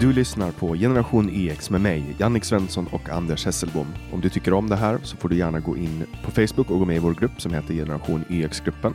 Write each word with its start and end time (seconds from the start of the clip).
Du 0.00 0.12
lyssnar 0.12 0.52
på 0.52 0.74
Generation 0.74 1.30
EX 1.32 1.70
med 1.70 1.80
mig, 1.80 2.16
Jannik 2.18 2.44
Svensson 2.44 2.86
och 2.86 3.08
Anders 3.08 3.46
Hesselbom. 3.46 3.86
Om 4.12 4.20
du 4.20 4.28
tycker 4.28 4.52
om 4.52 4.68
det 4.68 4.76
här 4.76 4.98
så 5.02 5.16
får 5.16 5.28
du 5.28 5.36
gärna 5.36 5.60
gå 5.60 5.76
in 5.76 6.06
på 6.24 6.30
Facebook 6.30 6.70
och 6.70 6.78
gå 6.78 6.84
med 6.84 6.96
i 6.96 6.98
vår 6.98 7.14
grupp 7.14 7.40
som 7.40 7.54
heter 7.54 7.74
Generation 7.74 8.24
EX-gruppen. 8.28 8.94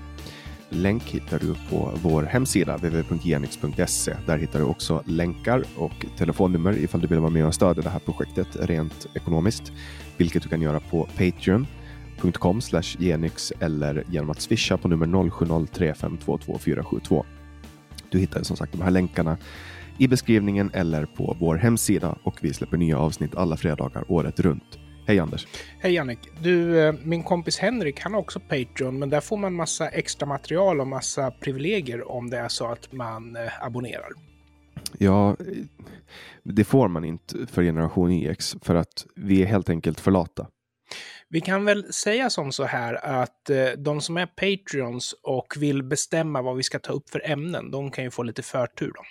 Länk 0.70 1.04
hittar 1.04 1.40
du 1.40 1.56
på 1.70 1.92
vår 2.04 2.24
hemsida 2.24 2.78
www.genix.se. 2.78 4.16
Där 4.26 4.38
hittar 4.38 4.60
du 4.60 4.66
också 4.66 5.04
länkar 5.06 5.64
och 5.78 6.06
telefonnummer 6.18 6.78
ifall 6.78 7.02
du 7.02 7.08
vill 7.08 7.20
vara 7.20 7.32
med 7.32 7.46
och 7.46 7.54
stödja 7.54 7.84
det 7.84 7.90
här 7.90 8.00
projektet 8.00 8.48
rent 8.60 9.08
ekonomiskt, 9.14 9.72
vilket 10.18 10.44
du 10.44 10.50
kan 10.50 10.62
göra 10.62 10.80
på 10.80 11.08
Patreon.com 11.18 12.62
genix 13.00 13.54
eller 13.60 14.04
genom 14.10 14.30
att 14.30 14.42
swisha 14.42 14.78
på 14.78 14.88
nummer 14.88 15.08
0703522472. 15.08 17.26
Du 18.10 18.20
hittar 18.20 18.44
som 18.44 18.58
sagt 18.58 18.72
de 18.72 18.82
här 18.82 18.92
länkarna 18.92 19.38
i 19.98 20.08
beskrivningen 20.08 20.72
eller 20.74 21.06
på 21.06 21.38
vår 21.40 21.56
hemsida 21.56 22.18
och 22.24 22.38
vi 22.42 22.54
släpper 22.54 22.78
nya 22.78 22.98
avsnitt 22.98 23.36
alla 23.36 23.58
fredagar 23.58 24.12
året 24.12 24.40
runt. 24.40 24.80
Hej 25.08 25.20
Anders! 25.20 25.48
Hej 25.80 25.94
Jannik! 25.94 26.20
Du, 26.40 26.80
eh, 26.80 26.96
min 27.04 27.24
kompis 27.24 27.60
Henrik, 27.60 28.00
han 28.00 28.14
har 28.14 28.20
också 28.20 28.40
Patreon, 28.40 29.00
men 29.00 29.10
där 29.10 29.22
får 29.22 29.38
man 29.38 29.54
massa 29.54 29.88
extra 29.88 30.26
material 30.26 30.82
och 30.82 30.88
massa 30.88 31.32
privilegier 31.32 32.12
om 32.12 32.30
det 32.30 32.38
är 32.38 32.48
så 32.48 32.66
att 32.68 32.92
man 32.92 33.36
eh, 33.36 33.42
abonnerar. 33.66 34.10
Ja, 34.98 35.36
det 36.44 36.64
får 36.64 36.88
man 36.88 37.06
inte 37.06 37.48
för 37.48 37.64
generation 37.64 38.12
EX 38.12 38.56
för 38.62 38.76
att 38.76 39.06
vi 39.16 39.42
är 39.42 39.46
helt 39.46 39.70
enkelt 39.70 40.00
för 40.00 40.12
lata. 40.12 40.48
Vi 41.30 41.42
kan 41.42 41.66
väl 41.66 41.94
säga 41.94 42.30
som 42.30 42.52
så 42.52 42.64
här 42.64 43.06
att 43.06 43.50
eh, 43.50 43.66
de 43.78 44.02
som 44.02 44.18
är 44.18 44.26
Patreons 44.26 45.16
och 45.24 45.54
vill 45.58 45.84
bestämma 45.84 46.42
vad 46.42 46.56
vi 46.56 46.64
ska 46.64 46.80
ta 46.80 46.94
upp 46.94 47.10
för 47.10 47.30
ämnen, 47.30 47.72
de 47.72 47.92
kan 47.92 48.04
ju 48.04 48.12
få 48.12 48.24
lite 48.24 48.42
förtur 48.42 48.92
då. 48.96 49.02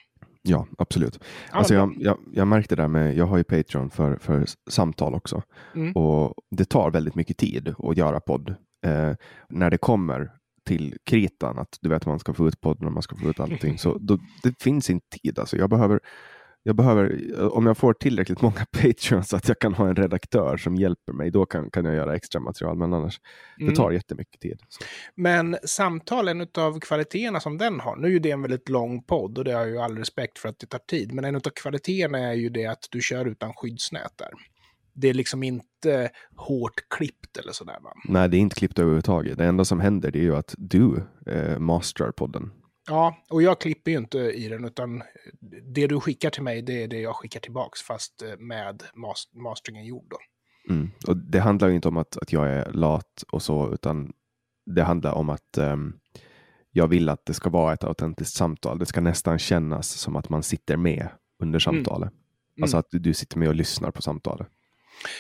Ja, 0.49 0.67
absolut. 0.79 1.25
Alltså 1.51 1.75
jag, 1.75 1.95
jag, 1.99 2.19
jag 2.33 2.49
märkte 2.49 2.77
det 2.77 2.83
där 2.83 2.89
med, 2.89 3.17
jag 3.17 3.27
har 3.27 3.37
ju 3.37 3.45
Patreon 3.45 3.91
för, 3.91 4.17
för 4.17 4.45
samtal 4.71 5.15
också. 5.15 5.43
Mm. 5.75 5.93
Och 5.93 6.35
det 6.51 6.65
tar 6.65 6.91
väldigt 6.91 7.15
mycket 7.15 7.37
tid 7.37 7.75
att 7.79 7.97
göra 7.97 8.21
podd. 8.21 8.55
Eh, 8.87 9.13
när 9.49 9.71
det 9.71 9.79
kommer 9.79 10.31
till 10.67 10.97
kritan, 11.05 11.59
att 11.59 11.79
du 11.81 11.89
vet 11.89 12.07
man 12.07 12.19
ska 12.19 12.35
få 12.35 12.49
ut 12.49 12.61
podden 12.61 12.87
och 12.87 12.93
man 12.93 13.03
ska 13.03 13.17
få 13.17 13.29
ut 13.29 13.41
allting. 13.41 13.79
så 13.79 13.99
då, 14.01 14.19
det 14.43 14.63
finns 14.63 14.91
inte 14.91 15.19
tid. 15.19 15.39
Alltså 15.39 15.57
jag 15.57 15.71
behöver, 15.71 16.01
jag 16.67 16.77
behöver, 16.77 17.39
om 17.57 17.67
jag 17.67 17.79
får 17.79 17.93
tillräckligt 17.93 18.41
många 18.43 18.67
Patreons 18.83 19.29
så 19.29 19.37
att 19.37 19.49
jag 19.49 19.59
kan 19.59 19.75
ha 19.75 19.89
en 19.89 19.97
redaktör 19.97 20.57
som 20.57 20.75
hjälper 20.77 21.13
mig, 21.13 21.31
då 21.31 21.47
kan, 21.47 21.71
kan 21.71 21.85
jag 21.85 21.95
göra 21.95 22.17
extra 22.17 22.41
material. 22.41 22.77
Men 22.79 22.93
annars, 22.93 23.21
Mm. 23.61 23.71
det 23.71 23.77
tar 23.77 23.91
jättemycket 23.91 24.41
tid. 24.41 24.59
Så. 24.69 24.85
Men 25.15 25.57
samtal, 25.65 26.29
en 26.29 26.41
av 26.59 26.81
kvaliteterna 26.81 27.41
som 27.41 27.59
den 27.59 27.81
har, 27.81 27.97
nu 27.97 28.07
är 28.07 28.11
ju 28.13 28.19
det 28.19 28.31
en 28.31 28.43
väldigt 28.43 28.69
lång 28.69 29.03
podd 29.03 29.39
och 29.39 29.45
det 29.45 29.53
har 29.53 29.61
jag 29.61 29.71
ju 29.71 29.79
all 29.79 29.99
respekt 29.99 30.39
för 30.39 30.49
att 30.49 30.59
det 30.59 30.67
tar 30.67 30.79
tid, 30.79 31.13
men 31.15 31.25
en 31.25 31.37
av 31.37 31.41
kvaliteterna 31.41 32.19
är 32.19 32.35
ju 32.35 32.49
det 32.49 32.67
att 32.67 32.89
du 32.91 33.01
kör 33.01 33.27
utan 33.27 33.53
skyddsnät 33.55 34.13
där. 34.17 34.31
Det 34.95 35.09
är 35.09 35.15
liksom 35.15 35.43
inte 35.43 36.11
hårt 36.37 36.75
klippt 36.97 37.37
eller 37.37 37.53
sådär 37.53 37.79
va? 37.83 37.93
Nej, 38.05 38.29
det 38.29 38.37
är 38.37 38.39
inte 38.39 38.57
klippt 38.57 38.79
överhuvudtaget. 38.79 39.39
Det 39.39 39.45
enda 39.45 39.65
som 39.65 39.81
händer 39.81 40.11
det 40.11 40.19
är 40.19 40.23
ju 40.23 40.37
att 40.37 40.55
du 40.59 41.03
eh, 41.27 41.59
masterar 41.59 42.11
podden. 42.11 42.51
Ja, 42.87 43.17
och 43.31 43.43
jag 43.43 43.61
klipper 43.61 43.91
ju 43.91 43.99
inte 43.99 44.19
i 44.19 44.49
den, 44.49 44.65
utan 44.65 45.03
det 45.75 45.87
du 45.87 46.01
skickar 46.01 46.31
till 46.31 46.43
mig, 46.43 46.63
det 46.63 46.83
är 46.83 46.89
det 46.89 47.01
jag 47.01 47.17
skickar 47.17 47.41
tillbaks, 47.41 47.83
fast 47.83 48.23
eh, 48.23 48.39
med 48.39 48.83
mas 48.95 49.31
masteringen 49.33 49.87
gjord 49.87 50.07
då. 50.11 50.17
Mm. 50.75 50.91
Och 51.07 51.17
det 51.17 51.41
handlar 51.41 51.69
ju 51.69 51.75
inte 51.75 51.89
om 51.89 51.97
att, 51.97 52.17
att 52.17 52.33
jag 52.33 52.49
är 52.49 52.73
lat 52.73 53.25
och 53.33 53.43
så, 53.43 53.73
utan 53.75 54.13
det 54.67 54.83
handlar 54.83 55.13
om 55.13 55.31
att 55.31 55.59
ehm, 55.59 55.93
jag 56.71 56.89
vill 56.89 57.09
att 57.09 57.27
det 57.27 57.35
ska 57.35 57.51
vara 57.51 57.73
ett 57.73 57.85
autentiskt 57.85 58.37
samtal. 58.37 58.79
Det 58.79 58.87
ska 58.87 59.01
nästan 59.01 59.39
kännas 59.39 59.89
som 59.89 60.17
att 60.17 60.29
man 60.29 60.43
sitter 60.43 60.77
med 60.77 61.09
under 61.43 61.59
samtalet. 61.59 62.13
Alltså 62.63 62.77
att 62.77 62.91
du, 62.91 62.99
du 62.99 63.15
sitter 63.15 63.39
med 63.39 63.49
och 63.49 63.55
lyssnar 63.55 63.91
på 63.91 64.03
samtalet. 64.03 64.49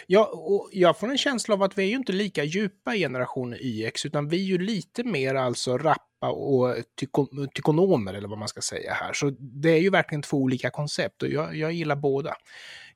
Ja, 0.06 0.30
och 0.32 0.68
jag 0.72 0.98
får 0.98 1.10
en 1.10 1.18
känsla 1.18 1.54
av 1.54 1.62
att 1.62 1.78
vi 1.78 1.82
är 1.82 1.88
ju 1.88 1.96
inte 1.96 2.12
lika 2.12 2.44
djupa 2.44 2.94
i 2.94 2.98
generation 2.98 3.54
YX, 3.60 4.06
utan 4.06 4.28
vi 4.28 4.36
är 4.36 4.44
ju 4.44 4.58
lite 4.58 5.04
mer 5.04 5.34
alltså 5.34 5.78
rappa 5.78 6.30
och 6.30 6.76
tyko 7.00 7.26
tykonomer, 7.54 8.14
eller 8.14 8.28
vad 8.28 8.38
man 8.38 8.48
ska 8.48 8.60
säga 8.60 8.92
här. 8.92 9.12
Så 9.12 9.30
det 9.38 9.70
är 9.70 9.80
ju 9.80 9.90
verkligen 9.90 10.22
två 10.22 10.36
olika 10.36 10.70
koncept 10.70 11.22
och 11.22 11.28
jag, 11.28 11.56
jag 11.56 11.72
gillar 11.72 11.96
båda. 11.96 12.34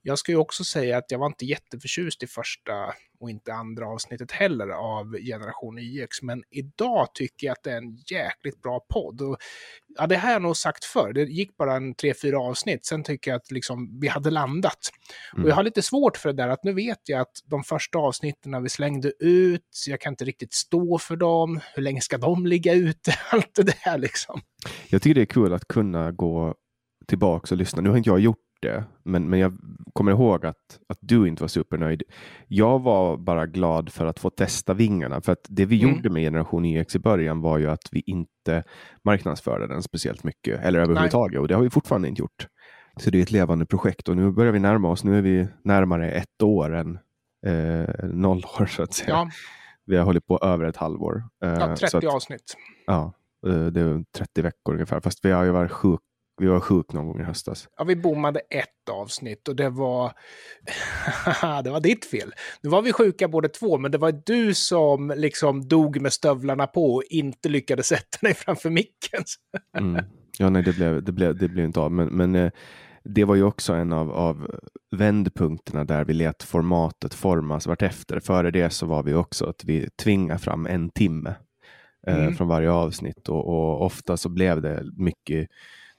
Jag 0.08 0.18
ska 0.18 0.32
ju 0.32 0.38
också 0.38 0.64
säga 0.64 0.98
att 0.98 1.10
jag 1.10 1.18
var 1.18 1.26
inte 1.26 1.44
jätteförtjust 1.44 2.22
i 2.22 2.26
första 2.26 2.72
och 3.20 3.30
inte 3.30 3.54
andra 3.54 3.86
avsnittet 3.86 4.32
heller 4.32 4.68
av 4.68 5.16
Generation 5.16 5.78
YX, 5.78 6.22
men 6.22 6.42
idag 6.50 7.08
tycker 7.14 7.46
jag 7.46 7.52
att 7.52 7.62
det 7.62 7.72
är 7.72 7.76
en 7.76 7.96
jäkligt 8.10 8.62
bra 8.62 8.80
podd. 8.92 9.20
Och, 9.20 9.36
ja, 9.98 10.06
det 10.06 10.16
här 10.16 10.26
har 10.26 10.32
jag 10.32 10.42
nog 10.42 10.56
sagt 10.56 10.84
förr, 10.84 11.12
det 11.12 11.22
gick 11.22 11.56
bara 11.56 11.76
en 11.76 11.94
tre, 11.94 12.14
fyra 12.22 12.40
avsnitt, 12.40 12.86
sen 12.86 13.02
tycker 13.02 13.30
jag 13.30 13.38
att 13.38 13.50
liksom, 13.50 14.00
vi 14.00 14.08
hade 14.08 14.30
landat. 14.30 14.78
Mm. 15.32 15.44
Och 15.44 15.50
jag 15.50 15.54
har 15.54 15.62
lite 15.62 15.82
svårt 15.82 16.16
för 16.16 16.28
det 16.28 16.42
där 16.42 16.48
att 16.48 16.64
nu 16.64 16.72
vet 16.72 17.08
jag 17.08 17.20
att 17.20 17.42
de 17.44 17.62
första 17.62 17.98
avsnitten 17.98 18.62
vi 18.62 18.68
slängde 18.68 19.12
ut, 19.18 19.66
så 19.70 19.90
jag 19.90 20.00
kan 20.00 20.12
inte 20.12 20.24
riktigt 20.24 20.54
stå 20.54 20.98
för 20.98 21.16
dem, 21.16 21.60
hur 21.74 21.82
länge 21.82 22.00
ska 22.00 22.18
de 22.18 22.46
ligga 22.46 22.74
ute, 22.74 23.14
allt 23.30 23.54
det 23.54 23.84
där 23.84 23.98
liksom. 23.98 24.40
Jag 24.88 25.02
tycker 25.02 25.14
det 25.14 25.22
är 25.22 25.26
kul 25.26 25.52
att 25.52 25.68
kunna 25.68 26.12
gå 26.12 26.54
tillbaka 27.06 27.54
och 27.54 27.58
lyssna. 27.58 27.82
Nu 27.82 27.88
har 27.88 27.96
inte 27.96 28.10
jag 28.10 28.20
gjort 28.20 28.47
det, 28.62 28.84
men, 29.04 29.28
men 29.30 29.38
jag 29.38 29.58
kommer 29.92 30.12
ihåg 30.12 30.46
att, 30.46 30.78
att 30.88 30.98
du 31.00 31.28
inte 31.28 31.42
var 31.42 31.48
supernöjd. 31.48 32.02
Jag 32.48 32.78
var 32.78 33.16
bara 33.16 33.46
glad 33.46 33.92
för 33.92 34.06
att 34.06 34.18
få 34.18 34.30
testa 34.30 34.74
vingarna, 34.74 35.20
för 35.20 35.32
att 35.32 35.46
det 35.48 35.64
vi 35.64 35.82
Mm. 35.82 35.94
gjorde 35.96 36.10
med 36.10 36.22
Generation 36.22 36.64
EX 36.64 36.96
i 36.96 36.98
början 36.98 37.40
var 37.40 37.58
ju 37.58 37.70
att 37.70 37.88
vi 37.92 38.02
inte 38.06 38.64
marknadsförde 39.04 39.66
den 39.66 39.82
speciellt 39.82 40.24
mycket, 40.24 40.60
eller 40.64 40.78
överhuvudtaget, 40.80 41.40
och 41.40 41.48
det 41.48 41.54
har 41.54 41.62
vi 41.62 41.70
fortfarande 41.70 42.08
inte 42.08 42.20
gjort. 42.22 42.46
Så 42.96 43.10
det 43.10 43.18
är 43.18 43.22
ett 43.22 43.30
levande 43.30 43.66
projekt 43.66 44.08
och 44.08 44.16
nu 44.16 44.30
börjar 44.30 44.52
vi 44.52 44.58
närma 44.58 44.90
oss. 44.90 45.04
Nu 45.04 45.18
är 45.18 45.22
vi 45.22 45.48
närmare 45.64 46.10
ett 46.10 46.42
år 46.42 46.74
än 46.74 46.98
eh, 47.46 47.88
noll 48.08 48.44
år 48.60 48.66
så 48.66 48.82
att 48.82 48.92
säga. 48.94 49.10
Ja, 49.10 49.30
Vi 49.84 49.96
har 49.96 50.04
hållit 50.04 50.26
på 50.26 50.38
över 50.42 50.64
ett 50.64 50.76
halvår. 50.76 51.22
Eh, 51.44 51.50
ja 51.50 51.76
så 51.76 51.86
30 51.86 51.96
att, 52.06 52.14
avsnitt. 52.14 52.56
Ja, 52.86 53.12
eh, 53.46 53.66
det 53.66 53.80
är 53.80 54.04
30 54.16 54.42
veckor 54.42 54.74
ungefär. 54.74 55.00
Fast 55.00 55.24
vi 55.24 55.30
har 55.30 55.44
ju 55.44 55.50
varit 55.50 55.70
sjuk. 55.70 56.00
Vi 56.38 56.46
var 56.46 56.60
sjuk 56.60 56.92
någon 56.92 57.06
gång 57.06 57.20
i 57.20 57.24
höstas. 57.24 57.68
Ja, 57.76 57.84
vi 57.84 57.96
bommade 57.96 58.40
ett 58.40 58.88
avsnitt 58.90 59.48
och 59.48 59.56
det 59.56 59.70
var... 59.70 60.12
det 61.64 61.70
var 61.70 61.80
ditt 61.80 62.04
fel. 62.04 62.32
Nu 62.62 62.70
var 62.70 62.82
vi 62.82 62.92
sjuka 62.92 63.28
båda 63.28 63.48
två, 63.48 63.78
men 63.78 63.90
det 63.90 63.98
var 63.98 64.22
du 64.26 64.54
som 64.54 65.12
liksom 65.16 65.68
dog 65.68 66.00
med 66.00 66.12
stövlarna 66.12 66.66
på 66.66 66.94
och 66.94 67.02
inte 67.10 67.48
lyckades 67.48 67.86
sätta 67.86 68.18
dig 68.20 68.34
framför 68.34 68.70
micken. 68.70 69.24
Mm. 69.78 70.04
Ja, 70.38 70.50
nej, 70.50 70.62
det 70.62 70.72
blev, 70.72 71.02
det 71.02 71.12
blev, 71.12 71.38
det 71.38 71.48
blev 71.48 71.64
inte 71.64 71.80
av. 71.80 71.92
Men, 71.92 72.08
men 72.08 72.34
eh, 72.34 72.50
det 73.04 73.24
var 73.24 73.34
ju 73.34 73.42
också 73.42 73.72
en 73.72 73.92
av, 73.92 74.10
av 74.10 74.50
vändpunkterna 74.96 75.84
där 75.84 76.04
vi 76.04 76.12
lät 76.12 76.42
formatet 76.42 77.14
formas 77.14 77.66
vartefter. 77.66 78.20
Före 78.20 78.50
det 78.50 78.70
så 78.70 78.86
var 78.86 79.02
vi 79.02 79.14
också 79.14 79.46
att 79.46 79.64
vi 79.64 79.88
tvingade 80.02 80.38
fram 80.38 80.66
en 80.66 80.90
timme 80.90 81.34
eh, 82.06 82.20
Mm. 82.22 82.34
från 82.34 82.48
varje 82.48 82.70
avsnitt 82.70 83.28
och, 83.28 83.48
och 83.48 83.84
ofta 83.84 84.16
så 84.16 84.28
blev 84.28 84.62
det 84.62 84.82
mycket 84.96 85.48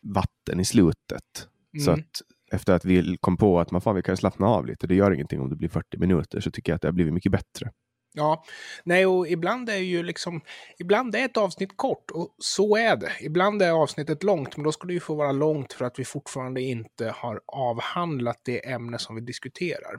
vatten 0.02 0.60
i 0.60 0.66
slutet. 0.66 1.48
Så 1.86 1.92
Mm. 1.92 2.00
att 2.00 2.22
efter 2.52 2.74
att 2.74 2.86
vi 2.86 3.18
kom 3.22 3.38
på 3.38 3.60
att 3.60 3.72
man 3.72 3.82
fan, 3.82 3.96
vi 3.96 4.02
kan 4.02 4.18
slappna 4.18 4.48
av 4.48 4.66
lite, 4.66 4.88
det 4.88 4.96
gör 4.96 5.12
ingenting 5.12 5.42
om 5.42 5.50
det 5.50 5.56
blir 5.56 5.70
40 5.70 5.98
minuter, 5.98 6.40
så 6.40 6.52
tycker 6.52 6.72
jag 6.72 6.76
att 6.76 6.82
det 6.82 6.88
har 6.88 6.94
blivit 6.94 7.14
mycket 7.14 7.32
bättre. 7.32 7.72
Ja, 8.14 8.44
nej 8.84 9.06
och 9.06 9.28
ibland 9.28 9.70
är 9.70 9.78
ju 9.78 10.04
liksom, 10.04 10.42
ibland 10.80 11.16
är 11.16 11.26
ett 11.26 11.38
avsnitt 11.38 11.78
kort 11.78 12.12
och 12.12 12.36
så 12.38 12.76
är 12.78 12.96
det. 12.96 13.12
Ibland 13.22 13.62
är 13.62 13.72
avsnittet 13.72 14.24
långt, 14.24 14.58
men 14.58 14.64
då 14.64 14.72
ska 14.72 14.88
det 14.88 14.94
ju 14.94 15.00
få 15.00 15.16
vara 15.16 15.32
långt 15.32 15.74
för 15.74 15.86
att 15.86 16.00
vi 16.00 16.06
fortfarande 16.06 16.62
inte 16.62 17.14
har 17.16 17.42
avhandlat 17.46 18.42
det 18.44 18.70
ämne 18.70 19.00
som 19.00 19.16
vi 19.16 19.22
diskuterar. 19.22 19.98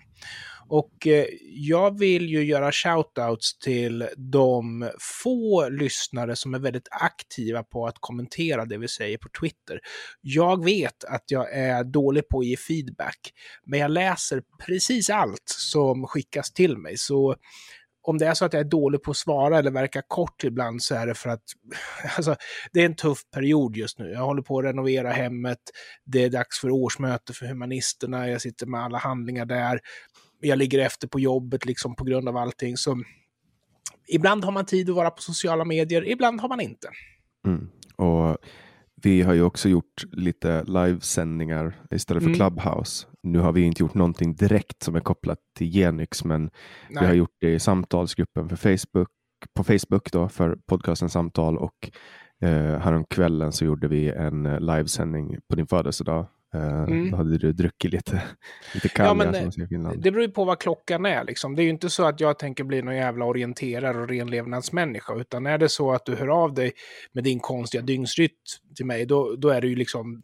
Och 0.69 1.06
eh, 1.06 1.25
jag 1.54 1.99
vill 1.99 2.28
ju 2.28 2.44
göra 2.44 2.72
shoutouts 2.72 3.59
till 3.59 4.09
de 4.16 4.91
få 5.22 5.69
lyssnare 5.69 6.37
som 6.37 6.54
är 6.54 6.59
väldigt 6.59 6.88
aktiva 6.90 7.62
på 7.62 7.87
att 7.87 7.96
kommentera 8.00 8.64
det 8.64 8.79
vi 8.79 8.88
säger 8.88 9.19
på 9.19 9.29
Twitter. 9.40 9.81
Jag 10.20 10.64
vet 10.64 11.05
att 11.05 11.25
jag 11.26 11.52
är 11.52 11.84
dålig 11.84 12.29
på 12.29 12.38
att 12.38 12.46
ge 12.46 12.56
feedback, 12.56 13.32
men 13.67 13.79
jag 13.79 13.90
läser 13.90 14.43
precis 14.67 15.11
allt 15.11 15.43
som 15.44 16.06
skickas 16.06 16.52
till 16.52 16.76
mig. 16.76 16.99
Så 16.99 17.37
om 18.02 18.19
det 18.19 18.26
är 18.26 18.35
så 18.35 18.44
att 18.44 18.52
jag 18.52 18.61
är 18.61 18.70
dålig 18.70 19.02
på 19.02 19.11
att 19.11 19.17
svara 19.17 19.58
eller 19.58 19.70
verkar 19.70 20.02
kort 20.08 20.44
ibland 20.44 20.82
så 20.82 20.94
är 20.94 21.06
det 21.06 21.14
för 21.14 21.31
att 21.31 21.43
alltså, 22.17 22.37
det 22.73 22.81
är 22.81 22.87
en 22.87 22.97
tuff 22.97 23.19
period 23.35 23.76
just 23.76 23.99
nu. 23.99 24.11
Jag 24.11 24.20
håller 24.20 24.43
på 24.43 24.58
att 24.58 24.64
renovera 24.64 25.11
hemmet. 25.11 25.58
Det 26.05 26.25
är 26.25 26.31
dags 26.31 26.61
för 26.61 26.70
årsmöte 26.70 27.32
för 27.32 27.47
humanisterna. 27.47 28.29
Jag 28.29 28.41
sitter 28.41 28.67
med 28.67 28.81
alla 28.81 28.99
handlingar 28.99 29.47
där. 29.47 29.81
Jag 30.41 30.58
ligger 30.58 30.79
efter 30.79 31.08
på 31.08 31.20
jobbet 31.20 31.67
liksom 31.67 31.97
på 31.97 32.05
grund 32.05 32.29
av 32.29 32.37
allting. 32.37 32.76
Så 32.76 33.02
ibland 34.08 34.44
har 34.44 34.53
man 34.53 34.67
tid 34.67 34.91
att 34.91 34.96
vara 34.96 35.11
på 35.11 35.23
sociala 35.23 35.64
medier, 35.64 36.08
ibland 36.08 36.41
har 36.41 36.49
man 36.49 36.61
inte. 36.61 36.88
Mm. 37.46 37.70
Och 37.96 38.38
vi 39.02 39.23
har 39.23 39.35
ju 39.35 39.43
också 39.43 39.69
gjort 39.69 40.05
lite 40.12 40.64
livesändningar 40.64 41.75
istället 41.91 42.23
för 42.23 42.31
Mm. 42.31 42.38
Clubhouse. 42.38 43.06
Nu 43.23 43.38
har 43.38 43.52
vi 43.52 43.61
inte 43.62 43.82
gjort 43.82 43.94
någonting 43.94 44.35
direkt 44.35 44.82
som 44.82 44.94
är 44.94 45.00
kopplat 45.00 45.38
till 45.58 45.73
Genix, 45.73 46.25
men 46.25 46.50
vi 46.88 46.97
har 46.97 47.06
Nej. 47.06 47.17
gjort 47.17 47.37
det 47.41 47.55
i 47.55 47.58
samtalsgruppen 47.58 48.49
för 48.49 48.56
Facebook, 48.56 49.08
på 49.56 49.64
Facebook 49.64 50.12
då, 50.12 50.29
för 50.29 50.58
podcasten 50.67 51.08
Samtal 51.11 51.58
och 51.58 51.91
eh, 52.43 52.79
häromkvällen 52.79 53.52
så 53.52 53.64
gjorde 53.64 53.88
vi 53.88 54.08
en 54.11 54.47
eh, 54.47 54.61
livesändning 54.61 55.38
på 55.49 55.56
din 55.56 55.67
födelsedag 55.67 56.26
mm. 56.55 57.11
Då 57.11 57.17
hade 57.17 57.38
du 57.38 57.52
druckit 57.52 57.93
lite, 57.93 58.23
lite 58.75 58.88
kalja 58.88 59.32
ja, 59.32 59.64
i 59.64 59.67
Finland. 59.67 60.02
Det 60.02 60.11
beror 60.11 60.25
ju 60.25 60.31
på 60.31 60.44
vad 60.44 60.58
klockan 60.58 61.06
är. 61.06 61.25
Liksom. 61.25 61.56
Det 61.56 61.62
är 61.62 61.64
ju 61.64 61.70
inte 61.70 61.91
så 61.91 62.05
att 62.05 62.20
jag 62.20 62.38
tänker 62.38 62.64
bli 62.64 62.82
någon 62.82 62.97
jävla 62.97 63.25
orienterare 63.25 63.99
och 63.99 64.08
renlevnadsmänniska. 64.08 65.14
Utan 65.14 65.47
är 65.47 65.58
det 65.58 65.69
så 65.69 65.93
att 65.93 66.06
du 66.06 66.14
hör 66.14 66.29
av 66.29 66.55
dig 66.55 66.73
med 67.12 67.25
din 67.25 67.41
konstiga 67.41 67.82
dygnsrytm 67.82 68.35
till 68.76 68.87
mig, 68.87 69.06
då, 69.06 69.37
då 69.37 69.49
är 69.49 69.61
det 69.61 69.69
ju 69.69 69.76
liksom 69.76 70.23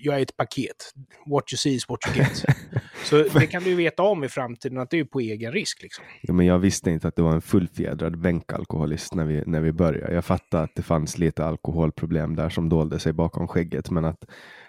jag 0.00 0.18
är 0.18 0.22
ett 0.22 0.36
paket. 0.36 0.92
What 1.26 1.52
you 1.52 1.56
see 1.56 1.74
is 1.74 1.88
what 1.88 1.98
you 2.06 2.16
get. 2.16 2.44
Så 3.04 3.38
det 3.38 3.46
kan 3.46 3.62
du 3.62 3.70
ju 3.70 3.76
veta 3.76 4.02
om 4.02 4.24
i 4.24 4.28
framtiden, 4.28 4.78
att 4.78 4.90
det 4.90 4.98
är 4.98 5.04
på 5.04 5.20
egen 5.20 5.52
risk. 5.52 5.82
Liksom. 5.82 6.04
Ja, 6.22 6.32
men 6.32 6.46
jag 6.46 6.58
visste 6.58 6.90
inte 6.90 7.08
att 7.08 7.16
du 7.16 7.22
var 7.22 7.32
en 7.32 7.42
fullfjädrad 7.42 8.18
bänkalkoholist 8.18 9.14
när 9.14 9.24
vi, 9.24 9.42
när 9.46 9.60
vi 9.60 9.72
började. 9.72 10.14
Jag 10.14 10.24
fattade 10.24 10.62
att 10.62 10.74
det 10.74 10.82
fanns 10.82 11.18
lite 11.18 11.44
alkoholproblem 11.44 12.36
där 12.36 12.48
som 12.48 12.68
dolde 12.68 12.98
sig 12.98 13.12
bakom 13.12 13.48
skägget, 13.48 13.90
men 13.90 14.04
att 14.04 14.24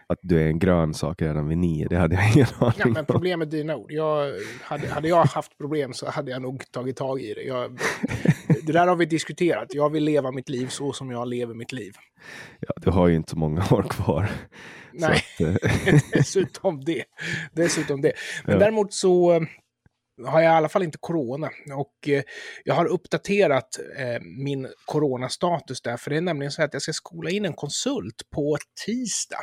att 0.09 0.19
du 0.21 0.41
är 0.41 0.47
en 0.47 0.59
grönsak 0.59 1.21
redan 1.21 1.47
vid 1.47 1.57
nio, 1.57 1.87
det 1.87 1.97
hade 1.97 2.15
jag 2.15 2.33
ingen 2.33 2.47
aning 2.59 2.73
ja, 2.77 2.87
men 2.87 3.05
Problemet 3.05 3.47
är 3.47 3.57
dina 3.57 3.75
ord. 3.75 3.91
Jag, 3.91 4.33
hade, 4.61 4.87
hade 4.87 5.07
jag 5.07 5.25
haft 5.25 5.57
problem 5.57 5.93
så 5.93 6.09
hade 6.09 6.31
jag 6.31 6.41
nog 6.41 6.71
tagit 6.71 6.97
tag 6.97 7.21
i 7.21 7.33
det. 7.33 7.41
Jag, 7.41 7.79
det 8.63 8.73
där 8.73 8.87
har 8.87 8.95
vi 8.95 9.05
diskuterat. 9.05 9.73
Jag 9.73 9.89
vill 9.89 10.03
leva 10.03 10.31
mitt 10.31 10.49
liv 10.49 10.67
så 10.67 10.93
som 10.93 11.11
jag 11.11 11.27
lever 11.27 11.53
mitt 11.53 11.71
liv. 11.71 11.93
Ja, 12.59 12.73
du 12.77 12.89
har 12.89 13.07
ju 13.07 13.15
inte 13.15 13.29
så 13.29 13.37
många 13.37 13.61
år 13.71 13.83
kvar. 13.89 14.29
Nej, 14.93 15.21
att, 15.33 15.41
eh, 15.87 15.99
dessutom 16.13 16.83
det. 16.83 17.03
Dessutom 17.53 18.01
det. 18.01 18.13
Men 18.45 18.53
ja. 18.53 18.59
däremot 18.59 18.93
så 18.93 19.45
har 20.25 20.41
jag 20.41 20.53
i 20.53 20.55
alla 20.55 20.69
fall 20.69 20.83
inte 20.83 20.97
corona. 21.01 21.49
Och 21.75 22.09
eh, 22.09 22.23
jag 22.63 22.75
har 22.75 22.85
uppdaterat 22.85 23.79
eh, 23.97 24.21
min 24.21 24.67
coronastatus 24.85 25.81
där, 25.81 25.97
för 25.97 26.09
det 26.09 26.17
är 26.17 26.21
nämligen 26.21 26.51
så 26.51 26.63
att 26.63 26.73
jag 26.73 26.81
ska 26.81 26.93
skola 26.93 27.29
in 27.29 27.45
en 27.45 27.53
konsult 27.53 28.29
på 28.35 28.57
tisdag. 28.85 29.41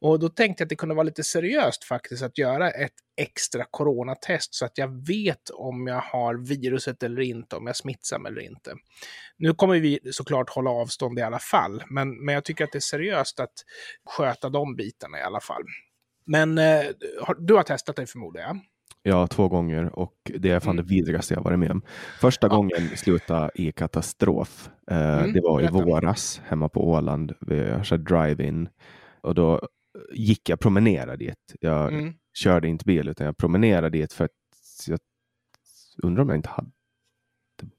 Och 0.00 0.18
då 0.18 0.28
tänkte 0.28 0.62
jag 0.62 0.66
att 0.66 0.68
det 0.68 0.76
kunde 0.76 0.94
vara 0.94 1.04
lite 1.04 1.24
seriöst 1.24 1.84
faktiskt 1.84 2.22
att 2.22 2.38
göra 2.38 2.70
ett 2.70 2.92
extra 3.16 3.64
coronatest 3.70 4.54
så 4.54 4.64
att 4.64 4.78
jag 4.78 5.06
vet 5.06 5.50
om 5.50 5.86
jag 5.86 6.00
har 6.00 6.34
viruset 6.34 7.02
eller 7.02 7.22
inte, 7.22 7.56
om 7.56 7.62
jag 7.66 7.70
är 7.70 7.74
smittsam 7.74 8.26
eller 8.26 8.40
inte. 8.40 8.74
Nu 9.36 9.54
kommer 9.54 9.80
vi 9.80 10.00
såklart 10.12 10.50
hålla 10.50 10.70
avstånd 10.70 11.18
i 11.18 11.22
alla 11.22 11.38
fall, 11.38 11.82
men, 11.90 12.24
men 12.24 12.34
jag 12.34 12.44
tycker 12.44 12.64
att 12.64 12.72
det 12.72 12.78
är 12.78 12.80
seriöst 12.80 13.40
att 13.40 13.52
sköta 14.04 14.48
de 14.48 14.76
bitarna 14.76 15.18
i 15.18 15.22
alla 15.22 15.40
fall. 15.40 15.62
Men 16.26 16.58
eh, 16.58 16.84
du 17.38 17.54
har 17.54 17.62
testat 17.62 17.96
dig 17.96 18.06
förmodar 18.06 18.40
jag? 18.40 18.60
Ja, 19.02 19.26
två 19.26 19.48
gånger 19.48 19.98
och 19.98 20.14
det 20.38 20.50
är 20.50 20.60
fan 20.60 20.72
mm. 20.72 20.86
det 20.86 20.94
vidrigaste 20.94 21.34
jag 21.34 21.42
varit 21.42 21.58
med 21.58 21.70
om. 21.70 21.82
Första 22.20 22.46
ja. 22.46 22.56
gången 22.56 22.88
slutade 22.96 23.50
i 23.54 23.72
katastrof. 23.72 24.70
Eh, 24.90 25.18
mm, 25.18 25.32
det 25.32 25.40
var 25.40 25.62
i 25.62 25.68
våras 25.68 26.40
hemma 26.44 26.68
på 26.68 26.88
Åland. 26.88 27.32
Vi 27.40 27.74
körde 27.82 28.02
drive-in 28.02 28.68
och 29.20 29.34
då 29.34 29.68
gick 30.12 30.48
jag 30.48 30.60
promenera 30.60 31.16
dit. 31.16 31.54
Jag 31.60 31.92
mm. 31.92 32.14
körde 32.34 32.68
inte 32.68 32.84
bil 32.84 33.08
utan 33.08 33.26
jag 33.26 33.36
promenerade 33.36 33.98
dit 33.98 34.12
för 34.12 34.24
att 34.24 34.30
jag 34.86 34.98
undrar 36.02 36.22
om 36.22 36.28
jag 36.28 36.38
inte 36.38 36.48
hade 36.48 36.70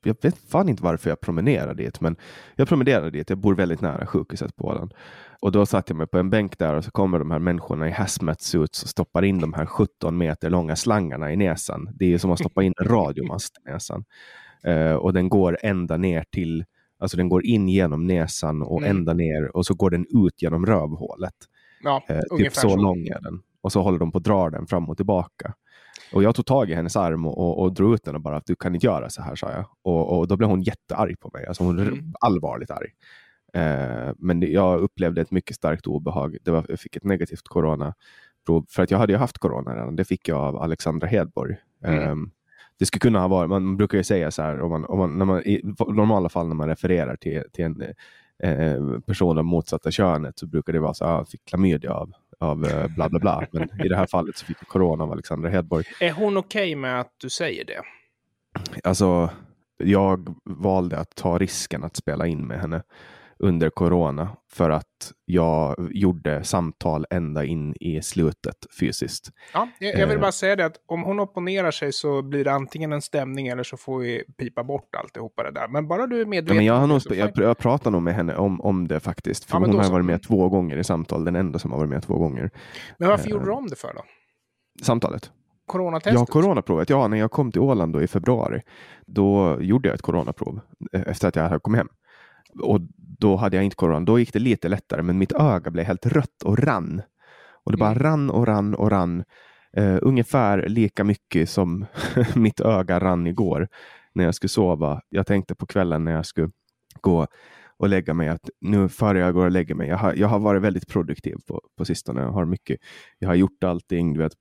jag 0.03 0.17
vet 0.21 0.37
fan 0.37 0.69
inte 0.69 0.83
varför 0.83 1.09
jag 1.09 1.21
promenerade 1.21 1.83
dit, 1.83 2.01
men 2.01 2.15
jag 2.55 2.67
promenerade 2.67 3.11
dit. 3.11 3.29
Jag 3.29 3.39
bor 3.39 3.55
väldigt 3.55 3.81
nära 3.81 4.07
sjukhuset 4.07 4.55
på 4.55 4.67
Åland. 4.67 4.93
Och 5.43 5.51
då 5.51 5.65
satt 5.65 5.89
jag 5.89 5.97
mig 5.97 6.07
på 6.07 6.17
en 6.17 6.29
bänk 6.29 6.57
där 6.57 6.75
och 6.75 6.83
så 6.83 6.91
kommer 6.91 7.19
de 7.19 7.31
här 7.31 7.39
människorna 7.39 7.87
i 7.87 7.91
hazmat 7.91 8.41
suits 8.41 8.83
och 8.83 8.89
stoppar 8.89 9.23
in 9.23 9.39
de 9.39 9.53
här 9.53 9.65
17 9.65 10.17
meter 10.17 10.49
långa 10.49 10.75
slangarna 10.75 11.33
i 11.33 11.35
näsan. 11.35 11.89
Det 11.93 12.05
är 12.05 12.09
ju 12.09 12.19
som 12.19 12.31
att 12.31 12.39
stoppa 12.39 12.63
in 12.63 12.73
en 12.77 12.87
radiomast 12.87 13.57
i 13.57 13.71
näsan. 13.71 14.05
Uh, 14.67 14.93
och 14.93 15.13
den 15.13 15.29
går 15.29 15.57
ända 15.61 15.97
ner 15.97 16.25
till, 16.31 16.65
alltså 16.99 17.17
den 17.17 17.29
går 17.29 17.45
in 17.45 17.69
genom 17.69 18.07
näsan 18.07 18.61
och 18.61 18.77
mm. 18.77 18.97
ända 18.97 19.13
ner 19.13 19.57
och 19.57 19.65
så 19.65 19.73
går 19.73 19.89
den 19.89 20.05
ut 20.25 20.41
genom 20.41 20.65
rövhålet. 20.65 21.35
Ja, 21.83 22.03
uh, 22.11 22.37
typ 22.37 22.53
så, 22.53 22.69
så 22.69 22.75
lång 22.75 23.07
är 23.07 23.21
den. 23.21 23.41
Och 23.61 23.71
så 23.71 23.81
håller 23.81 23.99
de 23.99 24.11
på 24.11 24.17
att 24.17 24.23
dra 24.23 24.49
den 24.49 24.67
fram 24.67 24.89
och 24.89 24.97
tillbaka. 24.97 25.53
Och 26.13 26.23
jag 26.23 26.35
tog 26.35 26.45
tag 26.45 26.69
i 26.69 26.73
hennes 26.73 26.95
arm 26.95 27.25
och, 27.25 27.37
och, 27.37 27.59
och 27.59 27.73
drog 27.73 27.93
ut 27.93 28.03
den 28.03 28.15
och 28.15 28.21
bara, 28.21 28.41
du 28.45 28.55
kan 28.55 28.75
inte 28.75 28.87
göra 28.87 29.09
så 29.09 29.21
här, 29.21 29.35
sa 29.35 29.51
jag. 29.51 29.65
Och, 29.81 30.17
och 30.17 30.27
då 30.27 30.37
blev 30.37 30.49
hon 30.49 30.61
jättearg 30.61 31.19
på 31.19 31.29
mig, 31.33 31.45
alltså 31.47 31.63
hon 31.63 31.79
mm. 31.79 32.13
allvarligt 32.19 32.71
arg. 32.71 32.89
Eh, 33.53 34.13
men 34.17 34.41
jag 34.41 34.79
upplevde 34.79 35.21
ett 35.21 35.31
mycket 35.31 35.55
starkt 35.55 35.87
obehag. 35.87 36.37
Det 36.41 36.51
var, 36.51 36.65
jag 36.69 36.79
fick 36.79 36.95
ett 36.95 37.03
negativt 37.03 37.47
coronaprov, 37.47 38.65
för 38.69 38.83
att 38.83 38.91
jag 38.91 38.97
hade 38.97 39.13
ju 39.13 39.19
haft 39.19 39.37
corona 39.37 39.75
redan. 39.75 39.95
Det 39.95 40.05
fick 40.05 40.27
jag 40.27 40.37
av 40.37 40.57
Alexandra 40.57 41.07
Hedborg. 41.07 41.55
Mm. 41.83 41.99
Eh, 41.99 42.15
det 42.79 42.85
skulle 42.85 42.99
kunna 42.99 43.19
ha 43.19 43.27
varit, 43.27 43.49
man 43.49 43.77
brukar 43.77 43.97
ju 43.97 44.03
säga 44.03 44.31
så 44.31 44.41
här, 44.41 44.61
om 44.61 44.71
man, 44.71 44.85
om 44.85 44.97
man, 44.97 45.17
när 45.17 45.25
man, 45.25 45.41
i 45.41 45.61
normala 45.87 46.29
fall 46.29 46.47
när 46.47 46.55
man 46.55 46.67
refererar 46.67 47.15
till, 47.15 47.43
till 47.53 47.65
en 47.65 47.81
eh, 48.43 48.99
person 48.99 49.37
av 49.37 49.45
motsatta 49.45 49.91
könet 49.91 50.39
så 50.39 50.47
brukar 50.47 50.73
det 50.73 50.79
vara 50.79 50.93
så 50.93 51.05
att 51.05 51.21
ah, 51.21 51.25
fick 51.25 51.45
klamydia 51.45 51.93
av, 51.93 52.11
av 52.39 52.65
eh, 52.65 52.87
bla 52.87 53.09
bla 53.09 53.19
bla. 53.19 53.47
Men 53.51 53.85
i 53.85 53.89
det 53.89 53.95
här 53.95 54.05
fallet 54.05 54.37
så 54.37 54.45
fick 54.45 54.57
jag 54.59 54.67
corona 54.67 55.03
av 55.03 55.11
Alexandra 55.11 55.49
Hedborg. 55.49 55.85
Är 55.99 56.11
hon 56.11 56.37
okej 56.37 56.61
okay 56.61 56.75
med 56.75 56.99
att 56.99 57.13
du 57.17 57.29
säger 57.29 57.65
det? 57.65 57.81
Alltså, 58.83 59.29
jag 59.77 60.35
valde 60.43 60.97
att 60.97 61.15
ta 61.15 61.37
risken 61.37 61.83
att 61.83 61.95
spela 61.95 62.27
in 62.27 62.47
med 62.47 62.59
henne 62.61 62.83
under 63.43 63.69
corona 63.69 64.29
för 64.51 64.69
att 64.69 65.11
jag 65.25 65.89
gjorde 65.91 66.43
samtal 66.43 67.05
ända 67.09 67.45
in 67.45 67.73
i 67.79 68.01
slutet 68.01 68.55
fysiskt. 68.79 69.29
Ja, 69.53 69.67
jag 69.79 70.07
vill 70.07 70.15
eh. 70.15 70.21
bara 70.21 70.31
säga 70.31 70.55
det 70.55 70.65
att 70.65 70.75
om 70.85 71.03
hon 71.03 71.19
opponerar 71.19 71.71
sig 71.71 71.93
så 71.93 72.21
blir 72.21 72.43
det 72.43 72.51
antingen 72.51 72.93
en 72.93 73.01
stämning 73.01 73.47
eller 73.47 73.63
så 73.63 73.77
får 73.77 73.99
vi 73.99 74.23
pipa 74.37 74.63
bort 74.63 74.95
alltihopa 74.95 75.43
det 75.43 75.51
där. 75.51 75.67
Men 75.67 75.87
bara 75.87 76.07
du 76.07 76.21
är 76.21 76.25
medveten. 76.25 76.55
Ja, 76.55 76.59
men 76.59 76.65
jag, 76.65 76.73
har 76.73 76.87
nog, 76.87 77.01
jag, 77.09 77.31
jag 77.35 77.57
pratar 77.57 77.91
nog 77.91 78.01
med 78.01 78.15
henne 78.15 78.35
om, 78.35 78.61
om 78.61 78.87
det 78.87 78.99
faktiskt. 78.99 79.45
För 79.45 79.59
ja, 79.59 79.65
hon 79.65 79.79
har 79.79 79.91
varit 79.91 80.05
med 80.05 80.23
två 80.23 80.49
gånger 80.49 80.77
i 80.77 80.83
samtal, 80.83 81.25
den 81.25 81.35
enda 81.35 81.59
som 81.59 81.71
har 81.71 81.77
varit 81.77 81.89
med 81.89 82.03
två 82.03 82.17
gånger. 82.17 82.51
Men 82.97 83.09
varför 83.09 83.25
uh, 83.25 83.31
gjorde 83.31 83.45
du 83.45 83.51
om 83.51 83.67
det 83.67 83.75
för 83.75 83.93
då? 83.93 84.03
Samtalet? 84.81 85.31
Coronatestet? 85.67 86.19
Ja, 86.19 86.25
coronaprovet. 86.25 86.89
Ja, 86.89 87.07
när 87.07 87.17
jag 87.17 87.31
kom 87.31 87.51
till 87.51 87.61
Åland 87.61 87.93
då 87.93 88.01
i 88.01 88.07
februari, 88.07 88.61
då 89.05 89.57
gjorde 89.61 89.89
jag 89.89 89.95
ett 89.95 90.01
coronaprov 90.01 90.59
eh, 90.93 91.01
efter 91.07 91.27
att 91.27 91.35
jag 91.35 91.43
hade 91.43 91.59
kommit 91.59 91.77
hem. 91.77 91.89
Och 92.59 92.81
då 93.19 93.35
hade 93.35 93.55
jag 93.55 93.63
inte 93.63 93.75
corona. 93.75 94.05
Då 94.05 94.19
gick 94.19 94.33
det 94.33 94.39
lite 94.39 94.69
lättare, 94.69 95.01
men 95.01 95.17
mitt 95.17 95.31
öga 95.31 95.71
blev 95.71 95.85
helt 95.85 96.05
rött 96.05 96.43
och 96.43 96.59
rann. 96.59 97.01
Och 97.63 97.71
det 97.71 97.77
bara 97.77 97.91
mm. 97.91 98.03
rann 98.03 98.29
och 98.29 98.47
rann 98.47 98.75
och 98.75 98.91
rann. 98.91 99.23
Uh, 99.77 99.97
ungefär 100.01 100.67
lika 100.67 101.03
mycket 101.03 101.49
som 101.49 101.85
mitt 102.35 102.59
öga 102.59 102.99
rann 102.99 103.27
igår 103.27 103.67
när 104.13 104.23
jag 104.23 104.35
skulle 104.35 104.49
sova. 104.49 105.01
Jag 105.09 105.27
tänkte 105.27 105.55
på 105.55 105.65
kvällen 105.65 106.03
när 106.03 106.11
jag 106.11 106.25
skulle 106.25 106.49
gå 107.01 107.27
och 107.77 107.89
lägga 107.89 108.13
mig 108.13 108.29
att 108.29 108.49
nu 108.61 108.89
före 108.89 109.19
jag 109.19 109.33
går 109.33 109.45
och 109.45 109.51
lägger 109.51 109.75
mig. 109.75 109.87
Jag 109.87 109.97
har, 109.97 110.13
jag 110.13 110.27
har 110.27 110.39
varit 110.39 110.61
väldigt 110.61 110.87
produktiv 110.87 111.35
på, 111.47 111.61
på 111.77 111.85
sistone. 111.85 112.21
Jag 112.21 112.31
har 112.31 112.45
mycket. 112.45 112.79
Jag 113.19 113.27
har 113.27 113.35
gjort 113.35 113.63
allting. 113.63 114.13
Du 114.13 114.19
vet, 114.19 114.33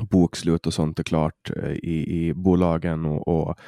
bokslut 0.00 0.66
och 0.66 0.74
sånt 0.74 0.98
är 0.98 1.02
klart 1.02 1.50
uh, 1.56 1.72
i, 1.72 2.26
i 2.26 2.34
bolagen 2.34 3.06
och, 3.06 3.28
och 3.28 3.58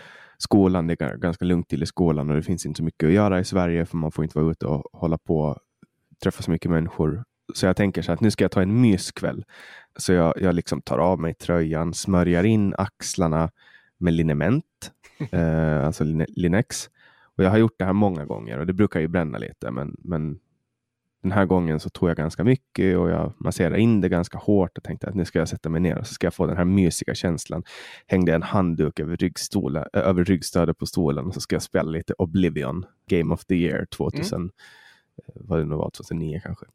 skolan, 0.42 0.86
det 0.86 1.00
är 1.00 1.16
ganska 1.16 1.44
lugnt 1.44 1.68
till 1.68 1.82
i 1.82 1.86
skolan 1.86 2.30
och 2.30 2.36
det 2.36 2.42
finns 2.42 2.66
inte 2.66 2.78
så 2.78 2.84
mycket 2.84 3.06
att 3.06 3.12
göra 3.12 3.40
i 3.40 3.44
Sverige 3.44 3.86
för 3.86 3.96
man 3.96 4.12
får 4.12 4.24
inte 4.24 4.38
vara 4.38 4.50
ute 4.50 4.66
och 4.66 4.84
hålla 4.92 5.18
på 5.18 5.58
träffa 6.22 6.42
så 6.42 6.50
mycket 6.50 6.70
människor. 6.70 7.24
Så 7.54 7.66
jag 7.66 7.76
tänker 7.76 8.02
så 8.02 8.12
att 8.12 8.20
nu 8.20 8.30
ska 8.30 8.44
jag 8.44 8.50
ta 8.50 8.62
en 8.62 8.80
myskväll. 8.80 9.44
Så 9.96 10.12
jag, 10.12 10.34
jag 10.40 10.54
liksom 10.54 10.82
tar 10.82 10.98
av 10.98 11.20
mig 11.20 11.34
tröjan, 11.34 11.94
smörjer 11.94 12.44
in 12.44 12.74
axlarna 12.78 13.50
med 13.98 14.12
liniment, 14.12 14.92
eh, 15.32 15.86
alltså 15.86 16.04
Linex. 16.28 16.90
Och 17.36 17.44
jag 17.44 17.50
har 17.50 17.58
gjort 17.58 17.78
det 17.78 17.84
här 17.84 17.92
många 17.92 18.24
gånger 18.24 18.58
och 18.58 18.66
det 18.66 18.72
brukar 18.72 19.00
ju 19.00 19.08
bränna 19.08 19.38
lite, 19.38 19.70
men, 19.70 19.96
men 19.98 20.38
den 21.22 21.32
här 21.32 21.44
gången 21.44 21.80
så 21.80 21.90
tog 21.90 22.10
jag 22.10 22.16
ganska 22.16 22.44
mycket 22.44 22.98
och 22.98 23.10
jag 23.10 23.32
masserade 23.38 23.80
in 23.80 24.00
det 24.00 24.08
ganska 24.08 24.38
hårt 24.38 24.78
och 24.78 24.84
tänkte 24.84 25.08
att 25.08 25.14
nu 25.14 25.24
ska 25.24 25.38
jag 25.38 25.48
sätta 25.48 25.68
mig 25.68 25.80
ner 25.80 25.98
och 25.98 26.06
så 26.06 26.14
ska 26.14 26.26
jag 26.26 26.34
få 26.34 26.46
den 26.46 26.56
här 26.56 26.64
mysiga 26.64 27.14
känslan. 27.14 27.64
Hängde 28.06 28.34
en 28.34 28.42
handduk 28.42 29.00
över, 29.00 29.18
över 29.92 30.24
ryggstödet 30.24 30.78
på 30.78 30.86
stolen 30.86 31.26
och 31.26 31.34
så 31.34 31.40
ska 31.40 31.54
jag 31.54 31.62
spela 31.62 31.90
lite 31.90 32.14
Oblivion, 32.18 32.86
Game 33.08 33.34
of 33.34 33.44
the 33.44 33.54
Year 33.54 33.86
2000, 33.86 34.40
mm. 34.40 34.50
Eh, 35.26 35.34
vad 35.34 35.58
det 35.58 35.64
nu 35.64 35.74
var, 35.74 35.90
2009 35.90 36.40
kanske. 36.42 36.66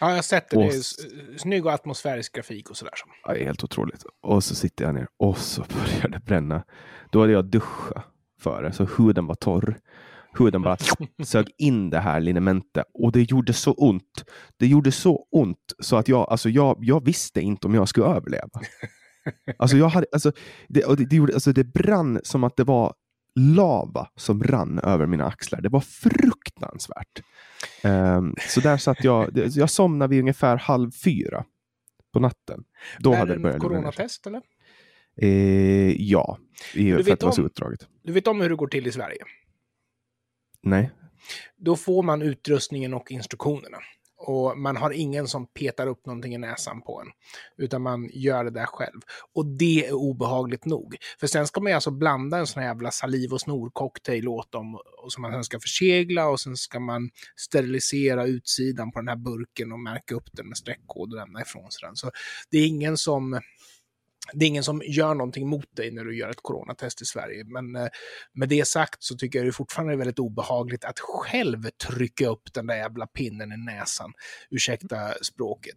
Ja, 0.00 0.08
jag 0.08 0.14
har 0.14 0.22
sett 0.22 0.50
det. 0.50 0.56
Och, 0.56 0.62
det 0.62 0.68
är 0.68 1.38
snygg 1.38 1.66
och 1.66 1.72
atmosfärisk 1.72 2.34
grafik 2.34 2.70
och 2.70 2.76
sådär. 2.76 2.94
Ja, 3.24 3.34
helt 3.34 3.64
otroligt. 3.64 4.04
Och 4.20 4.44
så 4.44 4.54
sitter 4.54 4.84
jag 4.84 4.94
ner 4.94 5.08
och 5.16 5.38
så 5.38 5.62
börjar 5.68 6.08
det 6.08 6.24
bränna. 6.24 6.64
Då 7.10 7.20
hade 7.20 7.32
jag 7.32 7.44
duschat 7.44 8.04
före, 8.40 8.72
så 8.72 8.84
huden 8.84 9.26
var 9.26 9.34
torr 9.34 9.78
huden 10.40 10.62
bara 10.62 10.76
sög 11.24 11.46
in 11.58 11.90
det 11.90 11.98
här 11.98 12.20
linementet 12.20 12.84
och 12.94 13.12
det 13.12 13.22
gjorde 13.22 13.52
så 13.52 13.72
ont. 13.72 14.24
Det 14.56 14.66
gjorde 14.66 14.92
så 14.92 15.26
ont 15.30 15.72
så 15.78 15.96
att 15.96 16.08
jag, 16.08 16.26
alltså 16.30 16.48
jag, 16.48 16.78
jag 16.80 17.04
visste 17.04 17.40
inte 17.40 17.66
om 17.66 17.74
jag 17.74 17.88
skulle 17.88 18.06
överleva. 18.06 18.48
Alltså, 19.56 19.76
jag 19.76 19.88
hade, 19.88 20.06
alltså, 20.12 20.32
det, 20.68 20.84
och 20.84 20.96
det, 20.96 21.04
det, 21.04 21.16
gjorde, 21.16 21.34
alltså 21.34 21.52
det 21.52 21.64
brann 21.64 22.20
som 22.22 22.44
att 22.44 22.56
det 22.56 22.64
var 22.64 22.94
lava 23.34 24.08
som 24.16 24.42
rann 24.42 24.78
över 24.78 25.06
mina 25.06 25.26
axlar. 25.26 25.60
Det 25.60 25.68
var 25.68 25.80
fruktansvärt. 25.80 27.22
Um, 27.84 28.34
så 28.48 28.60
där 28.60 28.76
satt 28.76 29.04
jag. 29.04 29.30
Jag 29.34 29.70
somnade 29.70 30.10
vid 30.10 30.20
ungefär 30.20 30.56
halv 30.56 30.90
fyra 30.90 31.44
på 32.12 32.20
natten. 32.20 32.64
Då 32.98 33.14
hade 33.14 33.34
det 33.34 33.40
börjat 33.40 33.60
coronatest 33.60 34.26
eller? 34.26 34.42
Eh, 35.16 36.02
ja, 36.02 36.38
i, 36.74 36.92
för 36.92 37.12
att 37.12 37.20
det 37.20 37.26
var 37.26 37.32
så 37.32 37.46
utdraget. 37.46 37.86
Du 38.02 38.12
vet 38.12 38.26
om 38.26 38.40
hur 38.40 38.48
det 38.48 38.56
går 38.56 38.66
till 38.66 38.86
i 38.86 38.92
Sverige? 38.92 39.18
Nej. 40.62 40.90
Då 41.56 41.76
får 41.76 42.02
man 42.02 42.22
utrustningen 42.22 42.94
och 42.94 43.10
instruktionerna. 43.10 43.78
Och 44.20 44.58
man 44.58 44.76
har 44.76 44.90
ingen 44.90 45.28
som 45.28 45.46
petar 45.46 45.86
upp 45.86 46.06
någonting 46.06 46.34
i 46.34 46.38
näsan 46.38 46.82
på 46.82 47.00
en. 47.00 47.06
Utan 47.64 47.82
man 47.82 48.10
gör 48.12 48.44
det 48.44 48.50
där 48.50 48.66
själv. 48.66 49.00
Och 49.34 49.46
det 49.46 49.86
är 49.86 49.92
obehagligt 49.92 50.64
nog. 50.64 50.96
För 51.20 51.26
sen 51.26 51.46
ska 51.46 51.60
man 51.60 51.70
ju 51.70 51.74
alltså 51.74 51.90
blanda 51.90 52.38
en 52.38 52.46
sån 52.46 52.62
här 52.62 52.68
jävla 52.68 52.90
saliv 52.90 53.32
och 53.32 53.40
snorcocktail 53.40 54.28
åt 54.28 54.52
dem. 54.52 54.74
Och 55.02 55.12
som 55.12 55.22
man 55.22 55.32
sen 55.32 55.44
ska 55.44 55.60
försegla 55.60 56.28
och 56.28 56.40
sen 56.40 56.56
ska 56.56 56.80
man 56.80 57.10
sterilisera 57.36 58.26
utsidan 58.26 58.92
på 58.92 58.98
den 58.98 59.08
här 59.08 59.16
burken 59.16 59.72
och 59.72 59.80
märka 59.80 60.14
upp 60.14 60.28
den 60.32 60.48
med 60.48 60.56
streckkod 60.58 61.12
och 61.12 61.18
lämna 61.18 61.42
ifrån 61.42 61.70
sig 61.70 61.86
den. 61.86 61.96
Så 61.96 62.10
det 62.50 62.58
är 62.58 62.66
ingen 62.66 62.96
som 62.96 63.40
det 64.32 64.44
är 64.44 64.48
ingen 64.48 64.64
som 64.64 64.82
gör 64.84 65.14
någonting 65.14 65.48
mot 65.48 65.76
dig 65.76 65.90
när 65.90 66.04
du 66.04 66.18
gör 66.18 66.28
ett 66.28 66.42
coronatest 66.42 67.02
i 67.02 67.04
Sverige. 67.04 67.44
Men 67.44 67.76
eh, 67.76 67.88
med 68.32 68.48
det 68.48 68.68
sagt 68.68 69.02
så 69.02 69.16
tycker 69.16 69.38
jag 69.38 69.48
det 69.48 69.52
fortfarande 69.52 69.92
är 69.92 69.96
väldigt 69.96 70.18
obehagligt 70.18 70.84
att 70.84 70.98
själv 70.98 71.70
trycka 71.70 72.28
upp 72.28 72.54
den 72.54 72.66
där 72.66 72.76
jävla 72.76 73.06
pinnen 73.06 73.52
i 73.52 73.56
näsan. 73.56 74.12
Ursäkta 74.50 75.14
språket. 75.22 75.76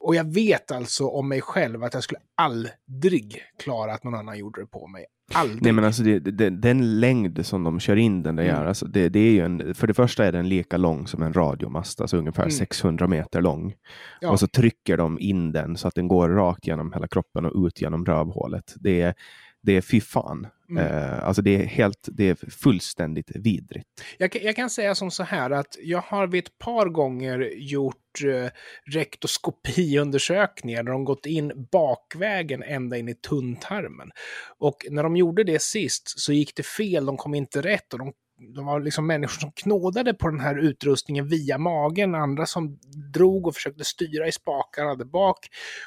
Och 0.00 0.14
jag 0.14 0.34
vet 0.34 0.70
alltså 0.70 1.08
om 1.08 1.28
mig 1.28 1.40
själv 1.40 1.84
att 1.84 1.94
jag 1.94 2.02
skulle 2.02 2.20
aldrig 2.34 3.42
klara 3.58 3.92
att 3.92 4.04
någon 4.04 4.14
annan 4.14 4.38
gjorde 4.38 4.60
det 4.60 4.66
på 4.66 4.86
mig. 4.86 5.06
Aldrig. 5.34 5.62
Nej 5.62 5.72
men 5.72 5.84
alltså 5.84 6.02
det, 6.02 6.18
det, 6.18 6.50
den 6.50 7.00
längd 7.00 7.46
som 7.46 7.64
de 7.64 7.80
kör 7.80 7.96
in 7.96 8.22
den 8.22 8.36
där 8.36 8.44
mm. 8.44 8.68
alltså 8.68 8.86
det, 8.86 9.08
det, 9.08 9.20
är 9.20 9.32
ju 9.32 9.40
en, 9.40 9.74
för 9.74 9.86
det 9.86 9.94
första 9.94 10.24
är 10.24 10.32
den 10.32 10.48
lika 10.48 10.76
lång 10.76 11.06
som 11.06 11.22
en 11.22 11.32
radiomast, 11.32 12.00
alltså 12.00 12.16
ungefär 12.16 12.42
mm. 12.42 12.50
600 12.50 13.06
meter 13.06 13.40
lång. 13.40 13.74
Ja. 14.20 14.30
Och 14.30 14.40
så 14.40 14.46
trycker 14.46 14.96
de 14.96 15.18
in 15.20 15.52
den 15.52 15.76
så 15.76 15.88
att 15.88 15.94
den 15.94 16.08
går 16.08 16.28
rakt 16.28 16.66
genom 16.66 16.92
hela 16.92 17.08
kroppen 17.08 17.46
och 17.46 17.66
ut 17.66 17.80
genom 17.80 18.04
rövhålet. 18.04 18.74
Det 18.76 19.00
är, 19.00 19.14
det 19.62 19.76
är 19.76 19.80
fy 19.80 20.00
fan. 20.00 20.46
Mm. 20.70 20.86
Uh, 20.86 21.24
alltså 21.24 21.42
det 21.42 21.56
är, 21.62 21.66
helt, 21.66 22.08
det 22.12 22.28
är 22.28 22.50
fullständigt 22.50 23.30
vidrigt. 23.34 23.86
Jag, 24.18 24.36
jag, 24.42 24.56
kan 24.56 24.70
säga 24.70 24.94
som 24.94 25.10
så 25.10 25.22
här 25.22 25.50
att 25.50 25.76
jag 25.82 26.00
har 26.00 26.26
vid 26.26 26.44
ett 26.44 26.58
par 26.58 26.86
gånger 26.86 27.52
gjort 27.56 28.24
uh, 28.24 28.48
rektoskopiundersökningar 28.86 30.82
där 30.82 30.92
de 30.92 31.04
gått 31.04 31.26
in 31.26 31.68
bakvägen 31.72 32.62
ända 32.62 32.96
in 32.96 33.08
i 33.08 33.14
tunntarmen. 33.14 34.10
Och 34.58 34.86
när 34.90 35.02
de 35.02 35.16
gjorde 35.16 35.44
det 35.44 35.62
sist 35.62 36.20
så 36.20 36.32
gick 36.32 36.56
det 36.56 36.66
fel, 36.66 37.06
de 37.06 37.16
kom 37.16 37.34
inte 37.34 37.60
rätt 37.60 37.92
och 37.92 37.98
de 37.98 38.12
de 38.54 38.66
var 38.66 38.80
liksom 38.80 39.06
människor 39.06 39.40
som 39.40 39.52
knådade 39.52 40.14
på 40.14 40.28
den 40.28 40.40
här 40.40 40.58
utrustningen 40.58 41.28
via 41.28 41.58
magen, 41.58 42.14
andra 42.14 42.46
som 42.46 42.78
drog 43.12 43.46
och 43.46 43.54
försökte 43.54 43.84
styra 43.84 44.28
i 44.28 44.32
spakarna 44.32 44.94
där 44.94 45.04
bak. 45.04 45.38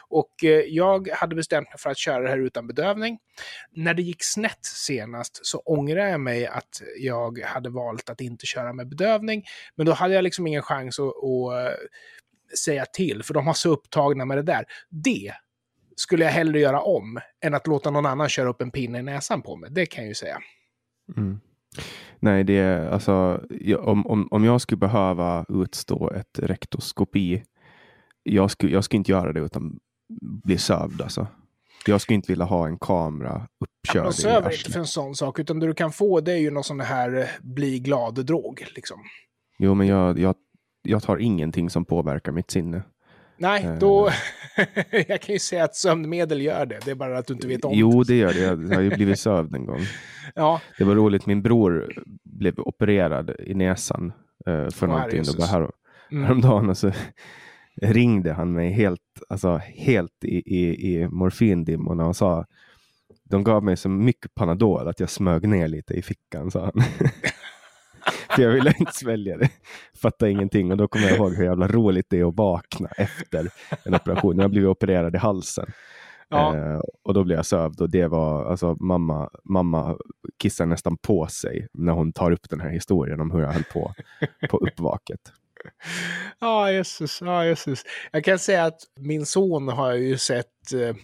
Och 0.09 0.43
eh, 0.43 0.49
jag 0.49 1.09
hade 1.09 1.35
bestämt 1.35 1.69
mig 1.69 1.77
för 1.77 1.89
att 1.89 1.97
köra 1.97 2.23
det 2.23 2.29
här 2.29 2.37
utan 2.37 2.67
bedövning. 2.67 3.19
När 3.71 3.93
det 3.93 4.01
gick 4.01 4.23
snett 4.23 4.65
senast 4.65 5.45
så 5.45 5.59
ångrar 5.59 6.07
jag 6.07 6.21
mig 6.21 6.47
att 6.47 6.81
jag 6.97 7.39
hade 7.39 7.69
valt 7.69 8.09
att 8.09 8.21
inte 8.21 8.45
köra 8.45 8.73
med 8.73 8.89
bedövning, 8.89 9.43
men 9.75 9.85
då 9.85 9.93
hade 9.93 10.13
jag 10.13 10.23
liksom 10.23 10.47
ingen 10.47 10.61
chans 10.61 10.99
att, 10.99 11.05
att 11.07 11.71
eh, 11.71 11.77
säga 12.65 12.85
till, 12.85 13.23
för 13.23 13.33
de 13.33 13.45
var 13.45 13.53
så 13.53 13.69
upptagna 13.69 14.25
med 14.25 14.37
det 14.37 14.43
där. 14.43 14.65
Det 14.89 15.31
skulle 15.95 16.25
jag 16.25 16.31
hellre 16.31 16.59
göra 16.59 16.81
om 16.81 17.19
än 17.41 17.53
att 17.53 17.67
låta 17.67 17.91
någon 17.91 18.05
annan 18.05 18.29
köra 18.29 18.49
upp 18.49 18.61
en 18.61 18.71
pinne 18.71 18.99
i 18.99 19.03
näsan 19.03 19.41
på 19.41 19.55
mig. 19.55 19.69
Det 19.71 19.85
kan 19.85 20.03
jag 20.03 20.09
ju 20.09 20.15
säga. 20.15 20.41
Mm. 21.17 21.39
Nej, 22.19 22.43
det 22.43 22.57
är 22.57 22.89
alltså 22.89 23.41
om, 23.79 24.07
om, 24.07 24.27
om 24.31 24.43
jag 24.43 24.61
skulle 24.61 24.77
behöva 24.77 25.45
utstå 25.49 26.11
ett 26.11 26.39
rektoskopi. 26.39 27.43
Jag 28.23 28.51
skulle, 28.51 28.71
jag 28.71 28.83
skulle 28.83 28.97
inte 28.97 29.11
göra 29.11 29.33
det 29.33 29.39
utan 29.39 29.79
bli 30.43 30.57
sövd 30.57 31.01
alltså. 31.01 31.27
Jag 31.87 32.01
skulle 32.01 32.15
inte 32.15 32.31
vilja 32.31 32.45
ha 32.45 32.67
en 32.67 32.77
kamera 32.77 33.47
uppkörd. 33.59 34.03
De 34.03 34.13
söver 34.13 34.51
inte 34.57 34.71
för 34.71 34.79
en 34.79 34.87
sån 34.87 35.15
sak, 35.15 35.39
utan 35.39 35.59
det 35.59 35.67
du 35.67 35.73
kan 35.73 35.91
få 35.91 36.21
det 36.21 36.31
är 36.31 36.37
ju 36.37 36.51
någon 36.51 36.63
sån 36.63 36.79
här 36.79 37.17
eh, 37.17 37.27
bli 37.41 37.79
glad-drog. 37.79 38.65
Liksom. 38.75 38.97
Jo, 39.59 39.73
men 39.73 39.87
jag, 39.87 40.19
jag, 40.19 40.35
jag 40.83 41.03
tar 41.03 41.17
ingenting 41.17 41.69
som 41.69 41.85
påverkar 41.85 42.31
mitt 42.31 42.51
sinne. 42.51 42.83
Nej, 43.37 43.65
eh. 43.65 43.75
då... 43.79 44.09
jag 45.07 45.21
kan 45.21 45.33
ju 45.33 45.39
säga 45.39 45.63
att 45.63 45.75
sömnmedel 45.75 46.41
gör 46.41 46.65
det. 46.65 46.79
Det 46.85 46.91
är 46.91 46.95
bara 46.95 47.17
att 47.17 47.27
du 47.27 47.33
inte 47.33 47.47
vet 47.47 47.65
om 47.65 47.71
jo, 47.73 47.89
det. 47.89 47.95
Jo, 47.95 48.03
det 48.03 48.15
gör 48.15 48.33
det. 48.33 48.69
Jag 48.69 48.75
har 48.75 48.81
ju 48.81 48.89
blivit 48.89 49.19
sövd 49.19 49.55
en 49.55 49.65
gång. 49.65 49.81
ja. 50.35 50.61
Det 50.77 50.83
var 50.83 50.95
roligt. 50.95 51.25
Min 51.25 51.41
bror 51.41 51.93
blev 52.23 52.59
opererad 52.59 53.35
i 53.39 53.53
näsan 53.53 54.13
uh, 54.49 54.69
för 54.69 54.87
oh, 54.87 54.91
någonting. 54.91 55.23
Det 55.23 55.37
var 55.37 55.47
här, 55.47 55.69
mm. 56.11 56.23
häromdagen 56.23 56.69
och 56.69 56.77
så 56.77 56.91
ringde 57.81 58.33
han 58.33 58.53
mig 58.53 58.71
helt, 58.71 59.01
alltså, 59.29 59.61
helt 59.65 60.23
i, 60.23 60.57
i, 60.57 60.93
i 60.93 61.07
morfindimmorna 61.07 62.05
och 62.05 62.15
sa 62.15 62.45
de 63.29 63.43
gav 63.43 63.63
mig 63.63 63.77
så 63.77 63.89
mycket 63.89 64.35
Panadol 64.35 64.87
att 64.87 64.99
jag 64.99 65.09
smög 65.09 65.47
ner 65.47 65.67
lite 65.67 65.93
i 65.93 66.01
fickan, 66.01 66.51
sa 66.51 66.61
han. 66.61 66.83
För 68.29 68.41
jag 68.41 68.51
ville 68.51 68.73
inte 68.79 68.91
svälja 68.93 69.37
det. 69.37 69.49
Fattade 70.01 70.31
ingenting. 70.31 70.71
Och 70.71 70.77
då 70.77 70.87
kommer 70.87 71.07
jag 71.07 71.17
ihåg 71.17 71.35
hur 71.35 71.45
jävla 71.45 71.67
roligt 71.67 72.05
det 72.09 72.19
är 72.19 72.29
att 72.29 72.35
vakna 72.35 72.89
efter 72.97 73.49
en 73.83 73.95
operation. 73.95 74.39
Jag 74.39 74.51
blivit 74.51 74.69
opererad 74.69 75.15
i 75.15 75.17
halsen. 75.17 75.65
Ja. 76.29 76.57
Eh, 76.57 76.79
och 77.03 77.13
då 77.13 77.23
blev 77.23 77.37
jag 77.37 77.45
sövd 77.45 77.81
och 77.81 77.89
det 77.89 78.07
var, 78.07 78.45
alltså 78.45 78.75
mamma, 78.79 79.29
mamma 79.43 79.97
kissar 80.39 80.65
nästan 80.65 80.97
på 80.97 81.27
sig 81.27 81.67
när 81.73 81.93
hon 81.93 82.13
tar 82.13 82.31
upp 82.31 82.49
den 82.49 82.61
här 82.61 82.69
historien 82.69 83.21
om 83.21 83.31
hur 83.31 83.41
jag 83.41 83.51
höll 83.51 83.63
på 83.63 83.93
på 84.49 84.57
uppvaket. 84.57 85.19
Ja, 86.39 86.71
Jesus, 86.71 87.21
ja, 87.21 87.45
Jesus. 87.45 87.83
Jag 88.11 88.23
kan 88.23 88.39
säga 88.39 88.65
att 88.65 88.79
min 88.99 89.25
son 89.25 89.67
har 89.67 89.89
jag 89.89 89.99
ju 89.99 90.17
sett 90.17 90.73
eh, 90.73 90.95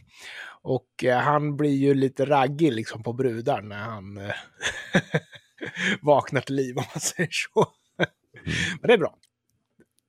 och 0.62 1.04
eh, 1.04 1.18
han 1.18 1.58
blir 1.58 1.76
ju 1.76 1.94
lite 1.94 2.26
raggig 2.26 2.74
liksom 2.74 3.04
på 3.04 3.14
brudar 3.14 3.62
när 3.62 3.80
han 3.80 4.20
vaknar 6.02 6.42
till 6.42 6.56
liv 6.56 6.78
om 6.78 6.84
man 6.94 7.02
säger 7.02 7.30
så. 7.32 7.68
Mm. 7.98 8.54
Men 8.82 8.88
det 8.88 8.94
är 8.94 8.98
bra. 8.98 9.18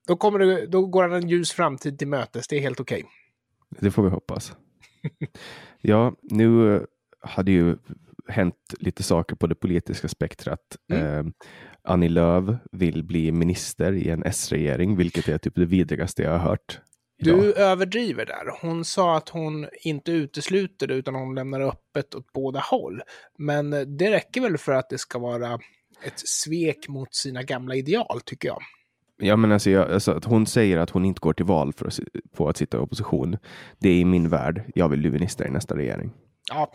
Då, 0.07 0.15
kommer 0.15 0.39
det, 0.39 0.67
då 0.67 0.85
går 0.85 1.03
han 1.03 1.13
en 1.13 1.29
ljus 1.29 1.51
framtid 1.51 1.99
till 1.99 2.07
mötes. 2.07 2.47
Det 2.47 2.57
är 2.57 2.61
helt 2.61 2.79
okej. 2.79 3.03
Okay. 3.03 3.79
Det 3.79 3.91
får 3.91 4.03
vi 4.03 4.09
hoppas. 4.09 4.55
ja, 5.81 6.15
nu 6.21 6.85
hade 7.21 7.51
ju 7.51 7.77
hänt 8.27 8.73
lite 8.79 9.03
saker 9.03 9.35
på 9.35 9.47
det 9.47 9.55
politiska 9.55 10.07
spektrat. 10.07 10.77
Mm. 10.93 11.27
Eh, 11.27 11.33
Annie 11.83 12.09
Lööf 12.09 12.59
vill 12.71 13.03
bli 13.03 13.31
minister 13.31 13.93
i 13.93 14.09
en 14.09 14.23
S-regering, 14.23 14.95
vilket 14.95 15.27
är 15.27 15.37
typ 15.37 15.55
det 15.55 15.65
vidrigaste 15.65 16.23
jag 16.23 16.31
har 16.31 16.49
hört. 16.49 16.79
Du 17.23 17.53
överdriver 17.53 18.25
där. 18.25 18.57
Hon 18.61 18.85
sa 18.85 19.17
att 19.17 19.29
hon 19.29 19.67
inte 19.81 20.11
utesluter 20.11 20.87
det 20.87 20.93
utan 20.93 21.15
hon 21.15 21.35
lämnar 21.35 21.61
öppet 21.61 22.15
åt 22.15 22.33
båda 22.33 22.59
håll. 22.59 23.01
Men 23.37 23.97
det 23.97 24.11
räcker 24.11 24.41
väl 24.41 24.57
för 24.57 24.71
att 24.71 24.89
det 24.89 24.97
ska 24.97 25.19
vara 25.19 25.59
ett 26.05 26.19
svek 26.19 26.87
mot 26.87 27.15
sina 27.15 27.43
gamla 27.43 27.75
ideal, 27.75 28.21
tycker 28.25 28.47
jag. 28.47 28.61
Ja, 29.17 29.35
men 29.35 29.51
alltså, 29.51 29.69
jag, 29.69 29.91
alltså, 29.91 30.11
att 30.11 30.25
hon 30.25 30.45
säger 30.45 30.77
att 30.77 30.89
hon 30.89 31.05
inte 31.05 31.19
går 31.19 31.33
till 31.33 31.45
val 31.45 31.73
för 31.73 31.87
att, 31.87 31.99
på 32.35 32.49
att 32.49 32.57
sitta 32.57 32.77
i 32.77 32.79
opposition. 32.79 33.37
Det 33.79 33.89
är 33.89 33.95
i 33.95 34.05
min 34.05 34.29
värld. 34.29 34.63
Jag 34.75 34.89
vill 34.89 34.99
bli 34.99 35.11
minister 35.11 35.47
i 35.47 35.51
nästa 35.51 35.77
regering. 35.77 36.11
Ja, 36.49 36.71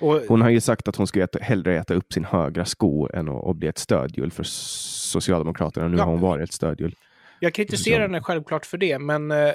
och... 0.00 0.22
Hon 0.28 0.42
har 0.42 0.50
ju 0.50 0.60
sagt 0.60 0.88
att 0.88 0.96
hon 0.96 1.06
ska 1.06 1.22
äta, 1.22 1.38
hellre 1.38 1.78
äta 1.78 1.94
upp 1.94 2.12
sin 2.12 2.24
högra 2.24 2.64
sko 2.64 3.08
än 3.14 3.28
att, 3.28 3.46
att 3.46 3.56
bli 3.56 3.68
ett 3.68 3.78
stödhjul 3.78 4.30
för 4.30 4.42
Socialdemokraterna. 4.44 5.88
Nu 5.88 5.96
ja. 5.96 6.04
har 6.04 6.10
hon 6.10 6.20
varit 6.20 6.48
ett 6.48 6.54
stödhjul. 6.54 6.94
Jag 7.40 7.54
kritiserar 7.54 8.00
henne 8.00 8.20
självklart 8.20 8.66
för 8.66 8.78
det, 8.78 8.98
men 8.98 9.30
eh, 9.30 9.52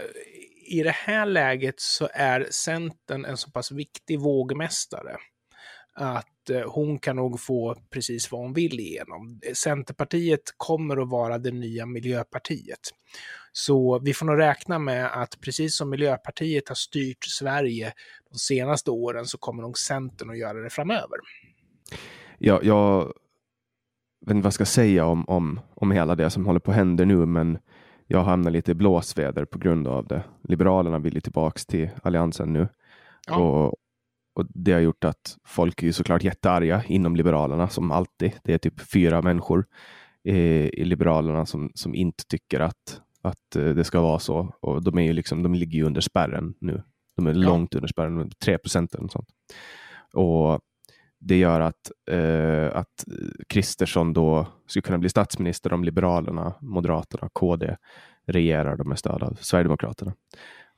i 0.66 0.84
det 0.84 0.96
här 0.96 1.26
läget 1.26 1.80
så 1.80 2.10
är 2.14 2.48
Centern 2.52 3.26
en 3.26 3.38
så 3.38 3.52
pass 3.52 3.72
viktig 3.72 4.20
vågmästare 4.20 5.18
att 5.94 6.50
eh, 6.50 6.72
hon 6.72 7.00
kan 7.00 7.16
nog 7.16 7.40
få 7.40 7.76
precis 7.90 8.32
vad 8.32 8.42
hon 8.42 8.54
vill 8.54 8.80
igenom. 8.80 9.40
Centerpartiet 9.54 10.42
kommer 10.58 11.02
att 11.02 11.10
vara 11.10 11.38
det 11.38 11.52
nya 11.52 11.86
Miljöpartiet. 11.86 12.80
Så 13.52 14.00
vi 14.00 14.14
får 14.14 14.26
nog 14.26 14.40
räkna 14.40 14.80
med 14.80 15.22
att 15.22 15.42
precis 15.42 15.78
som 15.78 15.90
Miljöpartiet 15.90 16.68
har 16.68 16.76
styrt 16.76 17.24
Sverige 17.24 17.94
de 18.32 18.38
senaste 18.38 18.92
åren 18.92 19.26
så 19.26 19.38
kommer 19.38 19.62
nog 19.64 19.78
Centern 19.78 20.30
att 20.30 20.38
göra 20.38 20.60
det 20.60 20.70
framöver. 20.70 21.18
Ja, 22.38 22.60
jag 22.64 23.06
vet 24.26 24.32
inte 24.32 24.36
vad 24.36 24.46
jag 24.46 24.54
ska 24.54 24.66
säga 24.66 25.06
om, 25.06 25.30
om, 25.30 25.60
om 25.76 25.92
hela 25.92 26.16
det 26.16 26.30
som 26.30 26.46
håller 26.46 26.60
på 26.60 26.72
att 26.72 26.78
hända 26.78 27.06
nu, 27.06 27.26
men 27.26 27.58
jag 28.14 28.24
hamnar 28.24 28.52
lite 28.52 28.72
i 28.72 28.76
blåsväder 28.76 29.46
på 29.46 29.60
grund 29.60 29.88
av 29.88 30.08
det. 30.08 30.24
Liberalerna 30.44 31.00
vill 31.00 31.14
ju 31.14 31.22
tillbaks 31.22 31.66
till 31.66 31.90
Alliansen 32.04 32.54
nu. 32.54 32.68
Ja. 33.28 33.38
Och, 33.38 33.76
och 34.36 34.46
det 34.50 34.72
har 34.72 34.80
gjort 34.80 35.04
att 35.04 35.38
folk 35.48 35.84
är 35.84 35.88
ju 35.88 35.94
såklart 35.94 36.24
jättearga 36.24 36.84
inom 36.88 37.16
Liberalerna 37.16 37.70
som 37.70 37.92
alltid. 37.92 38.32
Det 38.44 38.54
är 38.54 38.58
typ 38.58 38.92
fyra 38.92 39.22
människor 39.22 39.66
i, 40.24 40.34
i 40.82 40.86
Liberalerna 40.86 41.46
som, 41.46 41.72
som 41.74 41.96
inte 41.96 42.28
tycker 42.28 42.60
att, 42.60 43.02
att 43.22 43.56
eh, 43.56 43.70
det 43.70 43.84
ska 43.84 44.02
vara 44.02 44.20
så. 44.20 44.54
Och 44.60 44.84
de, 44.84 44.98
är 44.98 45.04
ju 45.04 45.14
liksom, 45.14 45.44
de 45.44 45.56
ligger 45.56 45.80
ju 45.80 45.86
under 45.86 46.02
spärren 46.02 46.54
nu. 46.60 46.84
De 47.16 47.28
är 47.28 47.34
ja. 47.34 47.38
långt 47.38 47.76
under 47.76 47.88
spärren, 47.88 48.32
3 48.44 48.58
procent 48.58 48.94
eller 48.94 49.02
något 49.02 49.12
sånt. 49.12 49.30
Och 50.14 50.60
det 51.26 51.38
gör 51.38 51.62
att, 51.62 51.92
eh, 52.12 52.76
att 52.78 53.06
Kristersson 53.48 54.14
då 54.14 54.48
skulle 54.68 54.82
kunna 54.82 54.98
bli 54.98 55.10
statsminister 55.10 55.74
om 55.74 55.84
Liberalerna, 55.84 56.54
Moderaterna, 56.62 57.30
KD 57.34 57.78
regerar 58.26 58.84
med 58.84 59.00
stöd 59.00 59.24
av 59.24 59.38
Sverigedemokraterna. 59.42 60.14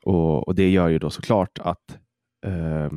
Och, 0.03 0.47
och 0.47 0.55
det 0.55 0.69
gör 0.69 0.87
ju 0.87 0.99
då 0.99 1.09
såklart 1.09 1.59
att 1.59 1.97
eh, 2.45 2.89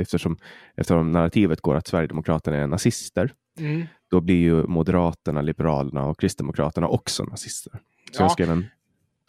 eftersom, 0.00 0.36
eftersom 0.74 1.12
narrativet 1.12 1.60
går 1.60 1.74
att 1.74 1.86
Sverigedemokraterna 1.86 2.56
är 2.56 2.66
nazister, 2.66 3.34
mm. 3.58 3.86
då 4.10 4.20
blir 4.20 4.40
ju 4.40 4.66
Moderaterna, 4.66 5.42
Liberalerna 5.42 6.04
och 6.04 6.20
Kristdemokraterna 6.20 6.88
också 6.88 7.24
nazister. 7.24 7.72
Så 8.12 8.22
ja. 8.22 8.24
jag 8.24 8.32
skrev 8.32 8.50
en 8.50 8.64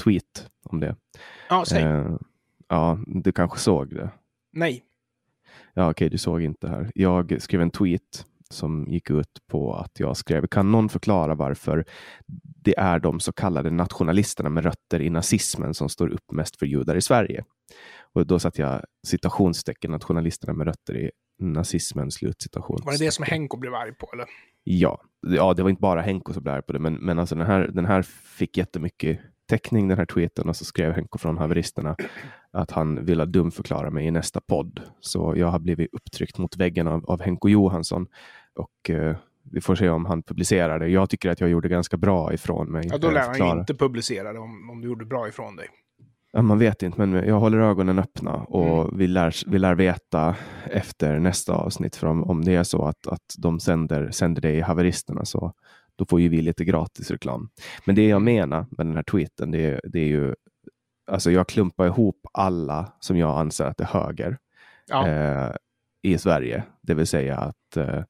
tweet 0.04 0.50
om 0.64 0.80
det. 0.80 0.96
Ja. 1.50 1.66
Eh, 1.76 2.16
ja, 2.68 3.00
du 3.08 3.32
kanske 3.32 3.60
såg 3.60 3.96
det? 3.96 4.10
Nej. 4.52 4.84
Ja, 5.78 5.84
okej, 5.84 5.92
okay, 5.92 6.10
du 6.10 6.18
såg 6.18 6.42
inte 6.42 6.68
här. 6.68 6.92
Jag 6.96 7.42
skrev 7.42 7.62
en 7.62 7.72
tweet 7.72 8.26
som 8.50 8.86
gick 8.88 9.10
ut 9.10 9.48
på 9.48 9.74
att 9.74 10.00
jag 10.00 10.18
skrev, 10.18 10.48
kan 10.48 10.72
någon 10.72 10.90
förklara 10.90 11.36
varför 11.36 11.86
det 12.64 12.78
är 12.78 13.00
de 13.00 13.20
så 13.20 13.32
kallade 13.32 13.70
nationalisterna 13.72 14.50
med 14.50 14.64
rötter 14.64 15.02
i 15.02 15.10
nazismen 15.10 15.74
som 15.74 15.90
står 15.90 16.08
upp 16.08 16.32
mest 16.32 16.60
för 16.60 16.66
judar 16.66 16.96
i 16.96 17.02
Sverige? 17.02 17.44
Och 18.14 18.28
då 18.28 18.40
satte 18.40 18.62
jag 18.62 18.82
citationstecken, 19.08 19.92
nationalisterna 19.92 20.54
med 20.54 20.68
rötter 20.68 20.98
i 20.98 21.12
nazismen, 21.40 22.12
slutcitation. 22.12 22.80
Var 22.86 22.92
det 22.92 23.06
det 23.06 23.12
som 23.12 23.26
Henko 23.28 23.58
blev 23.58 23.74
arg 23.74 23.94
på? 23.94 24.10
Eller? 24.14 24.26
Ja, 24.64 25.02
ja, 25.28 25.54
det 25.54 25.64
var 25.64 25.70
inte 25.70 25.82
bara 25.82 26.02
Henko 26.02 26.34
som 26.34 26.44
blev 26.44 26.56
arg 26.56 26.62
på 26.62 26.74
det, 26.74 26.80
men, 26.80 26.94
men 26.94 27.20
alltså 27.20 27.36
den, 27.36 27.48
här, 27.48 27.68
den 27.68 27.86
här 27.86 28.02
fick 28.38 28.58
jättemycket 28.58 29.20
täckning, 29.48 29.88
den 29.88 29.98
här 29.98 30.06
tweeten, 30.06 30.50
och 30.50 30.56
så 30.56 30.66
skrev 30.66 30.94
Henko 30.94 31.18
från 31.18 31.38
haveristerna 31.38 31.96
att 32.52 32.72
han 32.72 33.06
ville 33.06 33.26
dumförklara 33.26 33.90
mig 33.90 34.08
i 34.08 34.12
nästa 34.12 34.42
podd. 34.42 34.82
Så 35.00 35.34
jag 35.38 35.48
har 35.48 35.60
blivit 35.60 35.94
upptryckt 35.94 36.38
mot 36.38 36.58
väggen 36.58 36.88
av, 36.88 37.06
av 37.06 37.22
Henko 37.22 37.50
Johansson 37.50 38.08
och 38.56 38.90
eh, 38.90 39.18
vi 39.52 39.62
får 39.62 39.76
se 39.76 39.90
om 39.90 40.06
han 40.06 40.24
publicerar 40.24 40.80
det. 40.80 40.88
Jag 40.88 41.10
tycker 41.10 41.30
att 41.30 41.42
jag 41.42 41.50
gjorde 41.50 41.70
ganska 41.70 41.98
bra 41.98 42.34
ifrån 42.34 42.72
mig. 42.72 42.88
Ja, 42.92 42.98
då 42.98 43.12
lär 43.12 43.40
han 43.40 43.60
inte 43.60 43.76
publicera 43.76 44.34
det 44.34 44.40
om, 44.40 44.70
om 44.70 44.82
du 44.82 44.88
gjorde 44.88 45.06
bra 45.06 45.28
ifrån 45.28 45.56
dig. 45.56 45.68
Ja, 46.32 46.42
man 46.42 46.60
vet 46.60 46.84
inte, 46.84 47.06
men 47.06 47.28
jag 47.28 47.40
håller 47.40 47.58
ögonen 47.58 48.00
öppna 48.00 48.34
och 48.34 48.82
mm. 48.82 48.98
vi, 48.98 49.08
lär, 49.08 49.52
vi 49.52 49.60
lär 49.60 49.76
veta 49.76 50.36
efter 50.66 51.20
nästa 51.20 51.54
avsnitt. 51.54 51.96
För 51.96 52.08
om, 52.08 52.24
om 52.24 52.46
det 52.46 52.56
är 52.56 52.64
så 52.64 52.86
att, 52.86 53.08
att 53.08 53.36
de 53.38 53.60
sänder, 53.60 54.12
sänder 54.12 54.42
det 54.42 54.52
i 54.52 54.62
haveristerna 54.62 55.26
så 55.26 55.54
då 55.98 56.06
får 56.06 56.22
ju 56.22 56.30
vi 56.30 56.42
lite 56.42 56.66
gratis 56.66 57.12
reklam. 57.12 57.50
Men 57.86 57.96
det 57.96 58.08
jag 58.08 58.22
menar 58.22 58.66
med 58.70 58.86
den 58.86 58.96
här 58.96 59.04
tweeten, 59.04 59.52
det 59.52 59.66
är, 59.66 59.82
det 59.84 60.00
är 60.00 60.08
ju 60.08 60.36
alltså 61.12 61.32
jag 61.32 61.48
klumpar 61.48 61.86
ihop 61.86 62.28
alla 62.34 62.92
som 63.00 63.18
jag 63.18 63.40
anser 63.40 63.66
att 63.66 63.82
är 63.82 63.86
höger 63.86 64.38
ja. 64.88 65.08
eh, 65.08 65.52
i 66.02 66.18
Sverige. 66.18 66.64
Det 66.82 66.94
vill 66.94 67.08
säga 67.08 67.38
att 67.38 67.78
eh, 67.78 68.04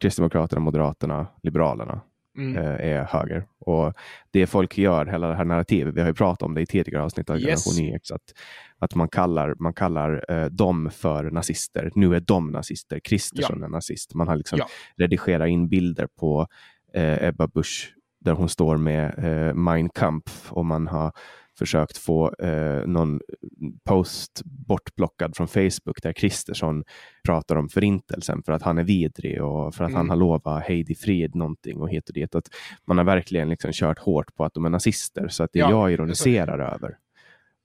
Kristdemokraterna, 0.00 0.60
Moderaterna, 0.60 1.26
Liberalerna 1.42 2.00
mm. 2.38 2.56
eh, 2.56 2.90
är 2.90 3.04
höger. 3.04 3.46
Och 3.58 3.94
det 4.30 4.46
folk 4.46 4.78
gör, 4.78 5.06
hela 5.06 5.28
det 5.28 5.34
här 5.34 5.44
narrativet, 5.44 5.94
vi 5.94 6.00
har 6.00 6.08
ju 6.08 6.14
pratat 6.14 6.42
om 6.42 6.54
det 6.54 6.60
i 6.60 6.66
tidigare 6.66 7.02
avsnitt 7.02 7.30
av 7.30 7.36
yes. 7.36 7.64
Generation 7.64 7.94
X, 7.94 8.10
att, 8.10 8.34
att 8.78 8.94
man 8.94 9.08
kallar, 9.08 9.54
man 9.58 9.74
kallar 9.74 10.24
eh, 10.28 10.46
dem 10.46 10.90
för 10.92 11.30
nazister. 11.30 11.90
Nu 11.94 12.14
är 12.14 12.20
de 12.20 12.50
nazister, 12.50 13.00
Kristersson 13.00 13.58
ja. 13.60 13.66
är 13.66 13.70
nazist. 13.70 14.14
Man 14.14 14.28
har 14.28 14.36
liksom 14.36 14.58
ja. 14.58 14.66
redigerat 14.96 15.48
in 15.48 15.68
bilder 15.68 16.08
på 16.20 16.46
eh, 16.98 17.28
Ebba 17.28 17.46
Busch 17.46 17.94
där 18.20 18.32
hon 18.32 18.48
står 18.48 18.76
med 18.76 19.14
eh, 19.18 19.54
Mein 19.54 19.88
Kampf 19.88 20.52
och 20.52 20.66
man 20.66 20.86
har 20.86 21.12
försökt 21.58 21.96
få 21.96 22.34
eh, 22.34 22.86
någon 22.86 23.20
post 23.84 24.42
bortplockad 24.44 25.36
från 25.36 25.48
Facebook 25.48 26.02
där 26.02 26.12
Kristersson 26.12 26.84
pratar 27.24 27.56
om 27.56 27.68
förintelsen 27.68 28.42
för 28.42 28.52
att 28.52 28.62
han 28.62 28.78
är 28.78 28.84
vidrig 28.84 29.42
och 29.42 29.74
för 29.74 29.84
att 29.84 29.90
mm. 29.90 29.96
han 29.96 30.10
har 30.10 30.16
lovat 30.16 30.64
Heidi 30.64 30.94
Frid 30.94 31.34
någonting 31.34 31.80
och 31.80 31.90
hit 31.90 32.08
och 32.08 32.14
dit. 32.14 32.34
Att 32.34 32.48
man 32.86 32.98
har 32.98 33.04
verkligen 33.04 33.48
liksom 33.48 33.72
kört 33.72 33.98
hårt 33.98 34.34
på 34.34 34.44
att 34.44 34.54
de 34.54 34.64
är 34.64 34.70
nazister 34.70 35.28
så 35.28 35.44
att 35.44 35.52
det 35.52 35.58
ja, 35.58 35.70
jag 35.70 35.92
ironiserar 35.92 36.58
över 36.74 36.96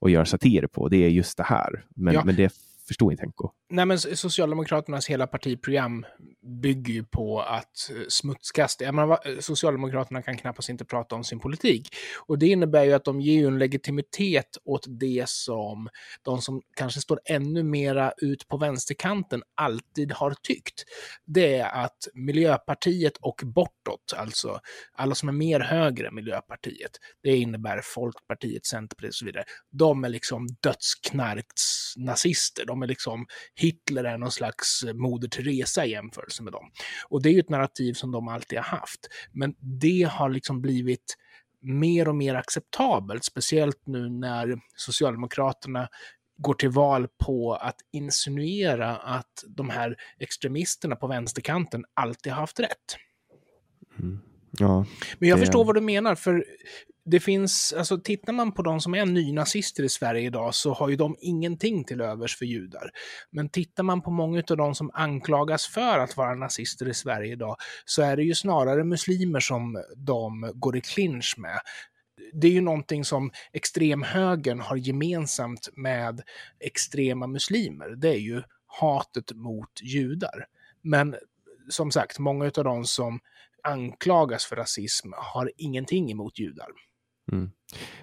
och 0.00 0.10
gör 0.10 0.24
satir 0.24 0.66
på 0.66 0.88
det 0.88 1.04
är 1.04 1.08
just 1.08 1.36
det 1.36 1.42
här. 1.42 1.84
Men, 1.88 2.14
ja. 2.14 2.24
men 2.24 2.36
det 2.36 2.52
förstår 2.88 3.12
inte 3.12 3.22
Henko. 3.22 3.50
Nej, 3.70 3.86
men 3.86 3.98
Socialdemokraternas 3.98 5.10
hela 5.10 5.26
partiprogram 5.26 6.06
bygger 6.44 6.94
ju 6.94 7.04
på 7.04 7.40
att 7.40 7.90
eh, 7.90 7.96
smutskasta. 8.08 8.92
Menar, 8.92 9.18
eh, 9.24 9.38
Socialdemokraterna 9.38 10.22
kan 10.22 10.36
knappast 10.36 10.68
inte 10.68 10.84
prata 10.84 11.14
om 11.14 11.24
sin 11.24 11.40
politik. 11.40 11.88
Och 12.26 12.38
det 12.38 12.46
innebär 12.46 12.84
ju 12.84 12.92
att 12.92 13.04
de 13.04 13.20
ger 13.20 13.46
en 13.46 13.58
legitimitet 13.58 14.58
åt 14.64 14.84
det 14.88 15.28
som 15.28 15.88
de 16.22 16.42
som 16.42 16.62
kanske 16.76 17.00
står 17.00 17.20
ännu 17.24 17.62
mera 17.62 18.12
ut 18.16 18.48
på 18.48 18.56
vänsterkanten 18.56 19.42
alltid 19.54 20.12
har 20.12 20.34
tyckt. 20.42 20.84
Det 21.24 21.54
är 21.54 21.84
att 21.84 22.08
Miljöpartiet 22.14 23.16
och 23.16 23.40
bortåt, 23.44 24.12
alltså 24.16 24.60
alla 24.92 25.14
som 25.14 25.28
är 25.28 25.32
mer 25.32 25.60
högre 25.60 26.08
än 26.08 26.14
Miljöpartiet, 26.14 26.90
det 27.22 27.36
innebär 27.36 27.80
Folkpartiet, 27.84 28.66
Centerpartiet 28.66 29.10
och 29.10 29.14
så 29.14 29.24
vidare, 29.24 29.44
de 29.70 30.04
är 30.04 30.08
liksom 30.08 30.48
dödsknarksnazister. 30.60 32.66
De 32.66 32.82
är 32.82 32.86
liksom 32.86 33.26
Hitler 33.54 34.04
är 34.04 34.18
någon 34.18 34.30
slags 34.30 34.82
eh, 34.82 34.94
Moder 34.94 35.28
Teresa 35.28 35.86
i 35.86 35.90
jämförelse 35.90 36.33
med 36.42 36.52
dem. 36.52 36.70
Och 37.08 37.22
det 37.22 37.28
är 37.28 37.32
ju 37.32 37.40
ett 37.40 37.50
narrativ 37.50 37.92
som 37.92 38.12
de 38.12 38.28
alltid 38.28 38.58
har 38.58 38.78
haft. 38.78 39.08
Men 39.32 39.54
det 39.60 40.08
har 40.10 40.28
liksom 40.28 40.60
blivit 40.60 41.16
mer 41.60 42.08
och 42.08 42.16
mer 42.16 42.34
acceptabelt, 42.34 43.24
speciellt 43.24 43.86
nu 43.86 44.08
när 44.08 44.58
Socialdemokraterna 44.76 45.88
går 46.38 46.54
till 46.54 46.70
val 46.70 47.08
på 47.24 47.54
att 47.54 47.76
insinuera 47.92 48.96
att 48.96 49.44
de 49.48 49.70
här 49.70 49.96
extremisterna 50.18 50.96
på 50.96 51.06
vänsterkanten 51.06 51.84
alltid 51.94 52.32
har 52.32 52.40
haft 52.40 52.60
rätt. 52.60 52.96
Mm. 53.98 54.20
Ja, 54.58 54.86
Men 55.18 55.28
jag 55.28 55.38
det... 55.38 55.40
förstår 55.40 55.64
vad 55.64 55.74
du 55.74 55.80
menar, 55.80 56.14
för 56.14 56.44
det 57.06 57.20
finns, 57.20 57.74
alltså 57.78 57.98
tittar 57.98 58.32
man 58.32 58.52
på 58.52 58.62
de 58.62 58.80
som 58.80 58.94
är 58.94 59.06
nynazister 59.06 59.82
i 59.82 59.88
Sverige 59.88 60.26
idag 60.26 60.54
så 60.54 60.72
har 60.72 60.88
ju 60.88 60.96
de 60.96 61.16
ingenting 61.20 61.84
till 61.84 62.00
övers 62.00 62.36
för 62.36 62.44
judar. 62.44 62.90
Men 63.30 63.48
tittar 63.48 63.82
man 63.82 64.02
på 64.02 64.10
många 64.10 64.42
av 64.50 64.56
de 64.56 64.74
som 64.74 64.90
anklagas 64.94 65.66
för 65.66 65.98
att 65.98 66.16
vara 66.16 66.34
nazister 66.34 66.88
i 66.88 66.94
Sverige 66.94 67.32
idag 67.32 67.56
så 67.84 68.02
är 68.02 68.16
det 68.16 68.22
ju 68.22 68.34
snarare 68.34 68.84
muslimer 68.84 69.40
som 69.40 69.84
de 69.96 70.52
går 70.54 70.76
i 70.76 70.80
clinch 70.80 71.34
med. 71.38 71.60
Det 72.32 72.46
är 72.46 72.52
ju 72.52 72.60
någonting 72.60 73.04
som 73.04 73.30
extremhögern 73.52 74.60
har 74.60 74.76
gemensamt 74.76 75.68
med 75.76 76.22
extrema 76.60 77.26
muslimer. 77.26 77.88
Det 77.96 78.08
är 78.08 78.20
ju 78.20 78.42
hatet 78.66 79.32
mot 79.32 79.82
judar. 79.82 80.46
Men 80.82 81.16
som 81.68 81.90
sagt, 81.90 82.18
många 82.18 82.44
av 82.44 82.64
de 82.64 82.84
som 82.84 83.20
anklagas 83.62 84.44
för 84.44 84.56
rasism 84.56 85.08
har 85.16 85.52
ingenting 85.56 86.10
emot 86.10 86.38
judar. 86.38 86.68
Mm. 87.32 87.50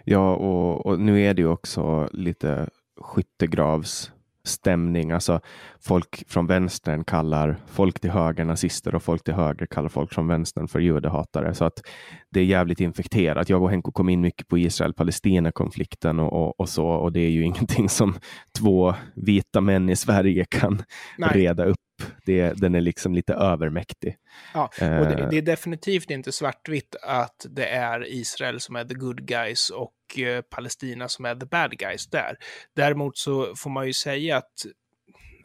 Ja, 0.04 0.36
och, 0.36 0.86
och, 0.86 1.00
nu 1.00 1.22
är 1.22 1.34
det 1.34 1.42
ju 1.42 1.48
också 1.48 2.10
lite 2.12 2.70
skyttegravsstämning. 3.02 5.12
Alltså 5.12 5.40
folk 5.80 6.24
från 6.28 6.48
vänstern 6.48 7.04
kallar 7.04 7.56
folk 7.68 8.00
till 8.00 8.12
höger 8.12 8.46
nazister 8.46 8.96
och 8.96 9.04
folk 9.04 9.24
till 9.24 9.34
höger 9.34 9.66
kallar 9.66 9.90
folk 9.90 10.14
från 10.14 10.28
vänstern 10.28 10.68
för 10.68 10.80
judehatare. 10.80 11.54
Så 11.54 11.66
att 11.66 11.82
det 12.30 12.40
är 12.40 12.46
jävligt 12.46 12.80
infekterat. 12.80 13.50
Jag 13.50 13.64
och 13.64 13.70
Henko 13.70 13.92
kom 13.92 14.10
in 14.10 14.22
mycket 14.22 14.48
på 14.48 14.58
Israel-Palestina-konflikten 14.58 16.20
och, 16.20 16.34
och, 16.34 16.60
och, 16.60 16.70
så 16.70 16.88
och 16.88 17.12
det 17.12 17.20
är 17.20 17.30
ju 17.30 17.44
ingenting 17.46 17.90
som 17.90 18.16
två 18.60 18.94
vita 19.16 19.62
män 19.62 19.90
i 19.90 19.96
Sverige 19.96 20.46
kan 20.50 20.84
Nej. 21.18 21.30
reda 21.34 21.66
upp 21.66 21.78
det, 22.26 22.54
den 22.54 22.76
är 22.76 22.82
liksom 22.82 23.16
lite 23.16 23.34
övermäktig. 23.34 24.16
Ja, 24.54 24.72
och 24.80 25.06
det, 25.06 25.22
eh. 25.22 25.30
det, 25.30 25.38
är 25.38 25.42
definitivt 25.42 26.10
inte 26.10 26.32
svartvitt 26.32 26.96
att 27.02 27.46
det 27.50 27.66
är 27.66 28.08
Israel 28.08 28.60
som 28.60 28.76
är 28.76 28.86
the 28.86 28.94
good 28.94 29.28
guys 29.28 29.70
och 29.70 30.20
eh, 30.20 30.42
Palestina 30.42 31.08
som 31.08 31.26
är 31.26 31.36
the 31.36 31.46
bad 31.46 31.78
guys 31.78 32.08
där. 32.08 32.38
Däremot 32.76 33.18
så 33.18 33.56
får 33.56 33.70
man 33.70 33.88
ju 33.88 33.94
säga 33.94 34.38
att 34.38 34.54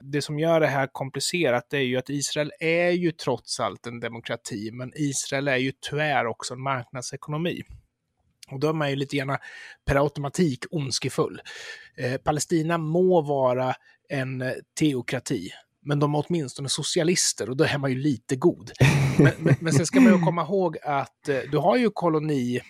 det 0.00 0.22
som 0.22 0.38
gör 0.38 0.60
det 0.60 0.66
här 0.66 0.88
komplicerat 0.92 1.72
är 1.72 1.78
ju 1.78 1.96
att 1.96 2.10
Israel 2.10 2.52
är 2.60 2.90
ju 2.90 3.12
trots 3.12 3.60
allt 3.60 3.86
en 3.86 4.00
demokrati, 4.00 4.70
men 4.72 4.92
Israel 4.94 5.48
är 5.48 5.56
ju 5.56 5.72
tyvärr 5.90 6.26
också 6.26 6.54
en 6.54 6.62
marknadsekonomi. 6.62 7.62
Och 8.50 8.60
då 8.60 8.68
är 8.68 8.72
man 8.72 8.90
ju 8.90 8.96
lite 8.96 9.16
grann 9.16 9.38
per 9.84 9.96
automatik 9.96 10.64
ondskefull. 10.70 11.40
Eh, 11.96 12.16
Palestina 12.16 12.78
må 12.78 13.22
vara 13.22 13.74
en 14.08 14.44
teokrati, 14.78 15.50
men 15.86 15.98
de 15.98 16.14
är 16.14 16.24
åtminstone 16.28 16.68
socialister 16.68 17.50
och 17.50 17.56
då 17.56 17.64
är 17.64 17.78
man 17.78 17.90
ju 17.90 17.98
lite 17.98 18.36
god. 18.36 18.70
Men, 19.18 19.32
men, 19.38 19.54
men 19.60 19.72
sen 19.72 19.86
ska 19.86 20.00
man 20.00 20.12
ju 20.12 20.18
komma 20.18 20.42
ihåg 20.42 20.76
att 20.82 21.28
eh, 21.28 21.38
du 21.50 21.58
har 21.58 21.76
ju 21.76 21.90
koloni, 21.90 22.60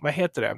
vad 0.00 0.12
heter 0.12 0.42
det? 0.42 0.56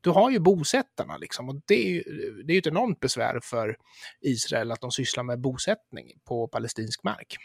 Du 0.00 0.10
har 0.10 0.30
ju 0.30 0.38
bosättarna 0.38 1.16
liksom 1.16 1.48
och 1.48 1.60
det 1.66 1.86
är 1.86 1.90
ju 1.90 2.02
det 2.44 2.52
är 2.52 2.58
ett 2.58 2.66
enormt 2.66 3.00
besvär 3.00 3.40
för 3.42 3.76
Israel 4.20 4.72
att 4.72 4.80
de 4.80 4.90
sysslar 4.90 5.24
med 5.24 5.40
bosättning 5.40 6.06
på 6.24 6.48
palestinsk 6.48 7.04
mark. 7.04 7.36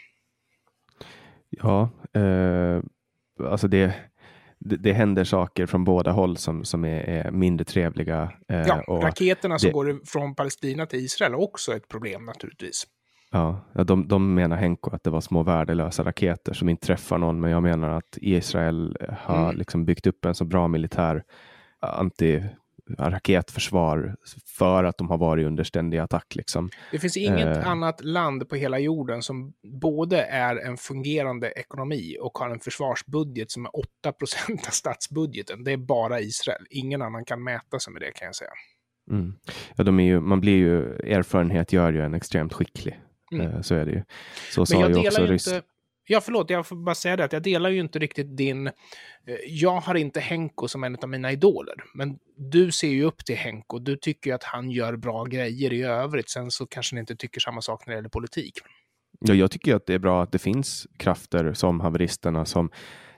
Ja, 1.50 1.90
eh, 2.14 2.82
alltså 3.50 3.68
det, 3.68 3.94
det, 4.58 4.76
det, 4.76 4.92
händer 4.92 5.24
saker 5.24 5.66
från 5.66 5.84
båda 5.84 6.10
håll 6.10 6.36
som, 6.36 6.64
som 6.64 6.84
är, 6.84 7.00
är 7.00 7.30
mindre 7.30 7.64
trevliga. 7.64 8.32
Eh, 8.48 8.62
ja, 8.66 8.84
raketerna 8.88 9.58
som 9.58 9.72
går 9.72 10.00
från 10.06 10.34
Palestina 10.34 10.86
till 10.86 10.98
Israel 10.98 11.32
är 11.32 11.40
också 11.40 11.76
ett 11.76 11.88
problem 11.88 12.24
naturligtvis. 12.24 12.86
Ja, 13.34 13.60
de, 13.84 14.08
de 14.08 14.34
menar 14.34 14.56
Henko 14.56 14.90
att 14.90 15.04
det 15.04 15.10
var 15.10 15.20
små 15.20 15.42
värdelösa 15.42 16.04
raketer 16.04 16.52
som 16.52 16.68
inte 16.68 16.86
träffar 16.86 17.18
någon, 17.18 17.40
men 17.40 17.50
jag 17.50 17.62
menar 17.62 17.90
att 17.90 18.18
Israel 18.20 18.96
har 19.18 19.44
mm. 19.44 19.56
liksom 19.56 19.84
byggt 19.84 20.06
upp 20.06 20.24
en 20.24 20.34
så 20.34 20.44
bra 20.44 20.68
militär 20.68 21.24
anti 21.80 22.42
raketförsvar 22.98 24.16
för 24.46 24.84
att 24.84 24.98
de 24.98 25.10
har 25.10 25.18
varit 25.18 25.46
under 25.46 25.64
ständig 25.64 25.98
attack. 25.98 26.34
Liksom. 26.34 26.70
Det 26.90 26.98
finns 26.98 27.16
inget 27.16 27.56
eh. 27.56 27.68
annat 27.68 28.04
land 28.04 28.48
på 28.48 28.56
hela 28.56 28.78
jorden 28.78 29.22
som 29.22 29.52
både 29.62 30.22
är 30.22 30.56
en 30.56 30.76
fungerande 30.76 31.50
ekonomi 31.50 32.16
och 32.20 32.38
har 32.38 32.50
en 32.50 32.60
försvarsbudget 32.60 33.50
som 33.50 33.66
är 33.66 33.70
8% 33.70 34.52
av 34.52 34.70
statsbudgeten. 34.70 35.64
Det 35.64 35.72
är 35.72 35.76
bara 35.76 36.20
Israel. 36.20 36.66
Ingen 36.70 37.02
annan 37.02 37.24
kan 37.24 37.44
mäta 37.44 37.78
sig 37.78 37.92
med 37.92 38.02
det 38.02 38.12
kan 38.12 38.26
jag 38.26 38.34
säga. 38.34 38.50
Mm. 39.10 39.34
Ja, 39.76 39.84
de 39.84 40.00
är 40.00 40.04
ju, 40.04 40.20
man 40.20 40.40
blir 40.40 40.56
ju, 40.56 40.96
erfarenhet 40.96 41.72
gör 41.72 41.92
ju 41.92 42.02
en 42.02 42.14
extremt 42.14 42.52
skicklig. 42.52 43.00
Mm. 43.40 43.52
Eh, 43.52 43.60
så 43.60 43.74
är 43.74 43.86
det 43.86 43.92
ju. 43.92 44.02
Så 44.50 44.66
sa 44.66 44.88
ju 44.88 45.08
också 45.08 45.32
inte, 45.32 45.62
Ja, 46.06 46.20
förlåt, 46.20 46.50
jag 46.50 46.66
får 46.66 46.76
bara 46.76 46.94
säga 46.94 47.16
det 47.16 47.24
att 47.24 47.32
jag 47.32 47.42
delar 47.42 47.70
ju 47.70 47.80
inte 47.80 47.98
riktigt 47.98 48.36
din... 48.36 48.66
Eh, 48.66 48.72
jag 49.46 49.80
har 49.80 49.94
inte 49.94 50.20
Henko 50.20 50.68
som 50.68 50.84
en 50.84 50.96
av 51.02 51.08
mina 51.08 51.32
idoler, 51.32 51.74
men 51.94 52.18
du 52.36 52.72
ser 52.72 52.88
ju 52.88 53.04
upp 53.04 53.24
till 53.24 53.36
Henko. 53.36 53.78
Du 53.78 53.96
tycker 53.96 54.30
ju 54.30 54.34
att 54.34 54.44
han 54.44 54.70
gör 54.70 54.96
bra 54.96 55.24
grejer 55.24 55.72
i 55.72 55.82
övrigt. 55.82 56.30
Sen 56.30 56.50
så 56.50 56.66
kanske 56.66 56.94
ni 56.94 57.00
inte 57.00 57.16
tycker 57.16 57.40
samma 57.40 57.60
sak 57.60 57.86
när 57.86 57.92
det 57.92 57.98
gäller 57.98 58.08
politik. 58.08 58.58
Ja, 59.20 59.34
jag 59.34 59.50
tycker 59.50 59.74
att 59.74 59.86
det 59.86 59.94
är 59.94 59.98
bra 59.98 60.22
att 60.22 60.32
det 60.32 60.38
finns 60.38 60.86
krafter 60.96 61.52
som 61.52 61.80
haveristerna 61.80 62.44
som 62.44 62.70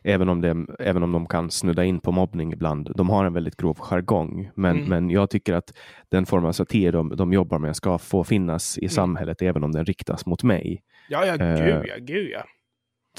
även 0.06 0.28
om, 0.28 0.40
det, 0.40 0.66
även 0.78 1.02
om 1.02 1.12
de 1.12 1.26
kan 1.26 1.50
snudda 1.50 1.84
in 1.84 2.00
på 2.00 2.12
mobbning 2.12 2.52
ibland. 2.52 2.92
De 2.94 3.10
har 3.10 3.24
en 3.24 3.32
väldigt 3.32 3.56
grov 3.56 3.78
jargong, 3.78 4.50
men, 4.54 4.76
mm. 4.76 4.88
men 4.88 5.10
jag 5.10 5.30
tycker 5.30 5.54
att 5.54 5.72
den 6.08 6.26
form 6.26 6.44
av 6.44 6.52
satir 6.52 6.92
de, 6.92 7.16
de 7.16 7.32
jobbar 7.32 7.58
med 7.58 7.76
ska 7.76 7.98
få 7.98 8.24
finnas 8.24 8.78
i 8.78 8.80
mm. 8.80 8.90
samhället, 8.90 9.42
även 9.42 9.64
om 9.64 9.72
den 9.72 9.84
riktas 9.84 10.26
mot 10.26 10.42
mig. 10.42 10.82
Ja, 11.08 11.26
ja, 11.26 11.32
uh, 11.32 11.64
gud 11.64 11.84
ja, 11.88 11.94
gud 11.98 12.30
ja. 12.30 12.44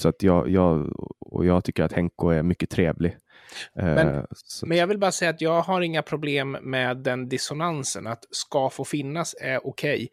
Så 0.00 0.08
att 0.08 0.22
jag, 0.22 0.48
jag, 0.50 0.92
och 1.20 1.46
jag 1.46 1.64
tycker 1.64 1.82
att 1.82 1.92
Henko 1.92 2.28
är 2.28 2.42
mycket 2.42 2.70
trevlig. 2.70 3.16
Men, 3.74 4.08
uh, 4.08 4.24
men 4.66 4.78
jag 4.78 4.86
vill 4.86 4.98
bara 4.98 5.12
säga 5.12 5.30
att 5.30 5.40
jag 5.40 5.62
har 5.62 5.80
inga 5.80 6.02
problem 6.02 6.56
med 6.62 6.96
den 6.96 7.28
dissonansen. 7.28 8.06
Att 8.06 8.24
ska 8.30 8.70
få 8.70 8.84
finnas 8.84 9.34
är 9.40 9.66
okej. 9.66 9.94
Okay 9.94 10.08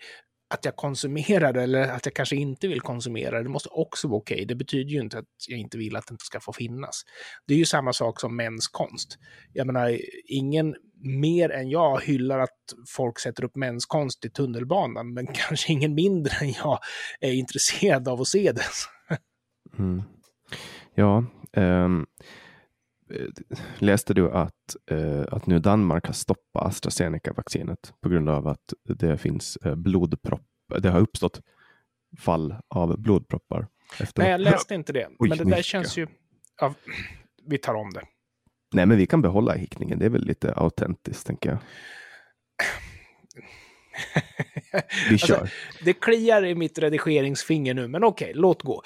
att 0.48 0.66
jag 0.66 0.76
konsumerar 0.76 1.54
det 1.54 1.64
eller 1.64 1.88
att 1.88 2.06
jag 2.06 2.14
kanske 2.14 2.36
inte 2.36 2.68
vill 2.68 2.82
konsumera 2.82 3.44
det 3.44 3.50
måste 3.50 3.70
också 3.70 4.08
vara 4.08 4.18
okej. 4.18 4.36
Okay. 4.36 4.46
Det 4.46 4.56
betyder 4.56 4.92
ju 4.92 5.00
inte 5.00 5.18
att 5.18 5.26
jag 5.48 5.60
inte 5.60 5.78
vill 5.78 5.96
att 5.96 6.08
det 6.08 6.14
inte 6.14 6.26
ska 6.26 6.40
få 6.40 6.54
finnas. 6.54 7.02
Det 7.48 7.54
är 7.54 7.58
ju 7.58 7.66
samma 7.66 7.94
sak 7.94 8.20
som 8.20 8.36
mäns 8.36 8.68
konst. 8.68 9.18
Jag 9.54 9.68
menar, 9.68 10.00
ingen 10.26 10.76
mer 11.04 11.50
än 11.50 11.70
jag 11.70 12.02
hyllar 12.02 12.40
att 12.40 12.60
folk 12.88 13.20
sätter 13.20 13.44
upp 13.44 13.56
mäns 13.56 13.86
konst 13.86 14.26
i 14.26 14.30
tunnelbanan, 14.30 15.14
men 15.14 15.28
kanske 15.34 15.74
ingen 15.74 15.96
mindre 15.96 16.36
än 16.42 16.52
jag 16.52 16.80
är 17.20 17.34
intresserad 17.34 18.08
av 18.08 18.22
att 18.22 18.28
se 18.28 18.52
det. 18.52 18.66
Mm. 19.80 20.04
Ja, 20.96 21.24
um, 21.58 22.06
läste 23.80 24.14
du 24.14 24.32
att, 24.32 24.76
uh, 24.92 25.24
att 25.32 25.48
nu 25.48 25.60
Danmark 25.60 26.06
har 26.06 26.14
stoppat 26.14 26.64
AstraZeneca-vaccinet 26.64 27.94
på 28.02 28.10
grund 28.10 28.30
av 28.30 28.48
att 28.48 28.74
det 28.84 29.18
finns 29.18 29.58
uh, 29.66 29.76
blodpropp. 29.76 30.46
Det 30.80 30.90
har 30.90 31.00
uppstått 31.00 31.42
fall 32.20 32.56
av 32.68 33.02
blodproppar. 33.02 33.68
Efter... 34.00 34.22
Nej, 34.22 34.32
jag 34.32 34.42
läste 34.42 34.76
inte 34.76 34.94
det. 34.94 35.08
Oj, 35.20 35.30
men 35.30 35.38
det 35.38 35.44
där 35.44 35.62
känns 35.62 35.98
ju... 35.98 36.08
Ja, 36.62 36.74
vi 37.48 37.58
tar 37.58 37.74
om 37.74 37.90
det. 37.90 38.02
Nej, 38.74 38.86
men 38.86 38.98
vi 38.98 39.06
kan 39.06 39.22
behålla 39.22 39.54
hickningen. 39.54 40.00
Det 40.00 40.06
är 40.06 40.10
väl 40.10 40.26
lite 40.26 40.54
autentiskt, 40.54 41.28
tänker 41.28 41.50
jag. 41.50 41.58
vi 45.10 45.14
alltså, 45.14 45.28
kör. 45.28 45.42
Alltså, 45.42 45.56
det 45.82 45.94
kliar 45.94 46.46
i 46.46 46.56
mitt 46.56 46.80
redigeringsfinger 46.80 47.74
nu, 47.74 47.88
men 47.88 48.04
okej, 48.04 48.32
låt 48.36 48.64
gå 48.64 48.82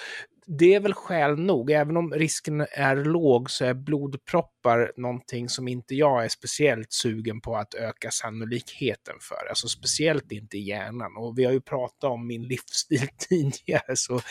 det 0.58 0.74
är 0.76 0.80
väl 0.80 0.94
skäl 0.94 1.40
nog. 1.40 1.72
Även 1.72 1.98
om 1.98 2.14
risken 2.14 2.66
är 2.72 2.96
låg 2.96 3.52
så 3.52 3.66
är 3.66 3.74
blodproppar 3.74 4.92
någonting 4.98 5.50
som 5.50 5.68
inte 5.68 5.96
jag 5.96 6.26
är 6.26 6.30
speciellt 6.30 6.94
sugen 6.94 7.42
på 7.42 7.56
att 7.56 7.74
öka 7.74 8.12
sannolikheten 8.12 9.16
för. 9.22 9.50
Alltså 9.50 9.68
speciellt 9.68 10.32
inte 10.32 10.58
i 10.58 10.62
hjärnan. 10.62 11.18
Och 11.18 11.38
vi 11.38 11.46
har 11.46 11.52
ju 11.52 11.62
pratat 11.62 12.04
om 12.04 12.28
min 12.28 12.44
livsstil 12.48 13.08
tidigare. 13.30 13.96
Så 13.96 14.22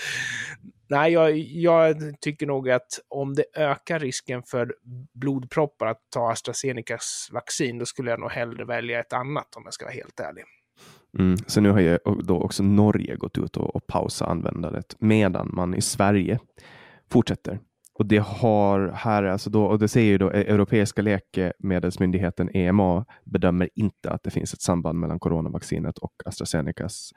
nej, 0.88 1.12
jag, 1.12 1.38
jag 1.38 2.20
tycker 2.20 2.46
nog 2.46 2.70
att 2.70 3.00
om 3.08 3.34
det 3.34 3.44
ökar 3.54 3.98
risken 3.98 4.42
för 4.42 4.74
blodproppar 5.14 5.86
att 5.86 6.00
ta 6.10 6.30
AstraZenecas 6.30 7.28
vaccin, 7.32 7.78
då 7.78 7.86
skulle 7.86 8.10
jag 8.10 8.20
nog 8.20 8.30
hellre 8.30 8.64
välja 8.64 9.00
ett 9.00 9.12
annat 9.12 9.56
om 9.56 9.62
jag 9.64 9.74
ska 9.74 9.84
vara 9.84 9.94
helt 9.94 10.20
ärlig. 10.20 10.44
Mm. 11.18 11.36
Så 11.46 11.60
nu 11.60 11.70
har 11.70 11.80
ju 11.80 11.98
då 12.22 12.40
också 12.40 12.62
Norge 12.62 13.16
gått 13.16 13.38
ut 13.38 13.56
och, 13.56 13.76
och 13.76 13.86
pausat 13.86 14.28
användandet 14.28 14.96
medan 14.98 15.50
man 15.52 15.74
i 15.74 15.80
Sverige 15.80 16.38
fortsätter. 17.10 17.60
Och 17.94 18.06
det 18.06 18.18
har 18.18 18.92
här, 18.94 19.22
alltså 19.22 19.50
då, 19.50 19.64
och 19.64 19.78
det 19.78 19.88
säger 19.88 20.10
ju 20.10 20.18
då 20.18 20.32
e- 20.32 20.44
Europeiska 20.48 21.02
läkemedelsmyndigheten 21.02 22.50
EMA 22.56 23.04
bedömer 23.24 23.68
inte 23.74 24.10
att 24.10 24.22
det 24.22 24.30
finns 24.30 24.54
ett 24.54 24.62
samband 24.62 24.98
mellan 24.98 25.20
coronavaccinet 25.20 25.98
och 25.98 26.12
AstraZenecas 26.24 27.12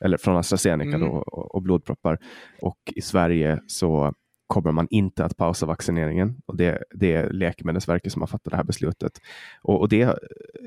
eller 0.00 0.16
från 0.16 0.36
AstraZeneca 0.36 0.96
mm. 0.96 1.00
då, 1.00 1.16
och, 1.16 1.54
och 1.54 1.62
blodproppar. 1.62 2.18
Och 2.62 2.78
i 2.94 3.00
Sverige 3.00 3.60
så 3.66 4.12
kommer 4.46 4.72
man 4.72 4.86
inte 4.90 5.24
att 5.24 5.36
pausa 5.36 5.66
vaccineringen. 5.66 6.36
Och 6.46 6.56
det, 6.56 6.82
det 6.90 7.12
är 7.12 7.30
Läkemedelsverket 7.30 8.12
som 8.12 8.22
har 8.22 8.26
fattat 8.26 8.50
det 8.50 8.56
här 8.56 8.64
beslutet. 8.64 9.12
Och, 9.62 9.80
och, 9.80 9.88
det 9.88 10.18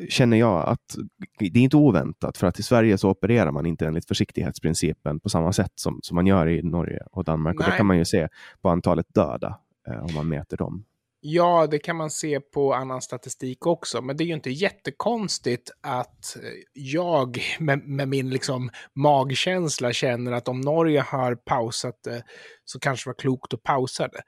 känner 0.10 0.38
jag 0.38 0.70
att 0.70 0.96
det 1.40 1.46
är 1.46 1.58
inte 1.58 1.78
oväntat, 1.78 2.38
för 2.38 2.48
att 2.48 2.60
i 2.60 2.64
Sverige 2.64 2.98
så 2.98 3.10
opererar 3.10 3.52
man 3.52 3.66
inte 3.66 3.88
enligt 3.88 4.08
försiktighetsprincipen 4.08 5.20
på 5.20 5.30
samma 5.30 5.54
sätt 5.54 5.72
som, 5.76 6.00
som 6.04 6.16
man 6.16 6.28
gör 6.28 6.48
i 6.48 6.64
Norge 6.64 7.04
och 7.12 7.24
Danmark. 7.24 7.56
Nej. 7.60 7.66
Och 7.66 7.72
det 7.72 7.78
kan 7.78 7.86
man 7.86 7.98
ju 7.98 8.06
se 8.06 8.28
på 8.62 8.70
antalet 8.70 9.14
döda 9.14 9.60
eh, 9.88 10.04
om 10.04 10.14
man 10.14 10.28
mäter 10.28 10.58
dem. 10.58 10.84
Ja, 11.22 11.68
det 11.72 11.80
kan 11.80 11.96
man 11.96 12.10
se 12.10 12.40
på 12.40 12.74
annan 12.74 13.02
statistik 13.02 13.66
också, 13.66 14.02
men 14.02 14.18
det 14.18 14.24
är 14.24 14.26
ju 14.26 14.34
inte 14.34 14.50
jättekonstigt 14.50 15.72
att 15.82 16.36
eh, 16.36 16.50
jag 16.74 17.42
med, 17.60 17.88
med, 17.88 18.08
min 18.08 18.30
liksom 18.30 18.70
magkänsla 18.96 19.94
känner 19.94 20.32
att 20.32 20.48
om 20.48 20.62
Norge 20.62 21.02
har 21.02 21.36
pausat 21.36 22.04
det 22.04 22.24
så 22.66 22.80
kanske 22.80 23.10
det 23.10 23.10
var 23.10 23.20
klokt 23.20 23.54
att 23.54 23.64
pausa 23.64 24.08
det. 24.08 24.22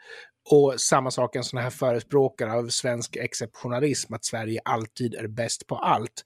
Och 0.52 0.82
samma 0.82 1.12
sak 1.12 1.36
en 1.36 1.44
sån 1.44 1.60
här 1.60 1.70
förespråkare 1.70 2.54
av 2.54 2.68
svensk 2.68 3.16
exceptionalism, 3.16 4.14
att 4.14 4.26
Sverige 4.26 4.62
alltid 4.66 5.16
är 5.16 5.28
bäst 5.28 5.68
på 5.68 5.76
allt, 5.76 6.24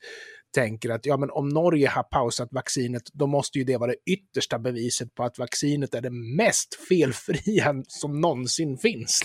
tänker 0.55 0.89
att 0.89 1.05
ja, 1.05 1.17
men 1.17 1.29
om 1.31 1.49
Norge 1.49 1.87
har 1.87 2.03
pausat 2.03 2.49
vaccinet, 2.51 3.03
då 3.13 3.27
måste 3.27 3.57
ju 3.57 3.63
det 3.63 3.77
vara 3.77 3.91
det 3.91 4.11
yttersta 4.11 4.59
beviset 4.59 5.15
på 5.15 5.23
att 5.23 5.39
vaccinet 5.39 5.93
är 5.93 6.01
det 6.01 6.35
mest 6.37 6.75
felfria 6.89 7.83
som 7.87 8.21
någonsin 8.21 8.77
finns. 8.77 9.21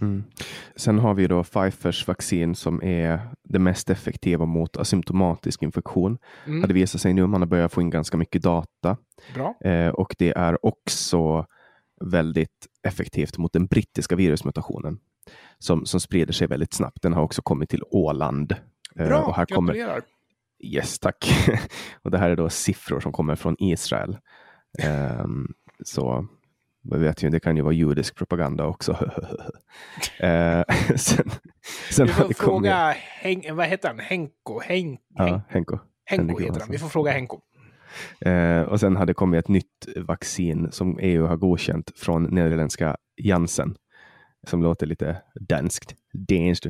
Mm. 0.00 0.24
Sen 0.76 0.98
har 0.98 1.14
vi 1.14 1.26
då 1.26 1.44
Pfizers 1.44 2.08
vaccin 2.08 2.54
som 2.54 2.82
är 2.82 3.20
det 3.44 3.58
mest 3.58 3.90
effektiva 3.90 4.46
mot 4.46 4.76
asymptomatisk 4.76 5.62
infektion. 5.62 6.18
Mm. 6.46 6.68
Det 6.68 6.74
visar 6.74 6.98
sig 6.98 7.14
nu, 7.14 7.26
man 7.26 7.40
har 7.40 7.48
börjat 7.48 7.72
få 7.72 7.80
in 7.80 7.90
ganska 7.90 8.16
mycket 8.16 8.42
data. 8.42 8.96
Eh, 9.64 9.88
och 9.88 10.14
det 10.18 10.32
är 10.36 10.66
också 10.66 11.46
väldigt 12.04 12.66
effektivt 12.82 13.38
mot 13.38 13.52
den 13.52 13.66
brittiska 13.66 14.16
virusmutationen 14.16 14.98
som, 15.58 15.86
som 15.86 16.00
sprider 16.00 16.32
sig 16.32 16.46
väldigt 16.46 16.74
snabbt. 16.74 17.02
Den 17.02 17.12
har 17.12 17.22
också 17.22 17.42
kommit 17.42 17.70
till 17.70 17.82
Åland. 17.90 18.52
Eh, 18.96 19.06
Bra, 19.06 19.22
och 19.22 19.36
här 19.36 19.46
gratulerar! 19.46 19.88
Kommer... 19.88 20.02
Yes, 20.62 20.98
tack. 20.98 21.48
och 22.02 22.10
det 22.10 22.18
här 22.18 22.30
är 22.30 22.36
då 22.36 22.48
siffror 22.48 23.00
som 23.00 23.12
kommer 23.12 23.36
från 23.36 23.56
Israel. 23.58 24.18
Um, 25.22 25.54
så 25.84 26.26
man 26.82 27.00
vet 27.00 27.22
ju, 27.22 27.30
det 27.30 27.40
kan 27.40 27.56
ju 27.56 27.62
vara 27.62 27.72
judisk 27.72 28.16
propaganda 28.16 28.64
också. 28.64 28.92
eh, 30.20 30.62
sen, 30.96 31.30
sen 31.90 32.06
Vi 32.06 32.12
får 32.12 32.34
fråga, 32.44 32.94
Hen 33.20 33.56
vad 33.56 33.66
heter 33.66 33.88
han, 33.88 33.98
Henko? 33.98 34.60
Hen 34.60 34.98
ja, 35.08 35.42
Henko. 35.48 35.78
Henko 36.04 36.38
heter 36.38 36.60
han, 36.60 36.68
vi 36.70 36.78
får 36.78 36.88
fråga 36.88 37.12
Henko. 37.12 37.40
Eh, 38.20 38.62
och 38.62 38.80
sen 38.80 38.96
hade 38.96 39.14
kommit 39.14 39.38
ett 39.38 39.48
nytt 39.48 39.88
vaccin 39.96 40.72
som 40.72 40.98
EU 40.98 41.26
har 41.26 41.36
godkänt 41.36 41.92
från 41.96 42.24
nederländska 42.24 42.96
Janssen. 43.16 43.74
Som 44.46 44.62
låter 44.62 44.86
lite 44.86 45.22
danskt. 45.34 45.94
danskt. 46.12 46.66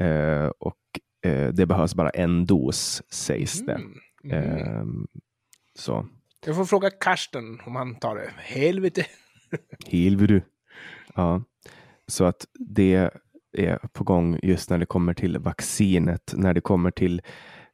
Eh, 0.00 0.46
och 0.58 0.80
eh, 1.26 1.48
det 1.48 1.66
behövs 1.66 1.94
bara 1.94 2.10
en 2.10 2.46
dos 2.46 3.02
sägs 3.10 3.66
det. 3.66 3.72
Mm. 3.72 3.92
Mm. 4.24 4.58
Ehm, 4.58 5.06
så. 5.78 6.06
Jag 6.46 6.56
får 6.56 6.64
fråga 6.64 6.90
Karsten 6.90 7.60
om 7.66 7.76
han 7.76 7.94
tar 7.94 8.16
det. 8.16 8.30
Helvete. 8.36 9.06
Helvete. 9.86 10.42
Ja, 11.14 11.42
så 12.08 12.24
att 12.24 12.46
det 12.58 13.10
är 13.56 13.78
på 13.92 14.04
gång 14.04 14.38
just 14.42 14.70
när 14.70 14.78
det 14.78 14.86
kommer 14.86 15.14
till 15.14 15.38
vaccinet. 15.38 16.34
När 16.36 16.54
det 16.54 16.60
kommer 16.60 16.90
till 16.90 17.22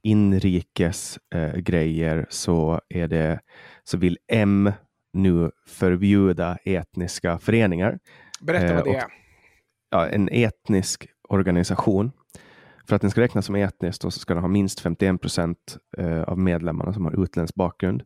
inrikes 0.03 1.19
eh, 1.35 1.57
grejer 1.57 2.27
så 2.31 2.81
är 2.89 3.09
det 3.09 3.41
så 3.85 3.99
vill 3.99 4.19
M 4.33 4.73
nu 5.13 5.51
förbjuda 5.67 6.59
etniska 6.65 7.39
föreningar. 7.39 7.99
Berätta 8.41 8.75
vad 8.75 8.85
det 8.85 8.95
är. 8.95 9.05
ja, 9.91 10.07
en 10.07 10.29
etnisk 10.33 11.09
organisation. 11.29 12.13
För 12.89 12.97
att 12.97 13.03
den 13.03 13.11
ska 13.11 13.21
räknas 13.21 13.47
som 13.47 13.55
etnisk 13.55 14.03
så 14.03 14.11
ska 14.11 14.35
den 14.35 14.43
ha 14.43 14.49
minst 14.49 14.81
51 14.81 15.21
procent 15.21 15.77
eh, 15.99 16.23
av 16.23 16.39
medlemmarna 16.39 16.93
som 16.93 17.05
har 17.05 17.23
utländsk 17.23 17.55
bakgrund. 17.55 18.03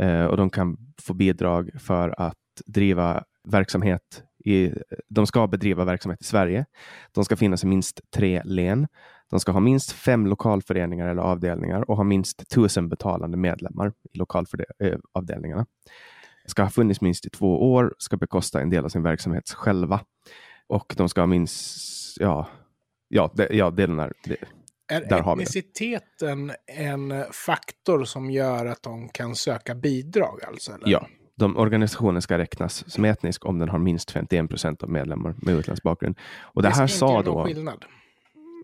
Eh, 0.00 0.24
och 0.24 0.36
de 0.36 0.50
kan 0.50 0.76
få 1.02 1.14
bidrag 1.14 1.70
för 1.80 2.20
att 2.20 2.39
driva 2.66 3.24
verksamhet 3.44 4.22
i, 4.44 4.72
de 5.08 5.26
ska 5.26 5.46
bedriva 5.46 5.84
verksamhet 5.84 6.20
i 6.20 6.24
Sverige. 6.24 6.66
De 7.12 7.24
ska 7.24 7.36
finnas 7.36 7.64
i 7.64 7.66
minst 7.66 8.00
tre 8.10 8.42
län. 8.44 8.86
De 9.30 9.40
ska 9.40 9.52
ha 9.52 9.60
minst 9.60 9.92
fem 9.92 10.26
lokalföreningar 10.26 11.08
eller 11.08 11.22
avdelningar 11.22 11.90
och 11.90 11.96
ha 11.96 12.04
minst 12.04 12.48
tusen 12.50 12.88
betalande 12.88 13.36
medlemmar 13.36 13.92
i 14.12 14.18
lokalavdelningarna. 14.18 15.66
Ska 16.46 16.62
ha 16.62 16.70
funnits 16.70 17.00
minst 17.00 17.26
i 17.26 17.30
två 17.30 17.72
år, 17.72 17.94
ska 17.98 18.16
bekosta 18.16 18.60
en 18.60 18.70
del 18.70 18.84
av 18.84 18.88
sin 18.88 19.02
verksamhet 19.02 19.50
själva 19.50 20.00
och 20.66 20.94
de 20.96 21.08
ska 21.08 21.20
ha 21.20 21.26
minst, 21.26 22.20
ja, 22.20 22.48
ja, 23.08 23.30
det, 23.34 23.48
ja, 23.50 23.70
det 23.70 23.82
är 23.82 23.86
den 23.86 23.98
här. 23.98 24.12
Det, 24.24 24.36
är 24.90 25.08
där 25.08 25.32
etniciteten 25.32 26.52
en 26.66 27.24
faktor 27.32 28.04
som 28.04 28.30
gör 28.30 28.66
att 28.66 28.82
de 28.82 29.08
kan 29.08 29.34
söka 29.34 29.74
bidrag? 29.74 30.44
Alltså, 30.44 30.72
eller? 30.72 30.88
Ja, 30.88 31.06
de, 31.40 31.56
organisationen 31.56 32.22
ska 32.22 32.38
räknas 32.38 32.90
som 32.90 33.04
etnisk 33.04 33.46
om 33.46 33.58
den 33.58 33.68
har 33.68 33.78
minst 33.78 34.10
51 34.10 34.48
procent 34.48 34.82
av 34.82 34.90
medlemmar 34.90 35.34
med 35.42 35.54
utländsk 35.54 35.82
bakgrund. 35.82 36.18
Och 36.42 36.62
det, 36.62 36.68
det 36.68 36.74
här 36.74 36.86
sa 36.86 37.22
då... 37.22 37.44
Skillnad. 37.44 37.84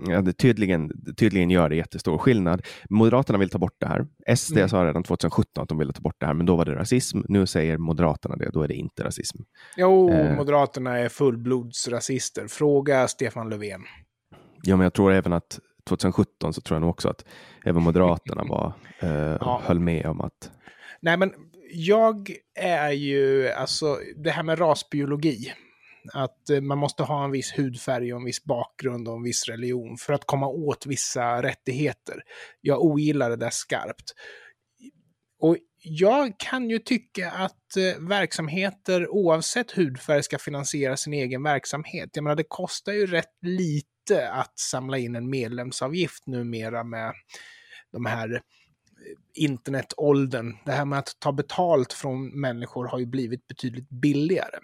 Ja, 0.07 0.23
det 0.23 0.33
tydligen, 0.33 1.15
tydligen 1.17 1.51
gör 1.51 1.69
det 1.69 1.77
jättestor 1.77 2.19
skillnad. 2.19 2.67
Moderaterna 2.91 3.39
vill 3.39 3.51
ta 3.51 3.59
bort 3.59 3.77
det 3.79 3.87
här. 3.87 4.07
SD 4.37 4.57
mm. 4.57 4.69
sa 4.69 4.85
redan 4.85 5.03
2017 5.03 5.63
att 5.63 5.69
de 5.69 5.79
ville 5.79 5.93
ta 5.93 6.01
bort 6.01 6.17
det 6.19 6.27
här, 6.27 6.35
men 6.35 6.47
då 6.47 6.57
var 6.57 6.65
det 6.65 6.75
rasism. 6.75 7.21
Nu 7.29 7.47
säger 7.47 7.79
Moderaterna 7.79 8.37
det, 8.37 8.51
då 8.53 8.63
är 8.63 8.69
det 8.69 8.75
inte 8.75 9.05
rasism. 9.05 9.39
Jo, 9.77 10.11
eh. 10.11 10.37
Moderaterna 10.37 10.99
är 10.99 11.09
fullblodsrasister. 11.09 12.47
Fråga 12.49 13.09
Stefan 13.09 13.49
Löfven. 13.49 13.81
Ja, 14.63 14.77
men 14.77 14.85
jag 14.85 14.93
tror 14.93 15.13
även 15.13 15.33
att 15.33 15.61
2017 15.89 16.53
så 16.53 16.61
tror 16.61 16.75
jag 16.75 16.81
nog 16.81 16.91
också 16.91 17.09
att 17.09 17.25
även 17.65 17.83
Moderaterna 17.83 18.45
var, 18.45 18.73
eh, 19.01 19.37
ja. 19.41 19.61
höll 19.65 19.81
med 19.81 20.07
om 20.07 20.21
att... 20.21 20.51
Nej, 21.01 21.17
men 21.17 21.33
jag 21.77 22.31
är 22.55 22.91
ju, 22.91 23.49
alltså 23.49 23.99
det 24.17 24.31
här 24.31 24.43
med 24.43 24.61
rasbiologi, 24.61 25.53
att 26.13 26.51
eh, 26.51 26.61
man 26.61 26.79
måste 26.79 27.03
ha 27.03 27.25
en 27.25 27.31
viss 27.31 27.59
hudfärg 27.59 28.13
och 28.13 28.21
en 28.21 28.25
viss 28.25 28.45
bakgrund 28.45 29.09
och 29.09 29.17
en 29.17 29.23
viss 29.23 29.49
religion 29.49 29.97
för 29.97 30.13
att 30.13 30.27
komma 30.27 30.47
åt 30.49 30.87
vissa 30.87 31.43
rättigheter. 31.43 32.23
Jag 32.61 32.83
ogillar 32.83 33.31
det 33.31 33.37
där 33.37 33.51
skarpt. 33.51 34.15
Och 35.41 35.57
jag 35.79 36.39
kan 36.39 36.71
ju 36.71 36.79
tycka 36.79 37.31
att 37.31 37.77
eh, 37.77 38.09
verksamheter 38.09 39.09
oavsett 39.09 39.71
hudfärg 39.71 40.23
ska 40.23 40.39
finansiera 40.39 40.97
sin 40.97 41.13
egen 41.13 41.43
verksamhet. 41.43 42.11
Jag 42.13 42.25
menar, 42.25 42.37
det 42.37 42.49
kostar 42.49 42.93
ju 42.93 43.07
rätt 43.07 43.39
lite 43.43 44.31
att 44.31 44.59
samla 44.59 44.99
in 44.99 45.17
en 45.17 45.31
medlemsavgift 45.31 46.27
numera 46.27 46.85
med 46.85 47.13
de 47.93 48.07
här 48.07 48.41
internetåldern. 49.35 50.57
Det 50.65 50.73
här 50.73 50.85
med 50.85 50.99
att 50.99 51.17
ta 51.19 51.33
betalt 51.33 51.93
från 51.93 52.41
människor 52.41 52.87
har 52.87 52.99
ju 52.99 53.07
blivit 53.07 53.49
betydligt 53.49 53.89
billigare. 53.89 54.59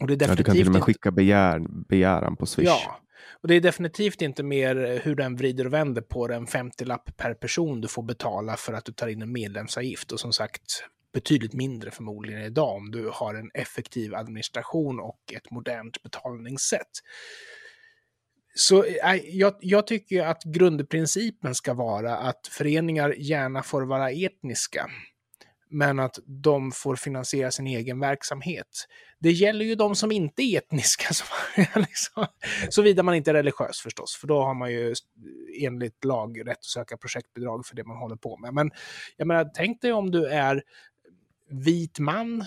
Och 0.00 0.06
det 0.06 0.14
är 0.14 0.16
definitivt 0.16 0.30
ja, 0.30 0.34
du 0.36 0.44
kan 0.44 0.54
till 0.54 0.66
och 0.66 0.72
med 0.72 0.82
skicka 0.82 1.10
begär, 1.10 1.62
begäran 1.88 2.36
på 2.36 2.46
Swish. 2.46 2.66
Ja, 2.66 3.00
och 3.42 3.48
det 3.48 3.54
är 3.54 3.60
definitivt 3.60 4.22
inte 4.22 4.42
mer 4.42 5.00
hur 5.04 5.14
den 5.14 5.36
vrider 5.36 5.66
och 5.66 5.72
vänder 5.72 6.02
på 6.02 6.28
det, 6.28 6.34
en 6.34 6.46
50-lapp 6.46 7.16
per 7.16 7.34
person 7.34 7.80
du 7.80 7.88
får 7.88 8.02
betala 8.02 8.56
för 8.56 8.72
att 8.72 8.84
du 8.84 8.92
tar 8.92 9.08
in 9.08 9.22
en 9.22 9.32
medlemsavgift. 9.32 10.12
Och 10.12 10.20
som 10.20 10.32
sagt, 10.32 10.84
betydligt 11.12 11.52
mindre 11.52 11.90
förmodligen 11.90 12.42
idag 12.42 12.76
om 12.76 12.90
du 12.90 13.10
har 13.12 13.34
en 13.34 13.50
effektiv 13.54 14.14
administration 14.14 15.00
och 15.00 15.20
ett 15.36 15.50
modernt 15.50 16.02
betalningssätt. 16.02 16.90
Så 18.54 18.84
eh, 18.84 19.14
jag, 19.24 19.54
jag, 19.60 19.86
tycker 19.86 20.26
att 20.26 20.44
grundprincipen 20.44 21.54
ska 21.54 21.74
vara 21.74 22.16
att 22.16 22.46
föreningar 22.46 23.14
gärna 23.18 23.62
får 23.62 23.82
vara 23.82 24.10
etniska, 24.10 24.90
men 25.70 25.98
att 25.98 26.18
de 26.26 26.72
får 26.72 26.96
finansiera 26.96 27.50
sin 27.50 27.66
egen 27.66 28.00
verksamhet. 28.00 28.86
Det 29.18 29.32
gäller 29.32 29.64
ju 29.64 29.74
de 29.74 29.94
som 29.94 30.12
inte 30.12 30.42
är 30.42 30.58
etniska, 30.58 31.14
som, 31.14 31.26
liksom, 31.74 32.26
såvida 32.70 33.02
man 33.02 33.14
inte 33.14 33.30
är 33.30 33.34
religiös 33.34 33.80
förstås, 33.80 34.16
för 34.16 34.26
då 34.26 34.42
har 34.42 34.54
man 34.54 34.72
ju 34.72 34.94
enligt 35.60 36.04
lag 36.04 36.40
rätt 36.40 36.58
att 36.58 36.64
söka 36.64 36.96
projektbidrag 36.96 37.66
för 37.66 37.76
det 37.76 37.84
man 37.84 37.96
håller 37.96 38.16
på 38.16 38.36
med. 38.36 38.54
Men 38.54 38.70
jag 39.16 39.26
menar, 39.26 39.50
tänk 39.54 39.80
dig 39.80 39.92
om 39.92 40.10
du 40.10 40.26
är 40.26 40.62
vit 41.48 41.98
man, 41.98 42.44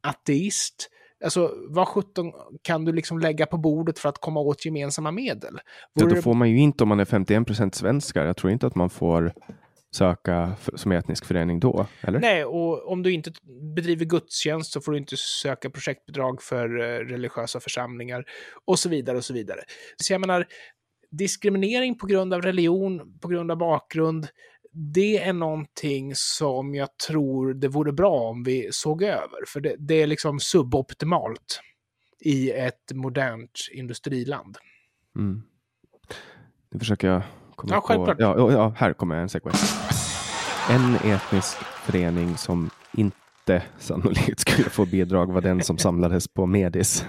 ateist, 0.00 0.90
Alltså, 1.24 1.54
vad 1.68 1.88
sjutton 1.88 2.32
kan 2.62 2.84
du 2.84 2.92
liksom 2.92 3.18
lägga 3.18 3.46
på 3.46 3.58
bordet 3.58 3.98
för 3.98 4.08
att 4.08 4.18
komma 4.18 4.40
åt 4.40 4.64
gemensamma 4.64 5.10
medel? 5.10 5.58
Vore 5.94 6.14
då 6.14 6.22
får 6.22 6.34
man 6.34 6.50
ju 6.50 6.58
inte 6.58 6.84
om 6.84 6.88
man 6.88 7.00
är 7.00 7.04
51 7.04 7.46
procent 7.46 7.74
svenskar. 7.74 8.26
Jag 8.26 8.36
tror 8.36 8.52
inte 8.52 8.66
att 8.66 8.74
man 8.74 8.90
får 8.90 9.32
söka 9.94 10.52
som 10.74 10.92
etnisk 10.92 11.24
förening 11.24 11.60
då, 11.60 11.86
eller? 12.00 12.20
Nej, 12.20 12.44
och 12.44 12.92
om 12.92 13.02
du 13.02 13.12
inte 13.12 13.32
bedriver 13.74 14.04
gudstjänst 14.04 14.72
så 14.72 14.80
får 14.80 14.92
du 14.92 14.98
inte 14.98 15.16
söka 15.16 15.70
projektbidrag 15.70 16.42
för 16.42 16.80
eh, 16.80 16.98
religiösa 16.98 17.60
församlingar 17.60 18.24
och 18.64 18.78
så 18.78 18.88
vidare 18.88 19.16
och 19.16 19.24
så 19.24 19.34
vidare. 19.34 19.60
Så 19.96 20.12
jag 20.12 20.20
menar, 20.20 20.46
diskriminering 21.10 21.98
på 21.98 22.06
grund 22.06 22.34
av 22.34 22.42
religion, 22.42 23.18
på 23.20 23.28
grund 23.28 23.50
av 23.50 23.58
bakgrund, 23.58 24.28
det 24.78 25.18
är 25.18 25.32
någonting 25.32 26.12
som 26.14 26.74
jag 26.74 26.88
tror 26.98 27.54
det 27.54 27.68
vore 27.68 27.92
bra 27.92 28.20
om 28.20 28.42
vi 28.42 28.68
såg 28.72 29.02
över. 29.02 29.46
För 29.46 29.60
det, 29.60 29.76
det 29.78 30.02
är 30.02 30.06
liksom 30.06 30.40
suboptimalt 30.40 31.60
i 32.20 32.50
ett 32.50 32.92
modernt 32.94 33.68
industriland. 33.72 34.56
Mm. 35.16 35.42
Nu 36.70 36.78
försöker 36.78 37.08
jag 37.08 37.22
komma 37.56 37.74
ja, 37.74 37.80
på... 37.80 38.14
Ja, 38.18 38.52
ja, 38.52 38.74
här 38.76 38.92
kommer 38.92 39.16
en 39.16 39.28
segway. 39.28 39.54
En 40.70 40.94
etnisk 40.94 41.56
förening 41.56 42.36
som 42.36 42.70
inte 42.92 43.62
sannolikt 43.78 44.40
skulle 44.40 44.70
få 44.70 44.86
bidrag 44.86 45.32
var 45.32 45.40
den 45.40 45.62
som 45.62 45.78
samlades 45.78 46.28
på 46.28 46.46
Medis 46.46 47.04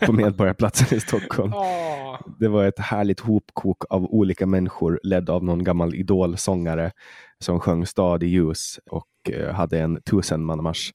på 0.00 0.12
Medborgarplatsen 0.12 0.98
i 0.98 1.00
Stockholm. 1.00 1.52
Oh. 1.52 2.11
Det 2.38 2.48
var 2.48 2.64
ett 2.64 2.78
härligt 2.78 3.20
hopkok 3.20 3.84
av 3.90 4.04
olika 4.04 4.46
människor 4.46 5.00
ledd 5.02 5.30
av 5.30 5.44
någon 5.44 5.64
gammal 5.64 5.94
idolsångare 5.94 6.92
som 7.38 7.60
sjöng 7.60 7.86
Stad 7.86 8.22
i 8.22 8.26
ljus 8.26 8.80
och 8.90 9.30
eh, 9.30 9.54
hade 9.54 9.78
en 9.78 10.02
tusenmannamarsch. 10.02 10.92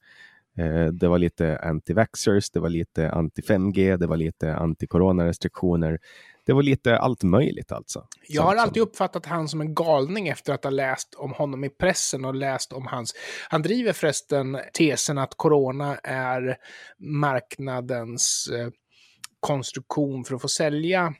Eh, 0.58 0.86
det 0.86 1.08
var 1.08 1.18
lite 1.18 1.58
anti-vaxxers, 1.63 2.50
det 2.54 2.60
var 2.60 2.70
lite 2.70 3.10
anti-5G, 3.10 3.98
det 3.98 4.08
var 4.08 4.18
lite 4.18 4.56
anti-coronarestriktioner. 4.56 6.00
Det 6.46 6.54
var 6.54 6.63
lite 6.63 6.98
allt 6.98 7.24
möjligt 7.24 7.72
alltså. 7.72 8.08
Jag 8.28 8.42
har 8.42 8.56
alltid 8.56 8.84
uppfattat 8.84 9.26
han 9.26 9.48
som 9.48 9.62
en 9.62 9.74
galning 9.76 10.28
efter 10.28 10.54
att 10.54 10.63
ha 10.63 10.72
läst 10.72 11.16
om 11.16 11.34
honom 11.34 11.63
i 11.63 11.70
pressen 11.70 12.26
och 12.26 12.36
läst 12.36 12.74
om 12.74 12.88
hans... 12.88 13.13
Han 13.50 13.62
driver 13.62 13.94
förresten 13.94 14.58
tesen 14.74 15.18
att 15.18 15.34
corona 15.36 15.98
är 16.04 16.58
marknadens 16.98 18.50
eh, 18.54 18.70
konstruktion 19.39 20.23
för 20.23 20.36
att 20.36 20.41
få 20.41 20.47
sälja 20.47 21.13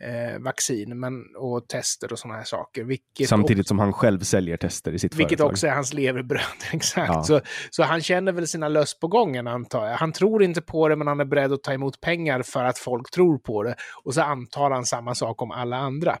eh, 0.00 0.38
vaccin 0.38 1.00
men, 1.00 1.36
och 1.36 1.68
tester 1.68 2.12
och 2.12 2.18
sådana 2.18 2.38
här 2.38 2.44
saker. 2.44 2.84
Vilket 2.84 3.28
Samtidigt 3.28 3.68
som 3.68 3.78
han 3.78 3.92
själv 3.92 4.20
säljer 4.20 4.56
tester 4.56 4.92
i 4.92 4.98
sitt 4.98 5.14
vilket 5.14 5.18
företag. 5.18 5.46
Vilket 5.46 5.52
också 5.52 5.66
är 5.66 5.70
hans 5.70 5.92
levebröd, 5.92 6.42
exakt. 6.72 7.12
Ja. 7.14 7.22
Så, 7.22 7.40
så 7.70 7.82
han 7.82 8.00
känner 8.00 8.32
väl 8.32 8.46
sina 8.46 8.68
löss 8.68 8.98
på 8.98 9.08
gången 9.08 9.46
antar 9.46 9.86
jag. 9.86 9.96
Han 9.96 10.12
tror 10.12 10.42
inte 10.42 10.62
på 10.62 10.88
det 10.88 10.96
men 10.96 11.06
han 11.06 11.20
är 11.20 11.24
beredd 11.24 11.52
att 11.52 11.62
ta 11.62 11.72
emot 11.72 12.00
pengar 12.00 12.42
för 12.42 12.64
att 12.64 12.78
folk 12.78 13.10
tror 13.10 13.38
på 13.38 13.62
det. 13.62 13.74
Och 14.04 14.14
så 14.14 14.22
antar 14.22 14.70
han 14.70 14.84
samma 14.84 15.14
sak 15.14 15.42
om 15.42 15.50
alla 15.50 15.76
andra. 15.76 16.16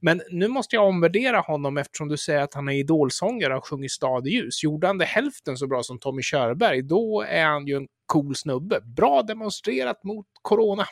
Men 0.00 0.22
nu 0.30 0.48
måste 0.48 0.76
jag 0.76 0.88
omvärdera 0.88 1.40
honom 1.40 1.78
eftersom 1.78 2.08
du 2.08 2.16
säger 2.16 2.40
att 2.40 2.54
han 2.54 2.68
är 2.68 2.72
idolsångare 2.72 3.56
och 3.56 3.68
sjunger 3.68 3.88
ljus. 4.26 4.64
Gjorde 4.64 4.86
han 4.86 4.98
det 4.98 5.04
hälften 5.04 5.56
så 5.56 5.66
bra 5.66 5.82
som 5.82 5.98
Tommy 5.98 6.22
Körberg, 6.22 6.82
då 6.82 7.24
är 7.28 7.44
han 7.44 7.66
ju 7.66 7.76
en 7.76 7.86
cool 8.06 8.36
snubbe. 8.36 8.80
Bra 8.80 9.22
demonstrerat 9.22 10.04
mot 10.04 10.26
corona. 10.42 10.84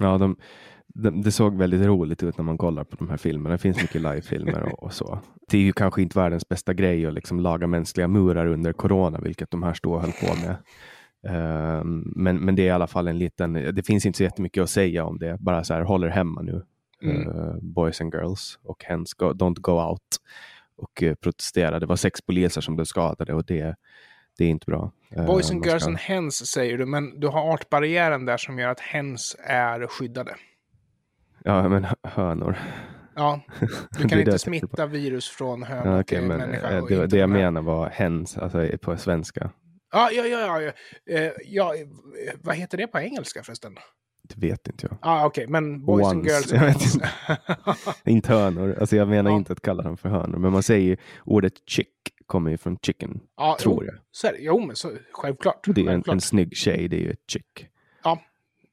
Ja, 0.00 0.18
de, 0.18 0.36
det, 0.94 1.10
det, 1.10 1.32
såg 1.32 1.58
väldigt 1.58 1.86
roligt 1.86 2.22
ut 2.22 2.38
när 2.38 2.44
man 2.44 2.58
kollar 2.58 2.84
på 2.84 2.96
de 2.96 3.10
här 3.10 3.16
filmerna. 3.16 3.52
Det 3.52 3.58
finns 3.58 3.82
mycket 3.82 4.00
livefilmer 4.00 4.62
och, 4.62 4.82
och, 4.82 4.92
så. 4.92 5.18
Det 5.48 5.56
är 5.56 5.62
ju 5.62 5.72
kanske 5.72 6.02
inte 6.02 6.18
världens 6.18 6.48
bästa 6.48 6.74
grej 6.74 7.06
att 7.06 7.14
liksom 7.14 7.40
laga 7.40 7.66
mänskliga 7.66 8.08
murar 8.08 8.46
under 8.46 8.72
corona, 8.72 9.18
vilket 9.22 9.50
de 9.50 9.62
här 9.62 9.74
stod 9.74 9.94
och 9.94 10.00
höll 10.00 10.12
på 10.12 10.34
med. 10.46 10.56
Uh, 11.26 11.84
men, 12.16 12.36
men 12.36 12.56
det 12.56 12.62
är 12.62 12.66
i 12.66 12.70
alla 12.70 12.86
fall 12.86 13.08
en 13.08 13.18
liten, 13.18 13.52
det 13.52 13.86
finns 13.86 14.06
inte 14.06 14.16
så 14.16 14.22
jättemycket 14.22 14.62
att 14.62 14.70
säga 14.70 15.04
om 15.04 15.18
det, 15.18 15.36
bara 15.40 15.64
så 15.64 15.74
här 15.74 15.82
håller 15.82 16.08
hemma 16.08 16.42
nu. 16.42 16.62
Mm. 17.02 17.28
Uh, 17.28 17.56
boys 17.60 18.00
and 18.00 18.14
girls 18.14 18.58
och 18.62 18.84
hens 18.84 19.14
go, 19.14 19.32
don't 19.32 19.60
go 19.60 19.72
out 19.72 20.00
och 20.76 21.02
uh, 21.02 21.14
protestera. 21.14 21.80
Det 21.80 21.86
var 21.86 21.96
sex 21.96 22.22
poliser 22.22 22.60
som 22.60 22.76
blev 22.76 22.84
skadade 22.84 23.34
och 23.34 23.44
det, 23.44 23.76
det 24.38 24.44
är 24.44 24.48
inte 24.48 24.66
bra. 24.66 24.92
Boys 25.26 25.50
and 25.50 25.64
girls 25.66 25.82
ska... 25.82 25.90
and 25.90 25.98
hens 25.98 26.46
säger 26.46 26.78
du, 26.78 26.86
men 26.86 27.20
du 27.20 27.28
har 27.28 27.54
artbarriären 27.54 28.24
där 28.24 28.36
som 28.36 28.58
gör 28.58 28.68
att 28.68 28.80
hens 28.80 29.36
är 29.44 29.86
skyddade. 29.86 30.34
Ja, 31.46 31.68
men 31.68 31.86
hönor. 32.02 32.58
Ja, 33.14 33.40
du 33.98 34.08
kan 34.08 34.18
inte 34.18 34.38
smitta 34.38 34.86
virus 34.86 35.28
från 35.28 35.62
höna 35.62 35.90
ja, 35.90 36.00
okay, 36.00 36.18
till 36.18 36.28
men, 36.28 36.38
människa. 36.38 36.70
Eh, 36.70 36.84
det, 36.84 37.06
det 37.06 37.18
jag 37.18 37.30
menar 37.30 37.62
var 37.62 37.88
hens, 37.88 38.38
alltså 38.38 38.68
på 38.80 38.96
svenska. 38.96 39.50
Ja, 39.92 40.10
ja, 40.12 40.24
ja, 40.24 40.62
ja, 40.62 40.72
eh, 41.14 41.32
ja. 41.44 41.74
Vad 42.42 42.56
heter 42.56 42.78
det 42.78 42.86
på 42.86 42.98
engelska 42.98 43.42
förresten? 43.42 43.74
Det 44.22 44.46
vet 44.46 44.68
inte 44.68 44.86
jag. 44.90 44.98
ah, 45.02 45.26
okej, 45.26 45.42
okay. 45.42 45.52
men 45.52 45.84
boys 45.84 46.06
Once. 46.06 46.16
and 46.16 46.26
girls. 46.26 46.52
Jag 46.52 46.60
vet 46.60 46.94
inte. 46.94 47.08
inte 48.10 48.32
hönor. 48.32 48.76
Alltså 48.80 48.96
jag 48.96 49.08
menar 49.08 49.30
ja. 49.30 49.36
inte 49.36 49.52
att 49.52 49.60
kalla 49.60 49.82
dem 49.82 49.96
för 49.96 50.08
hönor, 50.08 50.38
men 50.38 50.52
man 50.52 50.62
säger 50.62 50.98
ordet 51.24 51.52
chick 51.66 51.88
kommer 52.26 52.50
ju 52.50 52.56
från 52.56 52.78
chicken, 52.82 53.20
ja, 53.36 53.56
tror 53.60 53.84
jo, 53.84 53.92
jag. 53.92 54.00
Så 54.10 54.26
är 54.26 54.32
det. 54.32 54.38
Jo, 54.40 54.60
men 54.60 54.76
så, 54.76 54.90
självklart. 55.12 55.64
Det 55.64 55.80
är 55.80 55.86
självklart. 55.86 56.08
En, 56.08 56.14
en 56.14 56.20
snygg 56.20 56.56
tjej, 56.56 56.88
det 56.88 56.96
är 56.96 57.00
ju 57.00 57.10
ett 57.10 57.30
chick. 57.30 57.68
Ja, 58.04 58.22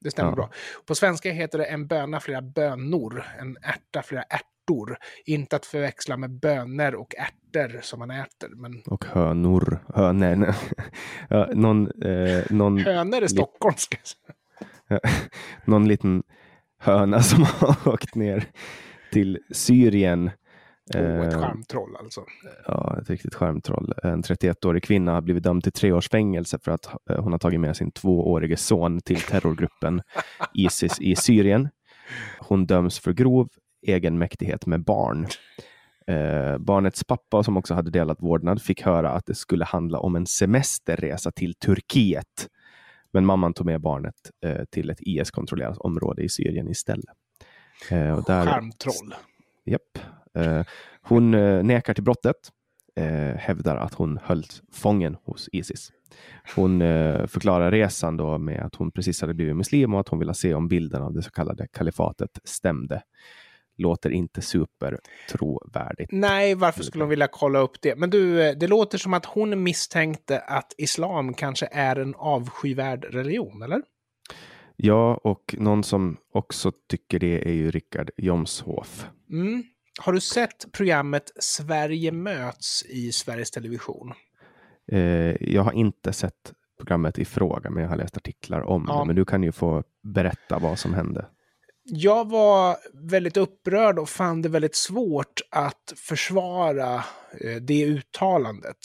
det 0.02 0.10
stämmer 0.10 0.30
ja. 0.30 0.36
bra. 0.36 0.50
På 0.86 0.94
svenska 0.94 1.32
heter 1.32 1.58
det 1.58 1.64
en 1.64 1.86
böna 1.86 2.20
flera 2.20 2.42
bönor, 2.42 3.24
en 3.38 3.56
ärta 3.62 4.02
flera 4.02 4.22
ärtor. 4.22 4.98
Inte 5.24 5.56
att 5.56 5.66
förväxla 5.66 6.16
med 6.16 6.30
bönor 6.30 6.94
och 6.94 7.14
ärtor 7.18 7.80
som 7.82 7.98
man 7.98 8.10
äter. 8.10 8.48
Men... 8.48 8.82
Och 8.86 9.04
hönor. 9.04 9.84
Hö, 9.94 10.12
nej, 10.12 10.36
nej. 10.36 10.54
någon, 11.54 12.02
eh, 12.02 12.44
någon... 12.50 12.78
Hönor 12.78 13.22
är 13.22 13.26
stockholmska. 13.26 13.98
någon 15.64 15.88
liten 15.88 16.22
höna 16.78 17.22
som 17.22 17.44
har 17.44 17.88
åkt 17.94 18.14
ner 18.14 18.44
till 19.12 19.38
Syrien. 19.50 20.30
Oh, 20.94 21.26
ett 21.26 21.34
skärmtroll 21.34 21.96
alltså. 21.96 22.24
Ja, 22.66 22.98
ett 23.02 23.10
riktigt 23.10 23.34
skärmtroll. 23.34 23.94
En 24.02 24.22
31-årig 24.22 24.82
kvinna 24.82 25.12
har 25.12 25.20
blivit 25.20 25.42
dömd 25.42 25.62
till 25.62 25.72
tre 25.72 25.92
års 25.92 26.08
fängelse 26.08 26.58
för 26.58 26.72
att 26.72 26.88
hon 27.18 27.32
har 27.32 27.38
tagit 27.38 27.60
med 27.60 27.76
sin 27.76 27.90
tvåårige 27.90 28.56
son 28.56 29.00
till 29.00 29.20
terrorgruppen 29.20 30.02
Isis 30.54 31.00
i 31.00 31.16
Syrien. 31.16 31.68
Hon 32.38 32.66
döms 32.66 32.98
för 32.98 33.12
grov 33.12 33.48
egenmäktighet 33.82 34.66
med 34.66 34.84
barn. 34.84 35.26
Eh, 36.06 36.58
barnets 36.58 37.04
pappa, 37.04 37.42
som 37.42 37.56
också 37.56 37.74
hade 37.74 37.90
delat 37.90 38.22
vårdnad, 38.22 38.62
fick 38.62 38.82
höra 38.82 39.10
att 39.10 39.26
det 39.26 39.34
skulle 39.34 39.64
handla 39.64 39.98
om 39.98 40.16
en 40.16 40.26
semesterresa 40.26 41.30
till 41.30 41.54
Turkiet. 41.54 42.48
Men 43.12 43.26
mamman 43.26 43.54
tog 43.54 43.66
med 43.66 43.80
barnet 43.80 44.14
eh, 44.44 44.64
till 44.64 44.90
ett 44.90 45.00
IS-kontrollerat 45.00 45.78
område 45.78 46.22
i 46.22 46.28
Syrien 46.28 46.68
istället. 46.68 47.16
Eh, 47.90 48.12
och 48.12 48.24
där, 48.24 48.46
Skärmtroll. 48.46 49.14
Japp. 49.64 49.98
Eh, 50.34 50.62
hon 51.02 51.34
eh, 51.34 51.64
nekar 51.64 51.94
till 51.94 52.04
brottet, 52.04 52.36
eh, 52.96 53.36
hävdar 53.36 53.76
att 53.76 53.94
hon 53.94 54.18
hölls 54.24 54.62
fången 54.72 55.16
hos 55.24 55.48
Isis. 55.52 55.92
Hon 56.54 56.80
förklarar 57.28 57.70
resan 57.70 58.16
då 58.16 58.38
med 58.38 58.60
att 58.60 58.74
hon 58.74 58.90
precis 58.90 59.20
hade 59.20 59.34
blivit 59.34 59.56
muslim 59.56 59.94
och 59.94 60.00
att 60.00 60.08
hon 60.08 60.18
ville 60.18 60.34
se 60.34 60.54
om 60.54 60.68
bilden 60.68 61.02
av 61.02 61.12
det 61.12 61.22
så 61.22 61.30
kallade 61.30 61.66
kalifatet 61.66 62.38
stämde. 62.44 63.02
Låter 63.76 64.10
inte 64.10 64.42
super 64.42 64.98
trovärdigt. 65.30 66.12
Nej, 66.12 66.54
varför 66.54 66.82
skulle 66.82 67.04
hon 67.04 67.08
vilja 67.10 67.28
kolla 67.32 67.58
upp 67.58 67.82
det? 67.82 67.96
Men 67.96 68.10
du, 68.10 68.54
det 68.54 68.66
låter 68.66 68.98
som 68.98 69.14
att 69.14 69.24
hon 69.24 69.62
misstänkte 69.62 70.38
att 70.38 70.74
islam 70.78 71.34
kanske 71.34 71.68
är 71.72 71.96
en 71.96 72.14
avskyvärd 72.14 73.04
religion, 73.04 73.62
eller? 73.62 73.82
Ja, 74.76 75.14
och 75.14 75.54
någon 75.58 75.84
som 75.84 76.16
också 76.32 76.72
tycker 76.88 77.18
det 77.18 77.48
är 77.48 77.52
ju 77.52 77.70
Rickard 77.70 78.10
Jomshof. 78.16 79.06
Mm. 79.30 79.64
Har 80.00 80.12
du 80.12 80.20
sett 80.20 80.72
programmet 80.72 81.32
Sverige 81.40 82.12
möts 82.12 82.84
i 82.88 83.12
Sveriges 83.12 83.50
Television? 83.50 84.12
Eh, 84.92 85.52
jag 85.52 85.62
har 85.62 85.72
inte 85.72 86.12
sett 86.12 86.52
programmet 86.78 87.18
i 87.18 87.24
fråga, 87.24 87.70
men 87.70 87.82
jag 87.82 87.90
har 87.90 87.96
läst 87.96 88.16
artiklar 88.16 88.60
om 88.60 88.86
ja. 88.88 88.98
det. 88.98 89.06
Men 89.06 89.16
du 89.16 89.24
kan 89.24 89.42
ju 89.42 89.52
få 89.52 89.82
berätta 90.02 90.58
vad 90.58 90.78
som 90.78 90.94
hände. 90.94 91.26
Jag 91.84 92.30
var 92.30 92.76
väldigt 93.10 93.36
upprörd 93.36 93.98
och 93.98 94.08
fann 94.08 94.42
det 94.42 94.48
väldigt 94.48 94.76
svårt 94.76 95.40
att 95.50 95.92
försvara 95.96 96.94
eh, 97.40 97.56
det 97.60 97.84
uttalandet. 97.84 98.76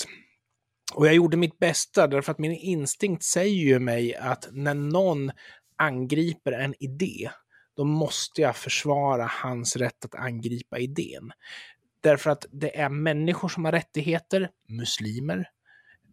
Och 0.93 1.07
jag 1.07 1.15
gjorde 1.15 1.37
mitt 1.37 1.59
bästa 1.59 2.07
därför 2.07 2.31
att 2.31 2.39
min 2.39 2.51
instinkt 2.51 3.23
säger 3.23 3.63
ju 3.63 3.79
mig 3.79 4.15
att 4.15 4.49
när 4.51 4.73
någon 4.73 5.31
angriper 5.77 6.51
en 6.51 6.73
idé, 6.79 7.29
då 7.77 7.83
måste 7.83 8.41
jag 8.41 8.55
försvara 8.55 9.25
hans 9.25 9.75
rätt 9.75 10.05
att 10.05 10.15
angripa 10.15 10.79
idén. 10.79 11.31
Därför 12.01 12.29
att 12.29 12.45
det 12.51 12.77
är 12.77 12.89
människor 12.89 13.49
som 13.49 13.65
har 13.65 13.71
rättigheter, 13.71 14.49
muslimer, 14.67 15.49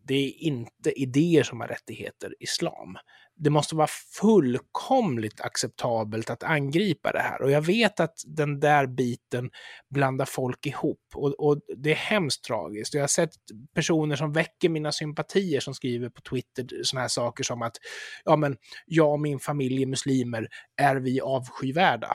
det 0.07 0.15
är 0.15 0.43
inte 0.43 1.01
idéer 1.01 1.43
som 1.43 1.61
har 1.61 1.69
rättigheter, 1.69 2.35
islam. 2.41 2.97
Det 3.37 3.51
måste 3.51 3.77
vara 3.77 3.89
fullkomligt 4.21 5.41
acceptabelt 5.41 6.31
att 6.31 6.43
angripa 6.43 7.13
det 7.13 7.19
här. 7.19 7.43
Och 7.43 7.51
jag 7.51 7.63
vet 7.63 8.01
att 8.01 8.15
den 8.27 8.61
där 8.61 8.87
biten 8.87 9.51
blandar 9.91 10.25
folk 10.25 10.67
ihop. 10.67 11.01
Och, 11.15 11.41
och 11.41 11.61
det 11.77 11.91
är 11.91 11.97
hemskt 11.97 12.45
tragiskt. 12.45 12.95
Jag 12.95 13.03
har 13.03 13.09
sett 13.09 13.31
personer 13.75 14.17
som 14.17 14.33
väcker 14.33 14.69
mina 14.69 14.93
sympatier 14.93 15.61
som 15.61 15.75
skriver 15.75 16.09
på 16.09 16.21
Twitter 16.21 16.67
sådana 16.83 17.01
här 17.03 17.09
saker 17.09 17.45
som 17.45 17.63
att 17.63 17.77
ja, 18.25 18.37
men 18.37 18.57
jag 18.87 19.13
och 19.13 19.21
min 19.21 19.39
familj 19.39 19.83
är 19.83 19.87
muslimer, 19.87 20.49
är 20.77 20.97
vi 20.97 21.21
avskyvärda? 21.21 22.15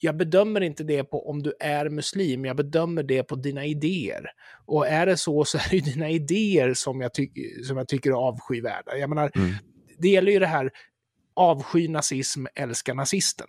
jag 0.00 0.16
bedömer 0.16 0.60
inte 0.60 0.84
det 0.84 1.04
på 1.04 1.30
om 1.30 1.42
du 1.42 1.52
är 1.60 1.88
muslim, 1.88 2.44
jag 2.44 2.56
bedömer 2.56 3.02
det 3.02 3.22
på 3.22 3.34
dina 3.34 3.66
idéer. 3.66 4.26
Och 4.66 4.86
är 4.86 5.06
det 5.06 5.16
så 5.16 5.44
så 5.44 5.58
är 5.58 5.70
det 5.70 5.80
dina 5.80 6.10
idéer 6.10 6.74
som 6.74 7.00
jag, 7.00 7.14
ty 7.14 7.28
som 7.64 7.76
jag 7.76 7.88
tycker 7.88 8.10
är 8.10 8.14
avskyvärda. 8.14 8.96
Jag 8.96 9.08
menar, 9.08 9.30
mm 9.34 9.54
det 9.98 10.08
gäller 10.08 10.32
ju 10.32 10.38
det 10.38 10.46
här 10.46 10.70
avsky 11.34 11.88
nazism, 11.88 12.44
älska 12.54 12.94
nazisten. 12.94 13.48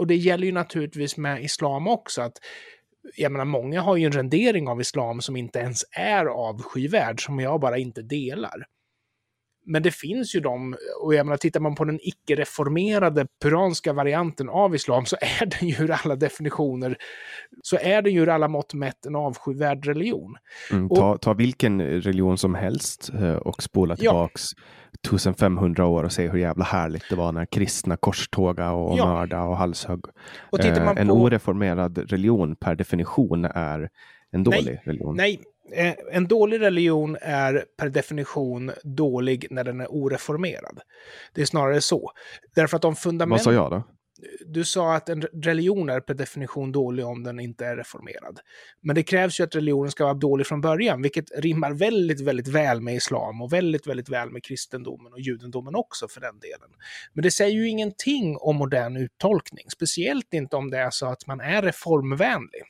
Och 0.00 0.06
det 0.06 0.16
gäller 0.16 0.46
ju 0.46 0.52
naturligtvis 0.52 1.16
med 1.16 1.44
islam 1.44 1.88
också, 1.88 2.22
att 2.22 2.38
jag 3.16 3.32
menar, 3.32 3.44
många 3.44 3.80
har 3.80 3.96
ju 3.96 4.06
en 4.06 4.12
rendering 4.12 4.68
av 4.68 4.80
islam 4.80 5.20
som 5.20 5.36
inte 5.36 5.58
ens 5.58 5.84
är 5.90 6.26
avskyvärd, 6.26 7.24
som 7.24 7.40
jag 7.40 7.60
bara 7.60 7.78
inte 7.78 8.02
delar. 8.02 8.66
Men 9.68 9.82
det 9.82 9.90
finns 9.90 10.34
ju 10.34 10.40
de, 10.40 10.76
och 11.02 11.14
jag 11.14 11.26
menar, 11.26 11.36
tittar 11.36 11.60
man 11.60 11.74
på 11.74 11.84
den 11.84 11.98
icke-reformerade 12.02 13.26
puranska 13.42 13.92
varianten 13.92 14.48
av 14.48 14.74
islam 14.74 15.06
så 15.06 15.16
är 15.20 15.46
den 15.46 15.68
ju 15.68 15.84
ur 15.84 15.90
alla 15.90 16.16
definitioner, 16.16 16.96
så 17.62 17.76
är 17.76 18.02
den 18.02 18.12
ju 18.12 18.22
ur 18.22 18.28
alla 18.28 18.48
mått 18.48 18.74
mätt 18.74 19.06
en 19.06 19.16
avskyvärd 19.16 19.86
religion. 19.86 20.36
Mm, 20.70 20.88
ta, 20.88 21.10
och, 21.10 21.20
ta 21.20 21.32
vilken 21.32 21.82
religion 21.82 22.38
som 22.38 22.54
helst 22.54 23.10
eh, 23.14 23.34
och 23.34 23.62
spola 23.62 23.96
tillbaks 23.96 24.42
ja. 24.56 25.16
1500 25.16 25.86
år 25.86 26.04
och 26.04 26.12
se 26.12 26.28
hur 26.28 26.38
jävla 26.38 26.64
härligt 26.64 27.04
det 27.10 27.16
var 27.16 27.32
när 27.32 27.46
kristna 27.46 27.96
korståga 27.96 28.72
och 28.72 28.98
ja. 28.98 29.06
mörda 29.06 29.42
och 29.42 29.56
halshögg. 29.56 30.04
Och 30.50 30.64
eh, 30.64 30.88
en 30.98 31.08
på... 31.08 31.14
oreformerad 31.14 31.98
religion 32.10 32.56
per 32.56 32.74
definition 32.74 33.44
är 33.44 33.90
en 34.30 34.44
dålig 34.44 34.64
nej, 34.64 34.82
religion. 34.84 35.16
Nej, 35.16 35.40
en 36.12 36.28
dålig 36.28 36.60
religion 36.60 37.16
är 37.20 37.64
per 37.76 37.88
definition 37.88 38.72
dålig 38.82 39.46
när 39.50 39.64
den 39.64 39.80
är 39.80 39.86
oreformerad. 39.90 40.80
Det 41.34 41.42
är 41.42 41.46
snarare 41.46 41.80
så. 41.80 42.12
Därför 42.54 42.76
att 42.76 42.84
om 42.84 42.96
fundament... 42.96 43.30
Vad 43.30 43.40
sa 43.44 43.52
jag 43.52 43.70
då? 43.70 43.82
Du 44.46 44.64
sa 44.64 44.94
att 44.94 45.08
en 45.08 45.22
religion 45.22 45.88
är 45.88 46.00
per 46.00 46.14
definition 46.14 46.72
dålig 46.72 47.06
om 47.06 47.22
den 47.22 47.40
inte 47.40 47.66
är 47.66 47.76
reformerad. 47.76 48.40
Men 48.80 48.94
det 48.94 49.02
krävs 49.02 49.40
ju 49.40 49.44
att 49.44 49.54
religionen 49.54 49.90
ska 49.90 50.04
vara 50.04 50.14
dålig 50.14 50.46
från 50.46 50.60
början, 50.60 51.02
vilket 51.02 51.38
rimmar 51.38 51.72
väldigt, 51.72 52.20
väldigt 52.20 52.48
väl 52.48 52.80
med 52.80 52.94
islam 52.94 53.42
och 53.42 53.52
väldigt, 53.52 53.86
väldigt 53.86 54.08
väl 54.08 54.30
med 54.30 54.44
kristendomen 54.44 55.12
och 55.12 55.20
judendomen 55.20 55.74
också 55.74 56.08
för 56.08 56.20
den 56.20 56.38
delen. 56.38 56.70
Men 57.12 57.22
det 57.22 57.30
säger 57.30 57.54
ju 57.54 57.68
ingenting 57.68 58.36
om 58.40 58.56
modern 58.56 58.96
uttolkning, 58.96 59.64
speciellt 59.70 60.34
inte 60.34 60.56
om 60.56 60.70
det 60.70 60.78
är 60.78 60.90
så 60.90 61.06
att 61.06 61.26
man 61.26 61.40
är 61.40 61.62
reformvänlig. 61.62 62.62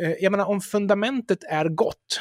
Eh, 0.00 0.12
jag 0.20 0.30
menar, 0.30 0.44
om 0.44 0.60
fundamentet 0.60 1.44
är 1.44 1.68
gott, 1.68 2.20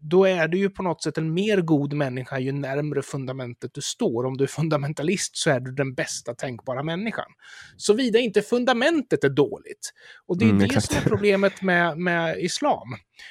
då 0.00 0.24
är 0.24 0.48
du 0.48 0.58
ju 0.58 0.70
på 0.70 0.82
något 0.82 1.02
sätt 1.02 1.18
en 1.18 1.34
mer 1.34 1.60
god 1.60 1.92
människa 1.92 2.38
ju 2.38 2.52
närmre 2.52 3.02
fundamentet 3.02 3.70
du 3.74 3.80
står. 3.80 4.26
Om 4.26 4.36
du 4.36 4.44
är 4.44 4.48
fundamentalist 4.48 5.36
så 5.36 5.50
är 5.50 5.60
du 5.60 5.72
den 5.72 5.94
bästa 5.94 6.34
tänkbara 6.34 6.82
människan. 6.82 7.32
Såvida 7.76 8.18
inte 8.18 8.42
fundamentet 8.42 9.24
är 9.24 9.28
dåligt. 9.28 9.92
Och 10.26 10.38
det 10.38 10.44
är 10.44 10.50
mm, 10.50 10.68
det 10.68 10.80
som 10.80 10.96
är 10.96 11.00
problemet 11.00 11.62
med, 11.62 11.98
med 11.98 12.38
islam. 12.38 12.88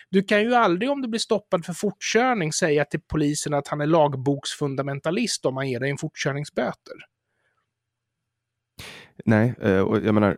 Du 0.10 0.23
kan 0.23 0.41
ju 0.41 0.56
aldrig 0.56 0.91
om 0.91 1.01
du 1.01 1.08
blir 1.08 1.19
stoppad 1.19 1.65
för 1.65 1.73
fortkörning 1.73 2.53
säga 2.53 2.86
till 2.86 3.01
polisen 3.08 3.53
att 3.53 3.67
han 3.67 3.82
är 3.82 3.88
lagboksfundamentalist 3.88 5.45
om 5.45 5.58
han 5.58 5.69
ger 5.69 5.80
dig 5.80 5.89
en 5.89 5.97
fortkörningsböter. 5.97 6.95
Nej, 9.25 9.53
eh, 9.62 9.80
och 9.80 9.99
jag 9.99 10.13
menar, 10.13 10.38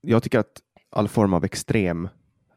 jag 0.00 0.22
tycker 0.22 0.38
att 0.38 0.60
all 0.90 1.08
form 1.08 1.34
av 1.34 1.44
extrem 1.44 2.08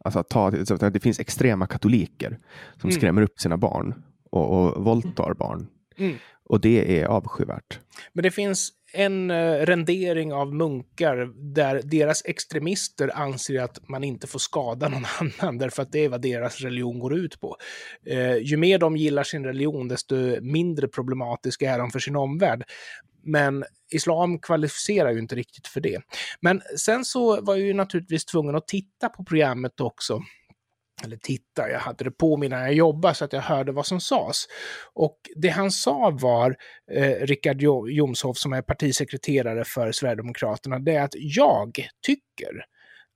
Alltså 0.05 0.19
att 0.19 0.29
ta, 0.29 0.49
det 0.89 0.99
finns 0.99 1.19
extrema 1.19 1.67
katoliker 1.67 2.39
som 2.81 2.89
mm. 2.89 2.99
skrämmer 2.99 3.21
upp 3.21 3.39
sina 3.39 3.57
barn 3.57 4.03
och, 4.31 4.65
och 4.65 4.83
våldtar 4.83 5.33
barn. 5.33 5.67
Mm. 5.97 6.15
Och 6.43 6.61
det 6.61 6.99
är 6.99 7.05
avskyvärt. 7.05 7.79
Men 8.13 8.23
det 8.23 8.31
finns 8.31 8.69
en 8.95 9.31
eh, 9.31 9.65
rendering 9.65 10.34
av 10.34 10.53
munkar 10.53 11.15
där 11.53 11.81
deras 11.84 12.25
extremister 12.25 13.12
anser 13.15 13.62
att 13.62 13.89
man 13.89 14.03
inte 14.03 14.27
får 14.27 14.39
skada 14.39 14.89
någon 14.89 15.05
annan 15.39 15.58
därför 15.58 15.81
att 15.81 15.91
det 15.91 16.05
är 16.05 16.10
vad 16.10 16.21
deras 16.21 16.62
religion 16.62 16.99
går 16.99 17.17
ut 17.17 17.39
på. 17.39 17.58
Eh, 18.05 18.36
ju 18.38 18.58
mer 18.58 18.79
de 18.79 18.97
gillar 18.97 19.23
sin 19.23 19.43
religion, 19.43 19.88
desto 19.88 20.15
mindre 20.41 20.87
problematiska 20.87 21.71
är 21.71 21.79
de 21.79 21.91
för 21.91 22.00
sin 22.00 22.15
omvärld. 22.15 22.63
Men 23.23 23.63
islam 23.91 24.39
kvalificerar 24.39 25.12
ju 25.12 25.19
inte 25.19 25.35
riktigt 25.35 25.67
för 25.67 25.81
det. 25.81 26.02
Men 26.41 26.62
sen 26.77 27.06
så 27.06 27.41
var 27.41 27.56
jag 27.56 27.65
ju 27.65 27.73
naturligtvis 27.73 28.25
tvungen 28.25 28.56
att 28.56 28.67
titta 28.67 29.10
på 29.10 29.23
programmet 29.23 29.81
också 29.81 30.21
eller 31.04 31.17
titta, 31.17 31.69
jag 31.69 31.79
hade 31.79 32.04
det 32.04 32.12
på 32.12 32.37
mig 32.37 32.50
när 32.50 32.62
jag 32.62 32.73
jobbade 32.73 33.15
så 33.15 33.25
att 33.25 33.33
jag 33.33 33.41
hörde 33.41 33.71
vad 33.71 33.85
som 33.85 34.00
sades. 34.00 34.46
Och 34.93 35.17
det 35.35 35.50
han 35.50 35.71
sa 35.71 36.17
var, 36.21 36.56
eh, 36.91 37.25
Richard 37.25 37.62
Jomshof 37.89 38.37
som 38.37 38.54
är 38.54 38.62
partisekreterare 38.62 39.63
för 39.65 39.91
Sverigedemokraterna, 39.91 40.79
det 40.79 40.96
är 40.96 41.04
att 41.04 41.15
jag 41.15 41.71
tycker 42.06 42.65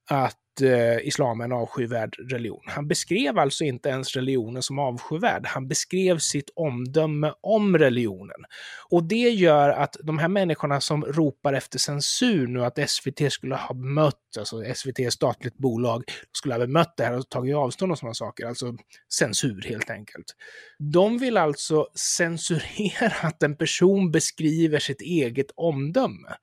att 0.10 0.62
eh, 0.62 1.08
islam 1.08 1.42
är 1.42 1.46
en 1.46 1.52
avskyvärd 1.52 2.16
religion. 2.32 2.64
Han 2.66 2.88
beskrev 2.88 3.40
alltså 3.40 3.64
inte 3.64 3.90
ens 3.90 4.16
religionen 4.16 4.64
som 4.64 4.80
avskyvärd. 4.80 5.46
Han 5.46 5.68
beskrev 5.68 6.18
sitt 6.18 6.50
omdöme 6.56 7.34
om 7.42 7.78
religionen. 7.78 8.46
Och 8.90 9.04
det 9.04 9.30
gör 9.30 9.70
att 9.70 9.96
de 10.04 10.18
här 10.18 10.28
människorna 10.28 10.82
som 10.82 11.06
ropar 11.06 11.54
efter 11.54 11.80
censur 11.80 12.48
nu, 12.48 12.66
att 12.66 12.90
SVT 12.90 13.32
skulle 13.32 13.56
ha 13.56 13.76
mött, 13.76 14.38
alltså 14.38 14.64
SVT 14.76 15.00
är 15.00 15.10
statligt 15.10 15.58
bolag, 15.58 16.04
skulle 16.32 16.54
ha 16.54 16.60
bemött 16.60 16.94
det 16.98 17.04
här 17.04 17.18
och 17.18 17.30
tagit 17.30 17.56
avstånd 17.56 17.92
och 17.92 17.98
sådana 17.98 18.14
saker, 18.14 18.46
alltså 18.46 18.76
censur 19.14 19.62
helt 19.68 19.90
enkelt. 19.90 20.36
De 20.80 21.18
vill 21.18 21.38
alltså 21.38 21.88
censurera 21.96 23.28
att 23.28 23.44
en 23.44 23.56
person 23.56 24.12
beskriver 24.12 24.80
sitt 24.80 25.02
eget 25.02 25.52
omdöme. 25.56 26.36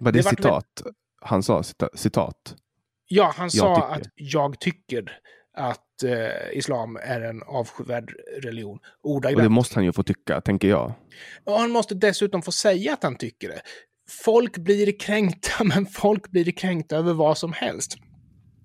Var 0.00 0.12
det, 0.12 0.18
det 0.18 0.28
citat? 0.28 0.82
Han 1.22 1.42
sa 1.42 1.62
citat? 1.94 2.54
Ja, 3.12 3.32
han 3.36 3.50
sa 3.50 3.74
tycker. 3.74 3.94
att 3.94 4.12
jag 4.14 4.60
tycker 4.60 5.18
att 5.56 6.02
eh, 6.02 6.58
islam 6.58 6.98
är 7.02 7.20
en 7.20 7.42
avskyvärd 7.42 8.12
religion. 8.42 8.78
Ordagrant. 9.02 9.36
Och 9.36 9.42
det 9.42 9.48
måste 9.48 9.74
han 9.74 9.84
ju 9.84 9.92
få 9.92 10.02
tycka, 10.02 10.40
tänker 10.40 10.68
jag. 10.68 10.92
Och 11.44 11.58
han 11.58 11.70
måste 11.70 11.94
dessutom 11.94 12.42
få 12.42 12.52
säga 12.52 12.92
att 12.92 13.02
han 13.02 13.16
tycker 13.16 13.48
det. 13.48 13.60
Folk 14.24 14.58
blir 14.58 14.98
kränkta, 14.98 15.64
men 15.64 15.86
folk 15.86 16.30
blir 16.30 16.52
kränkta 16.52 16.96
över 16.96 17.12
vad 17.12 17.38
som 17.38 17.52
helst. 17.52 17.96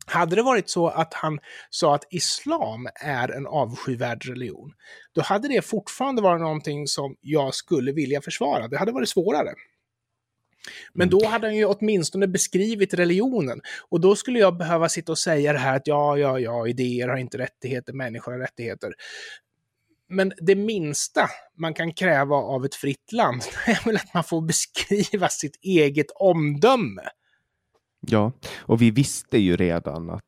Hade 0.07 0.35
det 0.35 0.43
varit 0.43 0.69
så 0.69 0.87
att 0.87 1.13
han 1.13 1.39
sa 1.69 1.95
att 1.95 2.03
islam 2.09 2.87
är 2.95 3.31
en 3.31 3.47
avskyvärd 3.47 4.25
religion, 4.25 4.73
då 5.15 5.21
hade 5.21 5.47
det 5.47 5.61
fortfarande 5.61 6.21
varit 6.21 6.41
någonting 6.41 6.87
som 6.87 7.15
jag 7.21 7.55
skulle 7.55 7.91
vilja 7.91 8.21
försvara. 8.21 8.67
Det 8.67 8.77
hade 8.77 8.91
varit 8.91 9.09
svårare. 9.09 9.53
Men 10.93 11.07
mm. 11.07 11.19
då 11.19 11.27
hade 11.27 11.47
han 11.47 11.55
ju 11.55 11.65
åtminstone 11.65 12.27
beskrivit 12.27 12.93
religionen. 12.93 13.61
Och 13.89 14.01
då 14.01 14.15
skulle 14.15 14.39
jag 14.39 14.57
behöva 14.57 14.89
sitta 14.89 15.11
och 15.11 15.17
säga 15.17 15.53
det 15.53 15.59
här 15.59 15.75
att 15.75 15.87
ja, 15.87 16.17
ja, 16.17 16.39
ja, 16.39 16.67
idéer 16.67 17.07
har 17.07 17.17
inte 17.17 17.37
rättigheter, 17.37 17.93
människor 17.93 18.31
har 18.31 18.39
rättigheter. 18.39 18.93
Men 20.09 20.33
det 20.37 20.55
minsta 20.55 21.29
man 21.57 21.73
kan 21.73 21.93
kräva 21.93 22.35
av 22.35 22.65
ett 22.65 22.75
fritt 22.75 23.11
land 23.11 23.41
är 23.65 23.85
väl 23.85 23.95
att 23.95 24.13
man 24.13 24.23
får 24.23 24.41
beskriva 24.41 25.29
sitt 25.29 25.55
eget 25.61 26.11
omdöme. 26.15 27.03
Ja, 28.07 28.31
och 28.57 28.81
vi 28.81 28.91
visste 28.91 29.37
ju 29.37 29.57
redan 29.57 30.09
att 30.09 30.23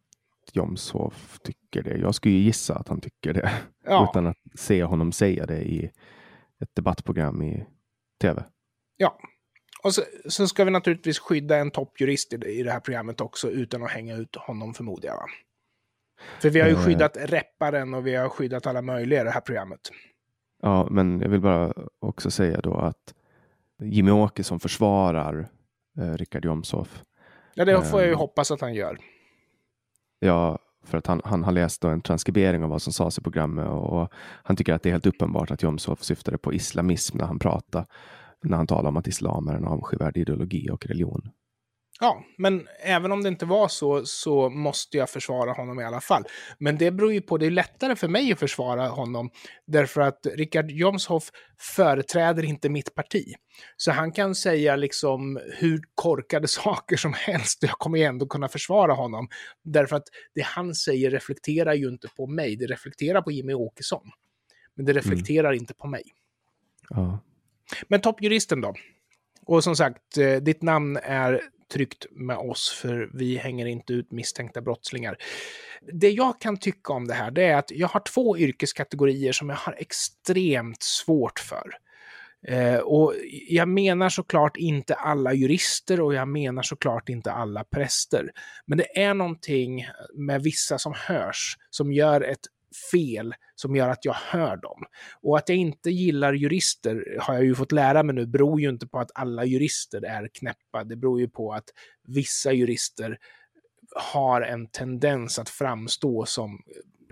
Jomshof 0.54 1.40
tycker 1.44 1.84
det. 1.84 1.98
Jag 1.98 2.16
skulle 2.16 2.36
ju 2.36 2.42
gissa 2.42 2.76
att 2.76 2.88
han 2.88 3.02
tycker 3.02 3.34
det. 3.34 3.52
Ja. 3.86 4.10
Utan 4.12 4.28
att 4.28 4.38
se 4.56 4.84
honom 4.84 5.12
säga 5.12 5.46
det 5.46 5.62
i 5.62 5.92
ett 6.60 6.76
debattprogram 6.76 7.42
i 7.42 7.66
tv. 8.22 8.44
Ja, 8.98 9.18
och 9.88 9.94
så, 9.94 10.02
så, 10.26 10.48
ska 10.48 10.66
vi 10.66 10.72
naturligtvis 10.72 11.20
skydda 11.20 11.58
en 11.58 11.72
toppjurist 11.72 12.34
i, 12.34 12.36
i 12.36 12.64
det 12.64 12.72
här 12.72 12.80
programmet 12.80 13.22
också 13.22 13.50
utan 13.50 13.84
att 13.84 13.92
hänga 13.92 14.16
ut 14.16 14.36
honom 14.36 14.74
förmodar 14.74 15.10
jag. 15.10 15.30
För 16.42 16.50
vi 16.50 16.60
har 16.60 16.68
ju 16.68 16.74
eh. 16.74 16.86
skyddat 16.86 17.18
repparen 17.20 17.94
och 17.94 18.08
vi 18.08 18.16
har 18.16 18.30
skyddat 18.30 18.68
alla 18.68 18.82
möjliga 18.82 19.22
i 19.22 19.24
det 19.24 19.32
här 19.32 19.42
programmet. 19.42 19.80
Ja, 20.62 20.88
men 20.92 21.22
jag 21.22 21.30
vill 21.30 21.42
bara 21.42 21.74
också 22.00 22.32
säga 22.32 22.62
då 22.62 22.74
att 22.74 23.14
Jimmy 23.82 24.12
Åkesson 24.12 24.60
försvarar 24.60 25.50
eh, 26.00 26.14
Richard 26.14 26.46
Jomshof. 26.46 27.04
Ja, 27.54 27.66
det 27.66 27.82
får 27.82 28.00
jag 28.00 28.08
ju 28.08 28.14
eh, 28.14 28.20
hoppas 28.20 28.52
att 28.52 28.62
han 28.62 28.74
gör. 28.74 28.98
Ja, 30.20 30.60
för 30.84 30.98
att 30.98 31.08
han, 31.08 31.22
han 31.26 31.44
har 31.44 31.52
läst 31.52 31.84
en 31.84 32.02
transkribering 32.02 32.64
av 32.64 32.70
vad 32.70 32.82
som 32.82 32.94
sades 32.94 33.18
i 33.18 33.22
programmet 33.22 33.68
och 33.68 34.12
han 34.44 34.56
tycker 34.56 34.74
att 34.74 34.84
det 34.84 34.90
är 34.90 34.92
helt 34.92 35.06
uppenbart 35.06 35.52
att 35.52 35.64
Jomshof 35.64 36.04
syftade 36.04 36.38
på 36.38 36.54
islamism 36.54 37.18
när 37.18 37.26
han 37.26 37.40
pratade 37.40 37.86
när 38.44 38.58
han 38.58 38.68
talar 38.68 38.90
om 38.90 38.98
att 38.98 39.08
islam 39.08 39.48
är 39.48 39.54
en 39.54 39.66
avskyvärd 39.66 40.18
ideologi 40.18 40.70
och 40.70 40.86
religion. 40.86 41.30
Ja, 42.00 42.24
men 42.38 42.68
även 42.84 43.12
om 43.12 43.24
det 43.24 43.30
inte 43.30 43.46
var 43.46 43.68
så, 43.68 44.06
så 44.06 44.50
måste 44.50 44.98
jag 44.98 45.10
försvara 45.10 45.52
honom 45.52 45.80
i 45.80 45.84
alla 45.84 46.02
fall. 46.02 46.24
Men 46.58 46.78
det 46.78 46.92
beror 46.92 47.14
ju 47.14 47.22
på, 47.22 47.38
det 47.38 47.46
är 47.46 47.52
lättare 47.52 47.96
för 47.96 48.08
mig 48.08 48.32
att 48.32 48.40
försvara 48.40 48.88
honom, 48.88 49.30
därför 49.68 50.02
att 50.02 50.28
Richard 50.36 50.72
Jomshoff 50.72 51.32
företräder 51.60 52.46
inte 52.46 52.70
mitt 52.70 52.96
parti. 52.96 53.34
Så 53.78 53.92
han 53.92 54.12
kan 54.12 54.36
säga 54.36 54.76
liksom 54.76 55.40
hur 55.58 55.82
korkade 55.96 56.48
saker 56.48 56.98
som 56.98 57.14
helst, 57.14 57.64
jag 57.64 57.72
kommer 57.72 58.00
ändå 58.00 58.28
kunna 58.28 58.48
försvara 58.48 58.94
honom. 58.94 59.28
Därför 59.64 59.96
att 59.96 60.08
det 60.36 60.46
han 60.46 60.76
säger 60.76 61.12
reflekterar 61.12 61.74
ju 61.74 61.88
inte 61.88 62.08
på 62.18 62.28
mig, 62.28 62.56
det 62.56 62.66
reflekterar 62.66 63.22
på 63.22 63.32
Jimmy 63.32 63.54
Åkesson. 63.54 64.12
Men 64.76 64.86
det 64.86 64.94
reflekterar 64.94 65.50
mm. 65.50 65.60
inte 65.60 65.74
på 65.74 65.88
mig. 65.88 66.04
Ja. 66.90 67.20
Men 67.88 68.02
toppjuristen 68.02 68.62
då? 68.62 68.74
Och 69.46 69.64
som 69.64 69.76
sagt, 69.76 70.18
eh, 70.18 70.36
ditt 70.36 70.62
namn 70.62 70.98
är 71.04 71.42
tryggt 71.74 72.06
med 72.12 72.38
oss, 72.38 72.80
för 72.82 73.10
vi 73.14 73.38
hänger 73.38 73.66
inte 73.66 73.94
ut 73.94 74.12
misstänkta 74.12 74.62
brottslingar. 74.62 75.18
Det 75.94 76.10
jag 76.10 76.42
kan 76.42 76.58
tycka 76.58 76.94
om 76.94 77.08
det 77.08 77.14
här, 77.14 77.32
det 77.32 77.44
är 77.44 77.56
att 77.56 77.72
jag 77.72 77.88
har 77.88 78.00
två 78.00 78.38
yrkeskategorier 78.38 79.32
som 79.32 79.50
jag 79.50 79.56
har 79.56 79.76
extremt 79.78 80.84
svårt 80.84 81.40
för. 81.40 81.72
Eh, 82.48 82.78
och 82.78 83.14
jag 83.48 83.68
menar 83.70 84.10
såklart 84.10 84.58
inte 84.58 84.96
alla 84.96 85.34
jurister 85.34 86.02
och 86.02 86.14
jag 86.14 86.28
menar 86.28 86.64
såklart 86.64 87.10
inte 87.10 87.32
alla 87.32 87.64
präster. 87.64 88.32
Men 88.66 88.78
det 88.78 89.00
är 89.00 89.14
någonting 89.14 89.88
med 90.14 90.44
vissa 90.44 90.78
som 90.78 90.94
hörs 90.96 91.58
som 91.70 91.94
gör 91.94 92.22
ett 92.22 92.40
fel 92.92 93.34
som 93.56 93.76
gör 93.76 93.90
att 93.90 94.06
jag 94.06 94.14
hör 94.14 94.58
dem. 94.58 94.84
Och 95.22 95.38
att 95.38 95.50
jag 95.50 95.58
inte 95.58 95.90
gillar 95.90 96.34
jurister 96.34 97.18
har 97.20 97.34
jag 97.34 97.44
ju 97.44 97.56
fått 97.56 97.72
lära 97.72 98.04
mig 98.04 98.16
nu 98.16 98.26
beror 98.26 98.62
ju 98.62 98.70
inte 98.70 98.88
på 98.88 99.00
att 99.00 99.12
alla 99.14 99.46
jurister 99.46 100.06
är 100.06 100.30
knäppa. 100.34 100.84
Det 100.84 100.96
beror 100.96 101.20
ju 101.20 101.30
på 101.30 101.54
att 101.54 101.70
vissa 102.08 102.54
jurister 102.54 103.18
har 103.96 104.42
en 104.42 104.68
tendens 104.68 105.40
att 105.40 105.50
framstå 105.50 106.26
som 106.26 106.60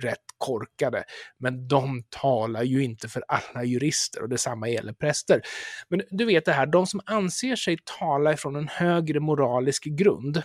rätt 0.01 0.25
korkade. 0.37 1.03
Men 1.37 1.67
de 1.67 2.03
talar 2.09 2.63
ju 2.63 2.83
inte 2.83 3.07
för 3.07 3.23
alla 3.27 3.63
jurister 3.63 4.21
och 4.21 4.29
detsamma 4.29 4.69
gäller 4.69 4.93
präster. 4.93 5.41
Men 5.89 6.01
du 6.09 6.25
vet 6.25 6.45
det 6.45 6.51
här, 6.51 6.65
de 6.65 6.87
som 6.87 7.01
anser 7.05 7.55
sig 7.55 7.77
tala 7.99 8.33
ifrån 8.33 8.55
en 8.55 8.67
högre 8.67 9.19
moralisk 9.19 9.83
grund 9.83 10.43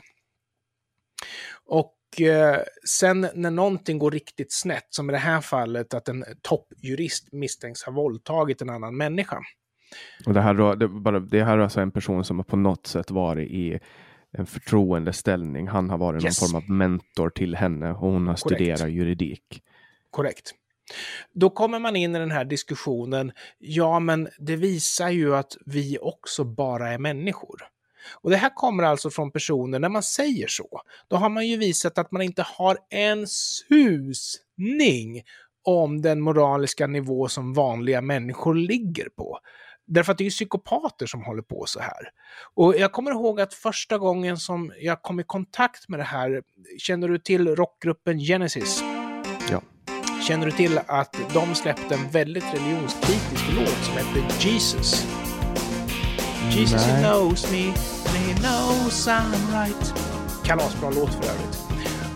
och 1.64 1.94
sen 2.86 3.28
när 3.34 3.50
någonting 3.50 3.98
går 3.98 4.10
riktigt 4.10 4.52
snett, 4.52 4.86
som 4.90 5.10
i 5.10 5.12
det 5.12 5.18
här 5.18 5.40
fallet 5.40 5.94
att 5.94 6.08
en 6.08 6.24
toppjurist 6.42 7.32
misstänks 7.32 7.82
ha 7.82 7.92
våldtagit 7.92 8.62
en 8.62 8.70
annan 8.70 8.96
människa. 8.96 9.38
Och 10.26 10.34
det, 10.34 10.40
här 10.40 10.54
då, 10.54 10.74
det, 10.74 10.88
bara, 10.88 11.20
det 11.20 11.44
här 11.44 11.58
är 11.58 11.62
alltså 11.62 11.80
en 11.80 11.90
person 11.90 12.24
som 12.24 12.38
har 12.38 12.44
på 12.44 12.56
något 12.56 12.86
sätt 12.86 13.10
varit 13.10 13.50
i 13.50 13.80
en 14.32 14.46
förtroendeställning. 14.46 15.68
Han 15.68 15.90
har 15.90 15.98
varit 15.98 16.24
yes. 16.24 16.42
någon 16.42 16.48
form 16.48 16.62
av 16.62 16.70
mentor 16.70 17.30
till 17.30 17.56
henne 17.56 17.90
och 17.90 17.98
hon 17.98 18.26
har 18.26 18.34
Korrekt. 18.34 18.40
studerat 18.40 18.92
juridik. 18.92 19.62
Korrekt. 20.10 20.54
Då 21.32 21.50
kommer 21.50 21.78
man 21.78 21.96
in 21.96 22.16
i 22.16 22.18
den 22.18 22.30
här 22.30 22.44
diskussionen, 22.44 23.32
ja 23.58 24.00
men 24.00 24.28
det 24.38 24.56
visar 24.56 25.10
ju 25.10 25.36
att 25.36 25.56
vi 25.66 25.98
också 26.00 26.44
bara 26.44 26.88
är 26.88 26.98
människor. 26.98 27.62
Och 28.12 28.30
det 28.30 28.36
här 28.36 28.54
kommer 28.54 28.82
alltså 28.82 29.10
från 29.10 29.32
personer, 29.32 29.78
när 29.78 29.88
man 29.88 30.02
säger 30.02 30.48
så, 30.48 30.80
då 31.08 31.16
har 31.16 31.28
man 31.28 31.46
ju 31.46 31.56
visat 31.56 31.98
att 31.98 32.12
man 32.12 32.22
inte 32.22 32.42
har 32.42 32.78
en 32.90 33.26
susning 33.26 35.22
om 35.64 36.02
den 36.02 36.20
moraliska 36.20 36.86
nivå 36.86 37.28
som 37.28 37.54
vanliga 37.54 38.00
människor 38.00 38.54
ligger 38.54 39.08
på. 39.08 39.38
Därför 39.86 40.12
att 40.12 40.18
det 40.18 40.22
är 40.22 40.26
ju 40.26 40.30
psykopater 40.30 41.06
som 41.06 41.22
håller 41.22 41.42
på 41.42 41.64
så 41.66 41.80
här. 41.80 42.10
Och 42.54 42.76
jag 42.76 42.92
kommer 42.92 43.10
ihåg 43.10 43.40
att 43.40 43.54
första 43.54 43.98
gången 43.98 44.36
som 44.36 44.72
jag 44.80 45.02
kom 45.02 45.20
i 45.20 45.22
kontakt 45.22 45.88
med 45.88 46.00
det 46.00 46.04
här, 46.04 46.42
känner 46.78 47.08
du 47.08 47.18
till 47.18 47.56
rockgruppen 47.56 48.18
Genesis? 48.18 48.82
Ja. 49.50 49.62
Känner 50.28 50.46
du 50.46 50.52
till 50.52 50.80
att 50.86 51.16
de 51.34 51.54
släppte 51.54 51.94
en 51.94 52.10
väldigt 52.10 52.54
religionskritisk 52.54 53.44
låt 53.56 53.84
som 53.84 53.94
hette 53.94 54.48
Jesus? 54.48 55.06
Jesus 56.50 56.84
he 56.84 57.00
knows 57.00 57.52
me, 57.52 57.68
and 58.06 58.16
he 58.16 58.34
knows 58.34 59.08
I'm 59.08 59.52
right. 59.52 59.94
Kalasbra 60.44 60.90
låt 60.90 61.14
för 61.14 61.24
övrigt. 61.24 61.58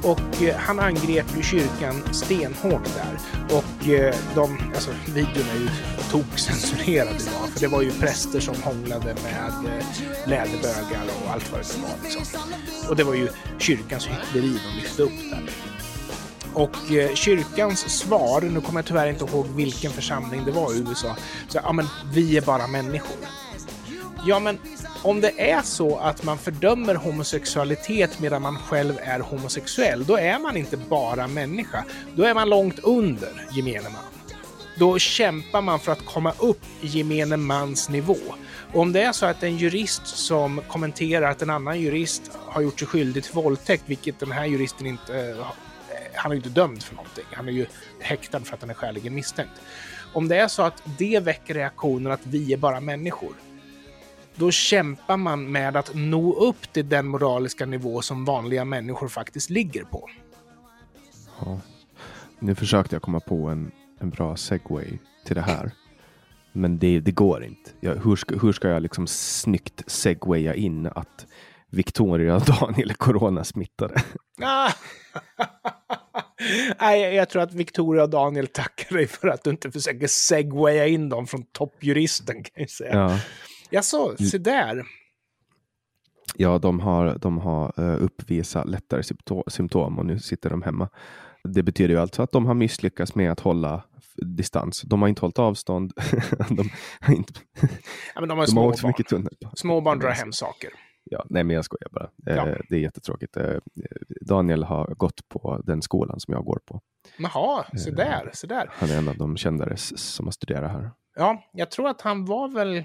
Och 0.02 0.42
eh, 0.42 0.56
han 0.56 0.80
angrep 0.80 1.36
ju 1.36 1.42
kyrkan 1.42 2.02
stenhårt 2.12 2.84
där. 2.84 3.18
Och 3.56 3.88
eh, 3.88 4.14
de, 4.34 4.58
alltså 4.74 4.90
videon 5.06 5.48
är 5.54 5.60
ju 5.60 5.68
tokcensurerad 6.10 7.08
idag. 7.08 7.48
För 7.52 7.60
det 7.60 7.68
var 7.68 7.82
ju 7.82 7.90
präster 7.90 8.40
som 8.40 8.54
hånglade 8.62 9.14
med 9.22 9.48
eh, 9.48 10.28
läderbögar 10.28 11.04
och 11.24 11.30
allt 11.32 11.52
vad 11.52 11.60
det 11.60 11.78
var. 11.82 12.04
Liksom. 12.04 12.40
Och 12.88 12.96
det 12.96 13.04
var 13.04 13.14
ju 13.14 13.28
kyrkans 13.58 14.06
hyckleri 14.06 14.58
de 14.64 14.80
lyfte 14.80 15.02
upp 15.02 15.30
där. 15.30 15.50
Och 16.54 16.76
kyrkans 17.14 17.80
svar, 17.80 18.40
nu 18.40 18.60
kommer 18.60 18.78
jag 18.78 18.86
tyvärr 18.86 19.08
inte 19.08 19.24
ihåg 19.24 19.46
vilken 19.46 19.92
församling 19.92 20.44
det 20.44 20.52
var 20.52 20.74
i 20.74 20.78
USA, 20.78 21.16
så 21.48 21.58
ja 21.62 21.72
men 21.72 21.86
vi 22.12 22.36
är 22.36 22.40
bara 22.40 22.66
människor. 22.66 23.16
Ja, 24.26 24.38
men 24.38 24.58
om 25.02 25.20
det 25.20 25.50
är 25.50 25.62
så 25.62 25.98
att 25.98 26.22
man 26.22 26.38
fördömer 26.38 26.94
homosexualitet 26.94 28.20
medan 28.20 28.42
man 28.42 28.58
själv 28.58 28.98
är 29.02 29.20
homosexuell, 29.20 30.04
då 30.04 30.16
är 30.16 30.38
man 30.38 30.56
inte 30.56 30.76
bara 30.76 31.28
människa. 31.28 31.84
Då 32.16 32.22
är 32.22 32.34
man 32.34 32.48
långt 32.48 32.78
under 32.78 33.46
gemene 33.52 33.82
man. 33.82 34.02
då 34.78 34.98
kämpar 34.98 35.62
man 35.62 35.80
för 35.80 35.92
att 35.92 36.04
komma 36.04 36.32
upp 36.38 36.62
i 36.80 36.86
gemene 36.86 37.36
mans 37.36 37.88
nivå. 37.88 38.18
Och 38.72 38.80
om 38.80 38.92
det 38.92 39.02
är 39.02 39.12
så 39.12 39.26
att 39.26 39.42
en 39.42 39.56
jurist 39.56 40.06
som 40.06 40.62
kommenterar 40.68 41.30
att 41.30 41.42
en 41.42 41.50
annan 41.50 41.80
jurist 41.80 42.30
har 42.46 42.62
gjort 42.62 42.78
sig 42.78 42.88
skyldig 42.88 43.24
till 43.24 43.34
våldtäkt, 43.34 43.82
vilket 43.86 44.20
den 44.20 44.32
här 44.32 44.44
juristen 44.44 44.86
inte... 44.86 45.18
Eh, 45.18 45.46
han 46.14 46.30
är 46.30 46.34
ju 46.34 46.38
inte 46.38 46.60
dömd 46.60 46.82
för 46.82 46.94
någonting. 46.94 47.24
Han 47.32 47.48
är 47.48 47.52
ju 47.52 47.66
häktad 48.00 48.40
för 48.40 48.54
att 48.54 48.60
han 48.60 48.70
är 48.70 48.74
skäligen 48.74 49.14
misstänkt. 49.14 49.52
Om 50.12 50.28
det 50.28 50.36
är 50.36 50.48
så 50.48 50.62
att 50.62 50.82
det 50.98 51.20
väcker 51.20 51.54
reaktionen 51.54 52.12
att 52.12 52.26
vi 52.26 52.52
är 52.52 52.56
bara 52.56 52.80
människor, 52.80 53.32
då 54.36 54.50
kämpar 54.50 55.16
man 55.16 55.52
med 55.52 55.76
att 55.76 55.90
nå 55.94 56.32
upp 56.32 56.72
till 56.72 56.88
den 56.88 57.06
moraliska 57.06 57.66
nivå 57.66 58.02
som 58.02 58.24
vanliga 58.24 58.64
människor 58.64 59.08
faktiskt 59.08 59.50
ligger 59.50 59.84
på. 59.84 60.10
Ja. 61.40 61.60
Nu 62.38 62.54
försökte 62.54 62.94
jag 62.94 63.02
komma 63.02 63.20
på 63.20 63.48
en, 63.48 63.72
en 64.00 64.10
bra 64.10 64.36
segway 64.36 64.98
till 65.26 65.34
det 65.34 65.42
här. 65.42 65.70
Men 66.52 66.78
det, 66.78 67.00
det 67.00 67.12
går 67.12 67.44
inte. 67.44 67.70
Jag, 67.80 67.94
hur, 67.94 68.16
ska, 68.16 68.36
hur 68.36 68.52
ska 68.52 68.68
jag 68.68 68.82
liksom 68.82 69.06
snyggt 69.06 69.82
segwaya 69.86 70.54
in 70.54 70.86
att 70.86 71.26
Victoria 71.70 72.36
och 72.36 72.42
Daniel 72.60 72.90
är 72.90 72.94
coronasmittade? 72.94 74.02
Ah! 74.42 74.72
Nej, 76.80 77.14
jag 77.14 77.28
tror 77.28 77.42
att 77.42 77.54
Victoria 77.54 78.02
och 78.02 78.10
Daniel 78.10 78.46
tackar 78.46 78.96
dig 78.96 79.06
för 79.06 79.28
att 79.28 79.44
du 79.44 79.50
inte 79.50 79.70
försöker 79.70 80.06
segwaya 80.06 80.86
in 80.86 81.08
dem 81.08 81.26
från 81.26 81.42
toppjuristen 81.42 82.42
kan 82.42 82.52
jag 82.54 82.70
säga. 82.70 82.94
Ja, 82.94 83.18
Jaså, 83.74 84.16
se 84.16 84.38
där. 84.38 84.86
ja 86.36 86.58
de 86.58 86.80
har, 86.80 87.18
de 87.18 87.38
har 87.38 87.80
uh, 87.80 88.02
uppvisat 88.04 88.68
lättare 88.68 89.00
sympto- 89.02 89.50
symptom 89.50 89.98
och 89.98 90.06
nu 90.06 90.18
sitter 90.18 90.50
de 90.50 90.62
hemma. 90.62 90.88
Det 91.44 91.62
betyder 91.62 91.94
ju 91.94 92.00
alltså 92.00 92.22
att 92.22 92.32
de 92.32 92.46
har 92.46 92.54
misslyckats 92.54 93.14
med 93.14 93.32
att 93.32 93.40
hålla 93.40 93.84
distans. 94.16 94.82
De 94.82 95.02
har 95.02 95.08
inte 95.08 95.20
hållit 95.20 95.38
avstånd. 95.38 95.92
de 96.48 96.70
har, 97.00 97.14
inte, 97.14 97.40
Ja, 98.14 98.20
de 98.20 98.30
har 98.38 98.46
de 98.46 98.56
har 98.56 98.66
åkt 98.66 98.80
för 98.80 98.88
mycket 98.88 99.06
tunnel. 99.06 99.32
Små 99.54 99.80
barn 99.80 99.98
drar 99.98 100.10
hem 100.10 100.32
saker. 100.32 100.70
Ja, 101.04 101.24
nej, 101.30 101.44
men 101.44 101.56
jag 101.56 101.64
skojar 101.64 101.88
bara. 101.92 102.10
Eh, 102.26 102.36
Ja. 102.36 102.56
Det 102.68 102.76
är 102.76 102.80
jättetråkigt. 102.80 103.36
Eh, 103.36 103.54
Daniel 104.20 104.62
har 104.64 104.94
gått 104.94 105.28
på 105.28 105.60
den 105.64 105.82
skolan 105.82 106.20
som 106.20 106.34
jag 106.34 106.44
går 106.44 106.60
på. 106.66 106.80
Jaha, 107.18 107.64
Eh. 107.88 107.94
där, 107.94 108.30
se 108.34 108.46
där. 108.46 108.70
Han 108.72 108.90
är 108.90 108.98
en 108.98 109.08
av 109.08 109.16
de 109.16 109.36
kändare 109.36 109.76
som 109.76 110.26
har 110.26 110.32
studerat 110.32 110.72
här. 110.72 110.90
Ja, 111.16 111.42
jag 111.52 111.70
tror 111.70 111.88
att 111.88 112.00
han 112.00 112.24
var 112.24 112.48
väl 112.48 112.84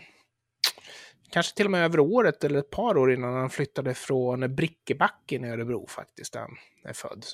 kanske 1.31 1.55
till 1.55 1.65
och 1.65 1.71
med 1.71 1.85
över 1.85 1.99
året 1.99 2.43
eller 2.43 2.59
ett 2.59 2.69
par 2.69 2.97
år 2.97 3.13
innan 3.13 3.33
han 3.33 3.49
flyttade 3.49 3.93
från 3.93 4.55
Brickebacken 4.55 5.45
i 5.45 5.49
Örebro 5.49 5.87
faktiskt, 5.87 6.33
där 6.33 6.39
han 6.39 6.57
är 6.83 6.93
född. 6.93 7.25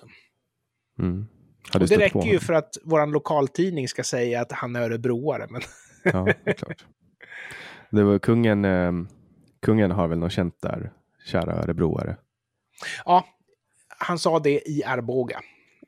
Mm. 0.99 1.27
Och 1.73 1.79
det 1.79 1.97
räcker 1.97 2.25
ju 2.25 2.39
för 2.39 2.53
att 2.53 2.77
vår 2.83 3.05
lokaltidning 3.05 3.87
ska 3.87 4.03
säga 4.03 4.41
att 4.41 4.51
han 4.51 4.75
är 4.75 4.81
örebroare, 4.81 5.47
men 5.49 5.61
Ja, 6.13 6.27
det 6.43 6.53
klart. 6.53 6.85
Det 7.89 8.03
var 8.03 8.19
kungen, 8.19 8.65
eh, 8.65 8.91
kungen 9.61 9.91
har 9.91 10.07
väl 10.07 10.17
något 10.17 10.31
känt 10.31 10.61
där, 10.61 10.91
kära 11.25 11.53
örebroare. 11.53 12.17
ja, 13.05 13.25
han 13.87 14.19
sa 14.19 14.39
det 14.39 14.69
i 14.69 14.83
Arboga. 14.83 15.41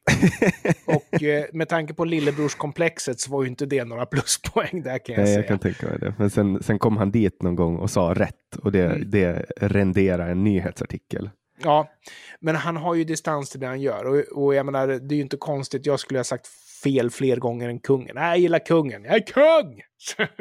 Och 0.86 1.24
eh, 1.24 1.46
med 1.54 1.70
tanke 1.70 1.94
på 1.94 2.06
lillebrorskomplexet 2.06 3.20
så 3.20 3.32
var 3.32 3.44
ju 3.44 3.50
inte 3.50 3.66
det 3.66 3.84
några 3.84 4.06
pluspoäng 4.06 4.82
där 4.84 4.98
kan 4.98 5.16
jag 5.16 5.18
Nej, 5.18 5.26
säga. 5.28 5.38
jag 5.40 5.48
kan 5.48 5.60
tänka 5.60 5.88
mig 5.88 6.00
det. 6.00 6.14
Men 6.18 6.30
sen, 6.30 6.64
sen 6.64 6.80
kom 6.80 6.98
han 6.98 7.12
dit 7.12 7.42
någon 7.42 7.56
gång 7.56 7.78
och 7.78 7.90
sa 7.92 8.14
rätt 8.14 8.56
och 8.64 8.72
det, 8.72 8.86
Mm. 8.86 9.10
det 9.12 9.46
renderar 9.58 10.30
en 10.30 10.44
nyhetsartikel. 10.44 11.30
Ja, 11.64 11.90
men 12.40 12.56
han 12.56 12.78
har 12.78 12.96
ju 12.96 13.04
distans 13.04 13.50
till 13.50 13.60
det 13.60 13.68
han 13.68 13.82
gör. 13.82 14.06
Och, 14.06 14.44
och 14.44 14.56
jag 14.56 14.66
menar, 14.66 14.88
det 14.88 15.14
är 15.14 15.18
ju 15.18 15.22
inte 15.22 15.38
konstigt. 15.38 15.86
Jag 15.86 16.00
skulle 16.00 16.20
ha 16.20 16.24
sagt 16.24 16.48
fel 16.84 17.10
fler 17.10 17.38
gånger 17.38 17.70
än 17.70 17.80
kungen. 17.80 18.12
Nej, 18.16 18.30
jag 18.30 18.38
gillar 18.40 18.60
kungen. 18.66 19.04
Jag 19.04 19.16
är 19.16 19.20
kung! 19.26 19.82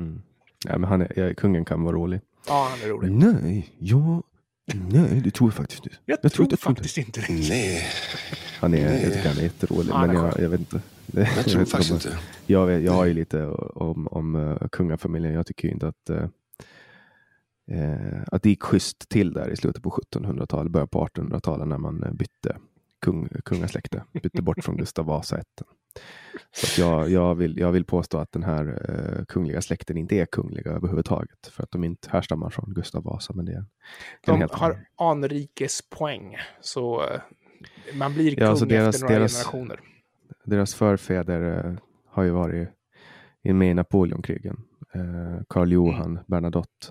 Mm. 0.00 0.22
Ja, 0.68 0.78
men 0.78 0.88
han 0.90 1.00
är, 1.02 1.34
kungen 1.34 1.64
kan 1.64 1.82
vara 1.84 1.96
rolig. 1.96 2.20
ja, 2.48 2.68
han 2.70 2.88
är 2.88 2.92
rolig. 2.92 3.12
Nej, 3.12 3.68
jag, 3.78 4.22
nej, 4.74 5.20
det 5.24 5.30
tror 5.30 5.50
jag 5.50 5.54
faktiskt 5.54 5.86
inte. 5.86 5.96
Jag, 6.04 6.18
Jag 6.22 6.32
tror 6.32 6.46
tror, 6.46 6.48
jag 6.52 6.58
faktiskt 6.60 6.98
inte 6.98 7.20
det. 7.20 7.32
Nej, 7.32 7.82
Han 8.60 8.74
är, 8.74 9.02
jag 9.04 9.12
tycker 9.12 9.28
han 9.28 9.38
är 9.38 9.42
jätterolig. 9.42 9.90
Ja, 9.90 10.06
men 10.06 10.16
jag, 10.16 10.40
jag 10.40 10.48
vet 10.48 10.60
inte. 10.60 10.82
jag 11.12 11.44
tror 11.44 11.58
vet 11.58 11.70
faktiskt 11.70 11.90
om- 11.90 11.96
inte. 11.96 12.18
Jag, 12.46 12.66
vet, 12.66 12.82
jag 12.82 12.92
har 12.92 13.04
ju 13.04 13.14
lite 13.14 13.46
om, 13.46 14.08
om 14.08 14.34
uh, 14.34 14.68
kungafamiljen. 14.72 15.34
Jag 15.34 15.46
tycker 15.46 15.68
ju 15.68 15.74
inte 15.74 15.88
att, 15.88 16.10
uh, 16.10 16.26
eh, 17.70 18.22
att 18.26 18.42
det 18.42 18.48
gick 18.48 18.62
schysst 18.62 19.08
till 19.08 19.32
där 19.32 19.50
i 19.50 19.56
slutet 19.56 19.82
på 19.82 19.90
1700-talet, 19.90 20.72
början 20.72 20.88
på 20.88 21.06
1800-talet 21.06 21.68
när 21.68 21.78
man 21.78 22.02
eh, 22.02 22.12
bytte 22.12 22.56
kung, 23.04 23.28
kungasläkte. 23.44 24.04
Bytte 24.12 24.42
bort 24.42 24.64
från 24.64 24.76
Gustav 24.76 25.06
Vasa-ätten. 25.06 25.66
Så 26.52 26.66
att 26.66 26.78
jag, 26.78 27.10
jag, 27.10 27.34
vill, 27.34 27.58
jag 27.58 27.72
vill 27.72 27.84
påstå 27.84 28.18
att 28.18 28.32
den 28.32 28.42
här 28.42 28.80
eh, 28.88 29.24
kungliga 29.24 29.62
släkten 29.62 29.96
inte 29.96 30.16
är 30.16 30.26
kungliga 30.26 30.70
överhuvudtaget. 30.70 31.46
För 31.46 31.62
att 31.62 31.70
de 31.70 31.84
inte 31.84 32.08
härstammar 32.10 32.50
från 32.50 32.74
Gustav 32.74 33.02
Vasa. 33.02 33.32
Men 33.32 33.44
det 33.44 33.52
är 33.52 33.64
De 34.26 34.48
har 34.50 34.86
anrikespoäng. 34.96 36.36
Så 36.60 37.02
eh, 37.02 37.20
man 37.94 38.14
blir 38.14 38.40
Ja, 38.40 38.46
kung 38.46 38.56
så 38.56 38.64
deras- 38.64 38.94
efter 38.94 39.02
några 39.08 39.18
deras- 39.18 39.32
generationer. 39.44 39.80
deras 40.44 40.74
förfäder 40.74 41.66
eh, 41.66 41.74
har 42.06 42.22
ju 42.22 42.30
varit 42.30 42.68
i- 43.42 43.52
med 43.52 43.70
i 43.70 43.74
Napoleonkrigen. 43.74 44.56
Eh, 44.94 45.42
Karl 45.48 45.72
Johan 45.72 46.18
Bernadotte, 46.26 46.86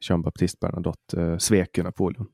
Jean 0.00 0.22
Baptiste 0.22 0.58
Bernadotte 0.60 1.22
eh, 1.22 1.38
svek 1.38 1.78
Napoleon 1.78 2.26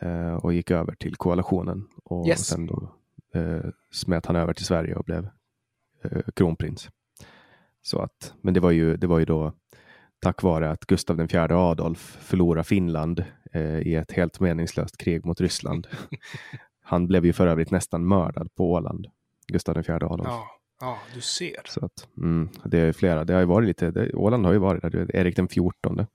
eh, 0.00 0.34
och 0.34 0.52
gick 0.52 0.70
över 0.70 0.94
till 0.94 1.16
koalitionen. 1.16 1.88
Och 2.04 2.26
Yes. 2.28 2.46
sen 2.46 2.66
då 2.66 2.94
eh, 3.34 3.64
smet 3.92 4.26
han 4.26 4.36
över 4.36 4.52
till 4.54 4.64
Sverige 4.66 4.94
och 4.94 5.04
blev 5.04 5.28
eh, 6.04 6.20
kronprins. 6.36 6.88
Så 7.82 7.98
att, 8.02 8.34
men 8.40 8.54
det 8.54 8.60
var, 8.60 8.70
ju, 8.70 8.96
det 8.96 9.06
var 9.06 9.18
ju 9.18 9.24
då 9.24 9.52
tack 10.22 10.42
vare 10.42 10.70
att 10.70 10.86
Gustav 10.86 11.20
IV 11.20 11.36
Adolf 11.52 12.18
förlorade 12.20 12.64
Finland 12.64 13.24
eh, 13.52 13.78
i 13.78 13.94
ett 13.94 14.12
helt 14.12 14.40
meningslöst 14.40 14.96
krig 14.96 15.24
mot 15.26 15.40
Ryssland. 15.40 15.86
Han 16.82 17.06
blev 17.06 17.26
ju 17.26 17.32
för 17.32 17.46
övrigt 17.46 17.70
nästan 17.70 18.08
mördad 18.08 18.54
på 18.54 18.72
Åland, 18.72 19.06
Gustav 19.46 19.78
IV 19.78 19.90
Adolf. 19.94 20.22
Ja, 20.24 20.46
ja, 20.80 20.98
du 21.14 21.20
ser. 21.20 21.60
Så 21.64 21.84
att, 21.84 22.08
mm, 22.16 22.48
det 22.64 22.78
är 22.78 22.92
flera. 22.92 23.24
Det 23.24 23.32
har 23.32 23.40
ju 23.40 23.46
varit 23.46 23.66
lite, 23.66 23.90
det, 23.90 24.12
Åland 24.14 24.46
har 24.46 24.52
ju 24.52 24.58
varit 24.58 24.82
där. 24.82 25.16
Erik 25.16 25.36
den 25.36 25.48
fjortonde. 25.48 26.06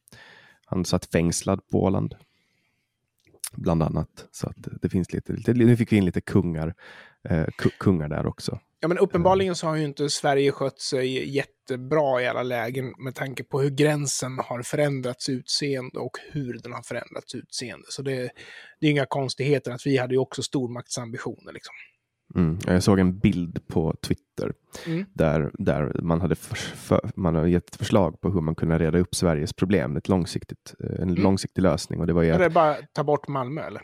Han 0.65 0.85
satt 0.85 1.05
fängslad 1.05 1.61
på 1.71 1.83
Åland. 1.83 2.15
Bland 3.51 3.83
annat. 3.83 4.27
Så 4.31 4.47
att 4.49 4.67
det 4.81 4.89
finns 4.89 5.13
lite, 5.13 5.33
lite 5.33 5.53
nu 5.53 5.77
fick 5.77 5.91
vi 5.91 5.97
in 5.97 6.05
lite 6.05 6.21
kungar, 6.21 6.73
eh, 7.23 7.45
ku- 7.45 7.77
kungar 7.79 8.09
där 8.09 8.25
också. 8.25 8.59
Ja, 8.79 8.87
men 8.87 8.97
uppenbarligen 8.97 9.55
så 9.55 9.67
har 9.67 9.75
ju 9.75 9.85
inte 9.85 10.09
Sverige 10.09 10.51
skött 10.51 10.79
sig 10.79 11.35
jättebra 11.35 12.21
i 12.21 12.27
alla 12.27 12.43
lägen 12.43 12.93
med 12.97 13.15
tanke 13.15 13.43
på 13.43 13.61
hur 13.61 13.69
gränsen 13.69 14.39
har 14.39 14.61
förändrats 14.61 15.29
utseende 15.29 15.99
och 15.99 16.17
hur 16.31 16.59
den 16.63 16.73
har 16.73 16.81
förändrats 16.81 17.35
utseende. 17.35 17.85
Så 17.89 18.01
det, 18.01 18.31
det 18.79 18.87
är 18.87 18.91
inga 18.91 19.05
konstigheter 19.05 19.71
att 19.71 19.85
vi 19.85 19.97
hade 19.97 20.13
ju 20.13 20.19
också 20.19 20.43
stormaktsambitioner. 20.43 21.53
Liksom. 21.53 21.73
Mm. 22.35 22.59
Jag 22.65 22.83
såg 22.83 22.99
en 22.99 23.19
bild 23.19 23.67
på 23.67 23.95
Twitter 24.01 24.53
Mm. 24.87 25.05
där, 25.13 25.51
där 25.53 26.01
man, 26.01 26.21
hade 26.21 26.35
för, 26.35 26.55
för, 26.55 27.11
man 27.15 27.35
hade 27.35 27.49
gett 27.49 27.69
ett 27.69 27.75
förslag 27.75 28.21
på 28.21 28.29
hur 28.29 28.41
man 28.41 28.55
kunde 28.55 28.79
reda 28.79 28.99
upp 28.99 29.15
Sveriges 29.15 29.53
problem. 29.53 29.97
Ett 29.97 30.07
långsiktigt, 30.09 30.73
eh, 30.83 31.01
en 31.01 31.15
långsiktig 31.15 31.61
lösning. 31.61 31.99
Och 31.99 32.07
det 32.07 32.13
var 32.13 32.23
ju 32.23 32.29
Är 32.29 32.33
att, 32.33 32.39
det 32.39 32.49
bara 32.49 32.75
ta 32.93 33.03
bort 33.03 33.27
Malmö 33.27 33.61
eller? 33.61 33.81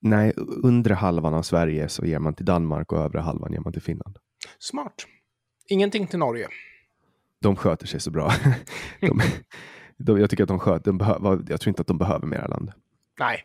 nej, 0.00 0.32
undre 0.62 0.94
halvan 0.94 1.34
av 1.34 1.42
Sverige 1.42 1.88
så 1.88 2.04
ger 2.04 2.18
man 2.18 2.34
till 2.34 2.44
Danmark 2.44 2.92
och 2.92 2.98
övre 2.98 3.20
halvan 3.20 3.52
ger 3.52 3.60
man 3.60 3.72
till 3.72 3.82
Finland. 3.82 4.18
Smart. 4.58 5.06
Ingenting 5.68 6.06
till 6.06 6.18
Norge. 6.18 6.48
de 7.40 7.56
sköter 7.56 7.86
sig 7.86 8.00
så 8.00 8.10
bra. 8.10 8.32
de, 9.00 9.20
de, 9.96 10.20
jag 10.20 10.30
tycker 10.30 10.42
att 10.44 10.48
de 10.48 10.58
sköter, 10.58 10.84
de 10.84 10.98
behöver, 10.98 11.44
jag 11.48 11.60
tror 11.60 11.68
inte 11.68 11.80
att 11.80 11.86
de 11.86 11.98
behöver 11.98 12.26
mera 12.26 12.46
land. 12.46 12.72
Nej. 13.18 13.42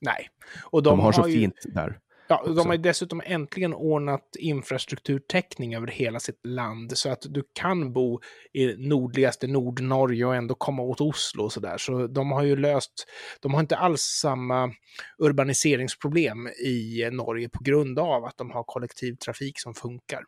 Nej. 0.00 0.28
Och 0.64 0.82
De, 0.82 1.00
har 1.00 1.12
så 1.12 1.28
ju, 1.28 1.34
fint 1.34 1.62
där. 1.64 1.98
Ja, 2.32 2.40
också. 2.40 2.54
de 2.54 2.66
har 2.66 2.76
dessutom 2.76 3.22
äntligen 3.24 3.74
ordnat 3.74 4.36
infrastrukturtäckning 4.38 5.74
över 5.74 5.86
hela 5.86 6.20
sitt 6.20 6.46
land 6.46 6.98
så 6.98 7.10
att 7.10 7.22
du 7.28 7.42
kan 7.52 7.92
bo 7.92 8.20
i 8.52 8.88
nordligaste 8.88 9.46
Nordnorge 9.46 10.24
och 10.24 10.36
ändå 10.36 10.54
komma 10.54 10.82
åt 10.82 11.00
Oslo 11.00 11.44
och 11.44 11.52
sådär. 11.52 11.78
Så 11.78 12.06
de 12.06 12.32
har 12.32 12.42
ju 12.42 12.56
löst, 12.56 13.06
de 13.40 13.54
har 13.54 13.60
inte 13.60 13.76
alls 13.76 14.00
samma 14.00 14.72
urbaniseringsproblem 15.18 16.48
i 16.48 17.08
Norge 17.12 17.48
på 17.48 17.62
grund 17.62 17.98
av 17.98 18.24
att 18.24 18.36
de 18.36 18.50
har 18.50 18.64
kollektivtrafik 18.64 19.60
som 19.60 19.74
funkar. 19.74 20.22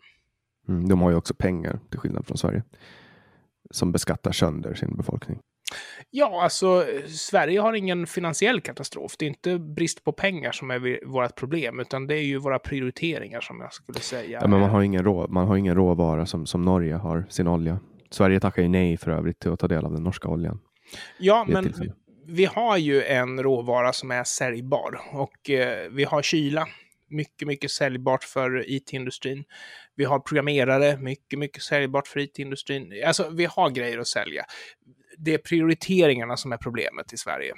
Mm, 0.68 0.88
de 0.88 1.00
har 1.00 1.10
ju 1.10 1.16
också 1.16 1.34
pengar, 1.34 1.80
till 1.90 1.98
skillnad 1.98 2.26
från 2.26 2.38
Sverige, 2.38 2.62
som 3.70 3.92
beskattar 3.92 4.32
sönder 4.32 4.74
sin 4.74 4.96
befolkning. 4.96 5.40
Ja, 6.10 6.42
alltså 6.42 6.84
Sverige 7.08 7.60
har 7.60 7.72
ingen 7.72 8.06
finansiell 8.06 8.60
katastrof. 8.60 9.16
Det 9.18 9.24
är 9.24 9.28
inte 9.28 9.58
brist 9.58 10.04
på 10.04 10.12
pengar 10.12 10.52
som 10.52 10.70
är 10.70 11.06
vårt 11.06 11.34
problem, 11.34 11.80
utan 11.80 12.06
det 12.06 12.14
är 12.14 12.22
ju 12.22 12.38
våra 12.38 12.58
prioriteringar 12.58 13.40
som 13.40 13.60
jag 13.60 13.72
skulle 13.72 14.00
säga. 14.00 14.38
Ja, 14.42 14.48
men 14.48 14.60
man 14.60 14.70
har 14.70 14.82
ingen, 14.82 15.04
rå, 15.04 15.26
man 15.28 15.46
har 15.46 15.56
ingen 15.56 15.74
råvara 15.74 16.26
som, 16.26 16.46
som 16.46 16.62
Norge 16.62 16.94
har 16.94 17.26
sin 17.30 17.48
olja. 17.48 17.78
Sverige 18.10 18.40
tackar 18.40 18.62
ju 18.62 18.68
nej 18.68 18.96
för 18.96 19.10
övrigt 19.10 19.38
till 19.38 19.52
att 19.52 19.58
ta 19.58 19.68
del 19.68 19.84
av 19.84 19.92
den 19.92 20.02
norska 20.02 20.28
oljan. 20.28 20.60
Ja, 21.18 21.46
men 21.48 21.64
tillfälle. 21.64 21.92
vi 22.26 22.44
har 22.44 22.76
ju 22.76 23.02
en 23.02 23.42
råvara 23.42 23.92
som 23.92 24.10
är 24.10 24.24
säljbar 24.24 25.00
och 25.12 25.50
eh, 25.50 25.90
vi 25.90 26.04
har 26.04 26.22
kyla 26.22 26.66
mycket, 27.14 27.48
mycket 27.48 27.70
säljbart 27.70 28.24
för 28.24 28.70
IT-industrin. 28.70 29.44
Vi 29.94 30.04
har 30.04 30.18
programmerare, 30.18 30.96
mycket, 30.96 31.38
mycket 31.38 31.62
säljbart 31.62 32.08
för 32.08 32.20
IT-industrin. 32.20 33.02
Alltså, 33.06 33.30
vi 33.30 33.44
har 33.44 33.70
grejer 33.70 33.98
att 33.98 34.06
sälja. 34.06 34.44
Det 35.18 35.34
är 35.34 35.38
prioriteringarna 35.38 36.36
som 36.36 36.52
är 36.52 36.56
problemet 36.56 37.12
i 37.12 37.16
Sverige. 37.16 37.54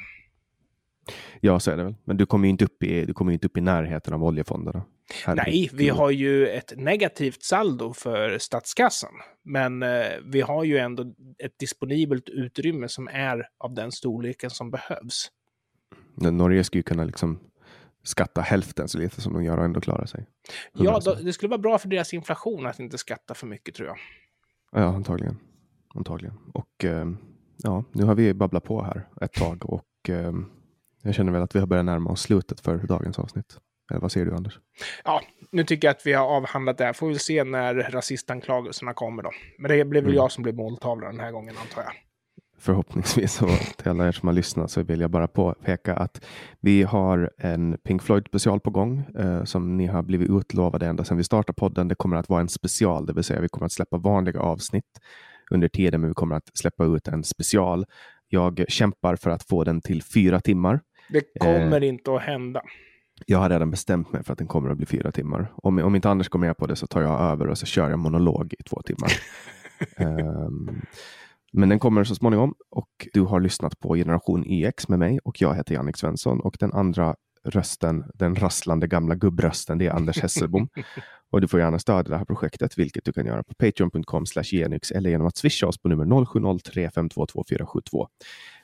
Ja, 1.40 1.60
så 1.60 1.70
är 1.70 1.76
det 1.76 1.84
väl. 1.84 1.94
Men 2.04 2.16
du 2.16 2.26
kommer 2.26 2.46
ju 2.46 2.50
inte 2.50 2.64
upp 2.64 2.82
i, 2.82 3.04
du 3.04 3.14
kommer 3.14 3.32
inte 3.32 3.46
upp 3.46 3.56
i 3.56 3.60
närheten 3.60 4.14
av 4.14 4.24
oljefonderna. 4.24 4.84
Nej, 5.26 5.70
vi 5.72 5.88
har 5.88 6.10
ju 6.10 6.48
ett 6.48 6.72
negativt 6.76 7.42
saldo 7.42 7.92
för 7.92 8.38
statskassan. 8.38 9.12
Men 9.42 9.82
eh, 9.82 10.06
vi 10.24 10.40
har 10.40 10.64
ju 10.64 10.78
ändå 10.78 11.14
ett 11.38 11.58
disponibelt 11.58 12.28
utrymme 12.28 12.88
som 12.88 13.08
är 13.08 13.48
av 13.58 13.74
den 13.74 13.92
storleken 13.92 14.50
som 14.50 14.70
behövs. 14.70 15.30
Norge 16.14 16.64
skulle 16.64 16.78
ju 16.78 16.82
kunna 16.82 17.04
liksom 17.04 17.40
skatta 18.02 18.40
hälften 18.40 18.88
så 18.88 18.98
lite 18.98 19.20
som 19.20 19.32
de 19.32 19.44
gör 19.44 19.58
och 19.58 19.64
ändå 19.64 19.80
klara 19.80 20.06
sig. 20.06 20.26
Ja, 20.72 21.00
då, 21.04 21.14
det 21.14 21.32
skulle 21.32 21.50
vara 21.50 21.60
bra 21.60 21.78
för 21.78 21.88
deras 21.88 22.14
inflation 22.14 22.66
att 22.66 22.80
inte 22.80 22.98
skatta 22.98 23.34
för 23.34 23.46
mycket 23.46 23.74
tror 23.74 23.88
jag. 23.88 23.96
Ja, 24.72 24.84
antagligen. 24.84 25.38
Antagligen. 25.94 26.38
Och 26.54 26.84
eh, 26.84 27.06
ja, 27.62 27.84
nu 27.92 28.04
har 28.04 28.14
vi 28.14 28.34
babblat 28.34 28.64
på 28.64 28.82
här 28.82 29.08
ett 29.20 29.32
tag 29.32 29.70
och 29.70 29.84
eh, 30.08 30.32
jag 31.02 31.14
känner 31.14 31.32
väl 31.32 31.42
att 31.42 31.56
vi 31.56 31.60
har 31.60 31.66
börjat 31.66 31.84
närma 31.84 32.10
oss 32.10 32.20
slutet 32.20 32.60
för 32.60 32.76
dagens 32.76 33.18
avsnitt. 33.18 33.58
Eller 33.90 34.00
vad 34.00 34.12
säger 34.12 34.26
du 34.26 34.34
Anders? 34.34 34.60
Ja, 35.04 35.22
nu 35.50 35.64
tycker 35.64 35.88
jag 35.88 35.92
att 35.92 36.06
vi 36.06 36.12
har 36.12 36.26
avhandlat 36.26 36.78
det 36.78 36.84
här. 36.84 36.92
Får 36.92 37.08
vi 37.08 37.18
se 37.18 37.44
när 37.44 37.74
rasistanklagelserna 37.74 38.94
kommer 38.94 39.22
då. 39.22 39.30
Men 39.58 39.70
det 39.70 39.84
blir 39.84 40.00
väl 40.00 40.10
mm. 40.10 40.16
jag 40.16 40.32
som 40.32 40.42
blir 40.42 40.52
måltavla 40.52 41.06
den 41.06 41.20
här 41.20 41.32
gången 41.32 41.54
antar 41.56 41.82
jag. 41.82 41.92
Förhoppningsvis 42.58 43.42
och 43.42 43.48
till 43.76 43.88
alla 43.88 44.08
er 44.08 44.12
som 44.12 44.28
har 44.28 44.34
lyssnat 44.34 44.70
så 44.70 44.82
vill 44.82 45.00
jag 45.00 45.10
bara 45.10 45.28
påpeka 45.28 45.96
att 45.96 46.24
vi 46.60 46.82
har 46.82 47.30
en 47.38 47.78
Pink 47.84 48.02
Floyd 48.02 48.26
special 48.28 48.60
på 48.60 48.70
gång 48.70 49.04
eh, 49.18 49.44
som 49.44 49.76
ni 49.76 49.86
har 49.86 50.02
blivit 50.02 50.30
utlovade 50.30 50.86
ända 50.86 51.04
sedan 51.04 51.16
vi 51.16 51.24
startade 51.24 51.56
podden. 51.56 51.88
Det 51.88 51.94
kommer 51.94 52.16
att 52.16 52.28
vara 52.28 52.40
en 52.40 52.48
special, 52.48 53.06
det 53.06 53.12
vill 53.12 53.24
säga 53.24 53.40
vi 53.40 53.48
kommer 53.48 53.66
att 53.66 53.72
släppa 53.72 53.96
vanliga 53.96 54.40
avsnitt 54.40 55.00
under 55.50 55.68
tiden, 55.68 56.00
men 56.00 56.10
vi 56.10 56.14
kommer 56.14 56.36
att 56.36 56.50
släppa 56.54 56.84
ut 56.84 57.08
en 57.08 57.24
special. 57.24 57.84
Jag 58.28 58.64
kämpar 58.68 59.16
för 59.16 59.30
att 59.30 59.42
få 59.42 59.64
den 59.64 59.80
till 59.80 60.02
fyra 60.02 60.40
timmar. 60.40 60.80
Det 61.08 61.22
kommer 61.40 61.82
eh, 61.82 61.88
inte 61.88 62.14
att 62.14 62.22
hända. 62.22 62.62
Jag 63.26 63.38
har 63.38 63.50
redan 63.50 63.70
bestämt 63.70 64.12
mig 64.12 64.24
för 64.24 64.32
att 64.32 64.38
den 64.38 64.46
kommer 64.46 64.70
att 64.70 64.76
bli 64.76 64.86
fyra 64.86 65.12
timmar. 65.12 65.52
Om, 65.56 65.78
om 65.78 65.94
inte 65.94 66.10
Anders 66.10 66.28
går 66.28 66.38
med 66.38 66.56
på 66.56 66.66
det 66.66 66.76
så 66.76 66.86
tar 66.86 67.02
jag 67.02 67.20
över 67.20 67.46
och 67.46 67.58
så 67.58 67.66
kör 67.66 67.90
jag 67.90 67.98
monolog 67.98 68.54
i 68.58 68.62
två 68.62 68.82
timmar. 68.82 69.12
um, 69.98 70.82
men 71.52 71.68
den 71.68 71.78
kommer 71.78 72.04
så 72.04 72.14
småningom 72.14 72.54
och 72.70 73.08
du 73.12 73.20
har 73.20 73.40
lyssnat 73.40 73.80
på 73.80 73.94
Generation 73.94 74.44
EX 74.46 74.88
med 74.88 74.98
mig 74.98 75.18
och 75.24 75.40
jag 75.40 75.54
heter 75.54 75.74
Jannik 75.74 75.96
Svensson 75.96 76.40
och 76.40 76.56
den 76.60 76.72
andra 76.72 77.14
rösten, 77.50 78.04
den 78.14 78.34
rasslande 78.34 78.86
gamla 78.86 79.14
gubbrösten, 79.14 79.78
det 79.78 79.86
är 79.86 79.90
Anders 79.90 80.22
Hesselbom. 80.22 80.68
och 81.30 81.40
du 81.40 81.48
får 81.48 81.60
gärna 81.60 81.78
stödja 81.78 82.10
det 82.10 82.16
här 82.16 82.24
projektet, 82.24 82.78
vilket 82.78 83.04
du 83.04 83.12
kan 83.12 83.26
göra 83.26 83.42
på 83.42 83.54
patreon.com 83.54 84.24
genyx 84.44 84.90
eller 84.90 85.10
genom 85.10 85.26
att 85.26 85.36
swisha 85.36 85.66
oss 85.66 85.78
på 85.78 85.88
nummer 85.88 86.04
0703522472. 86.04 88.06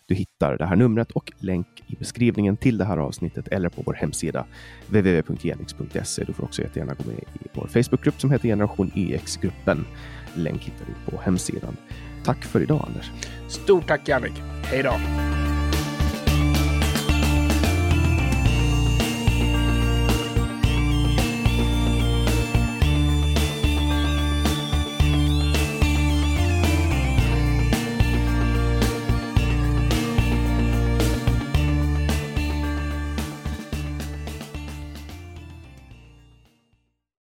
Du 0.06 0.14
hittar 0.14 0.56
det 0.56 0.66
här 0.66 0.76
numret 0.76 1.10
och 1.10 1.32
länk 1.38 1.66
i 1.86 1.96
beskrivningen 1.96 2.56
till 2.56 2.78
det 2.78 2.84
här 2.84 2.96
avsnittet 2.96 3.48
eller 3.48 3.68
på 3.68 3.82
vår 3.86 3.94
hemsida 3.94 4.46
www.genix.se. 4.86 6.24
Du 6.24 6.32
får 6.32 6.44
också 6.44 6.62
jättegärna 6.62 6.94
gå 6.94 7.10
med 7.10 7.18
i 7.18 7.48
vår 7.54 7.66
Facebookgrupp 7.66 8.20
som 8.20 8.30
heter 8.30 8.48
Generation 8.48 8.90
EX-gruppen. 8.94 9.86
Länk 10.34 10.62
hittar 10.62 10.86
du 10.86 11.10
på 11.10 11.22
hemsidan. 11.22 11.76
Tack 12.24 12.44
för 12.44 12.60
idag 12.60 12.84
Anders. 12.88 13.10
Stort 13.48 13.88
tack 13.88 14.08
Jannik. 14.08 14.42
Hej 14.64 14.82
då. 14.82 14.94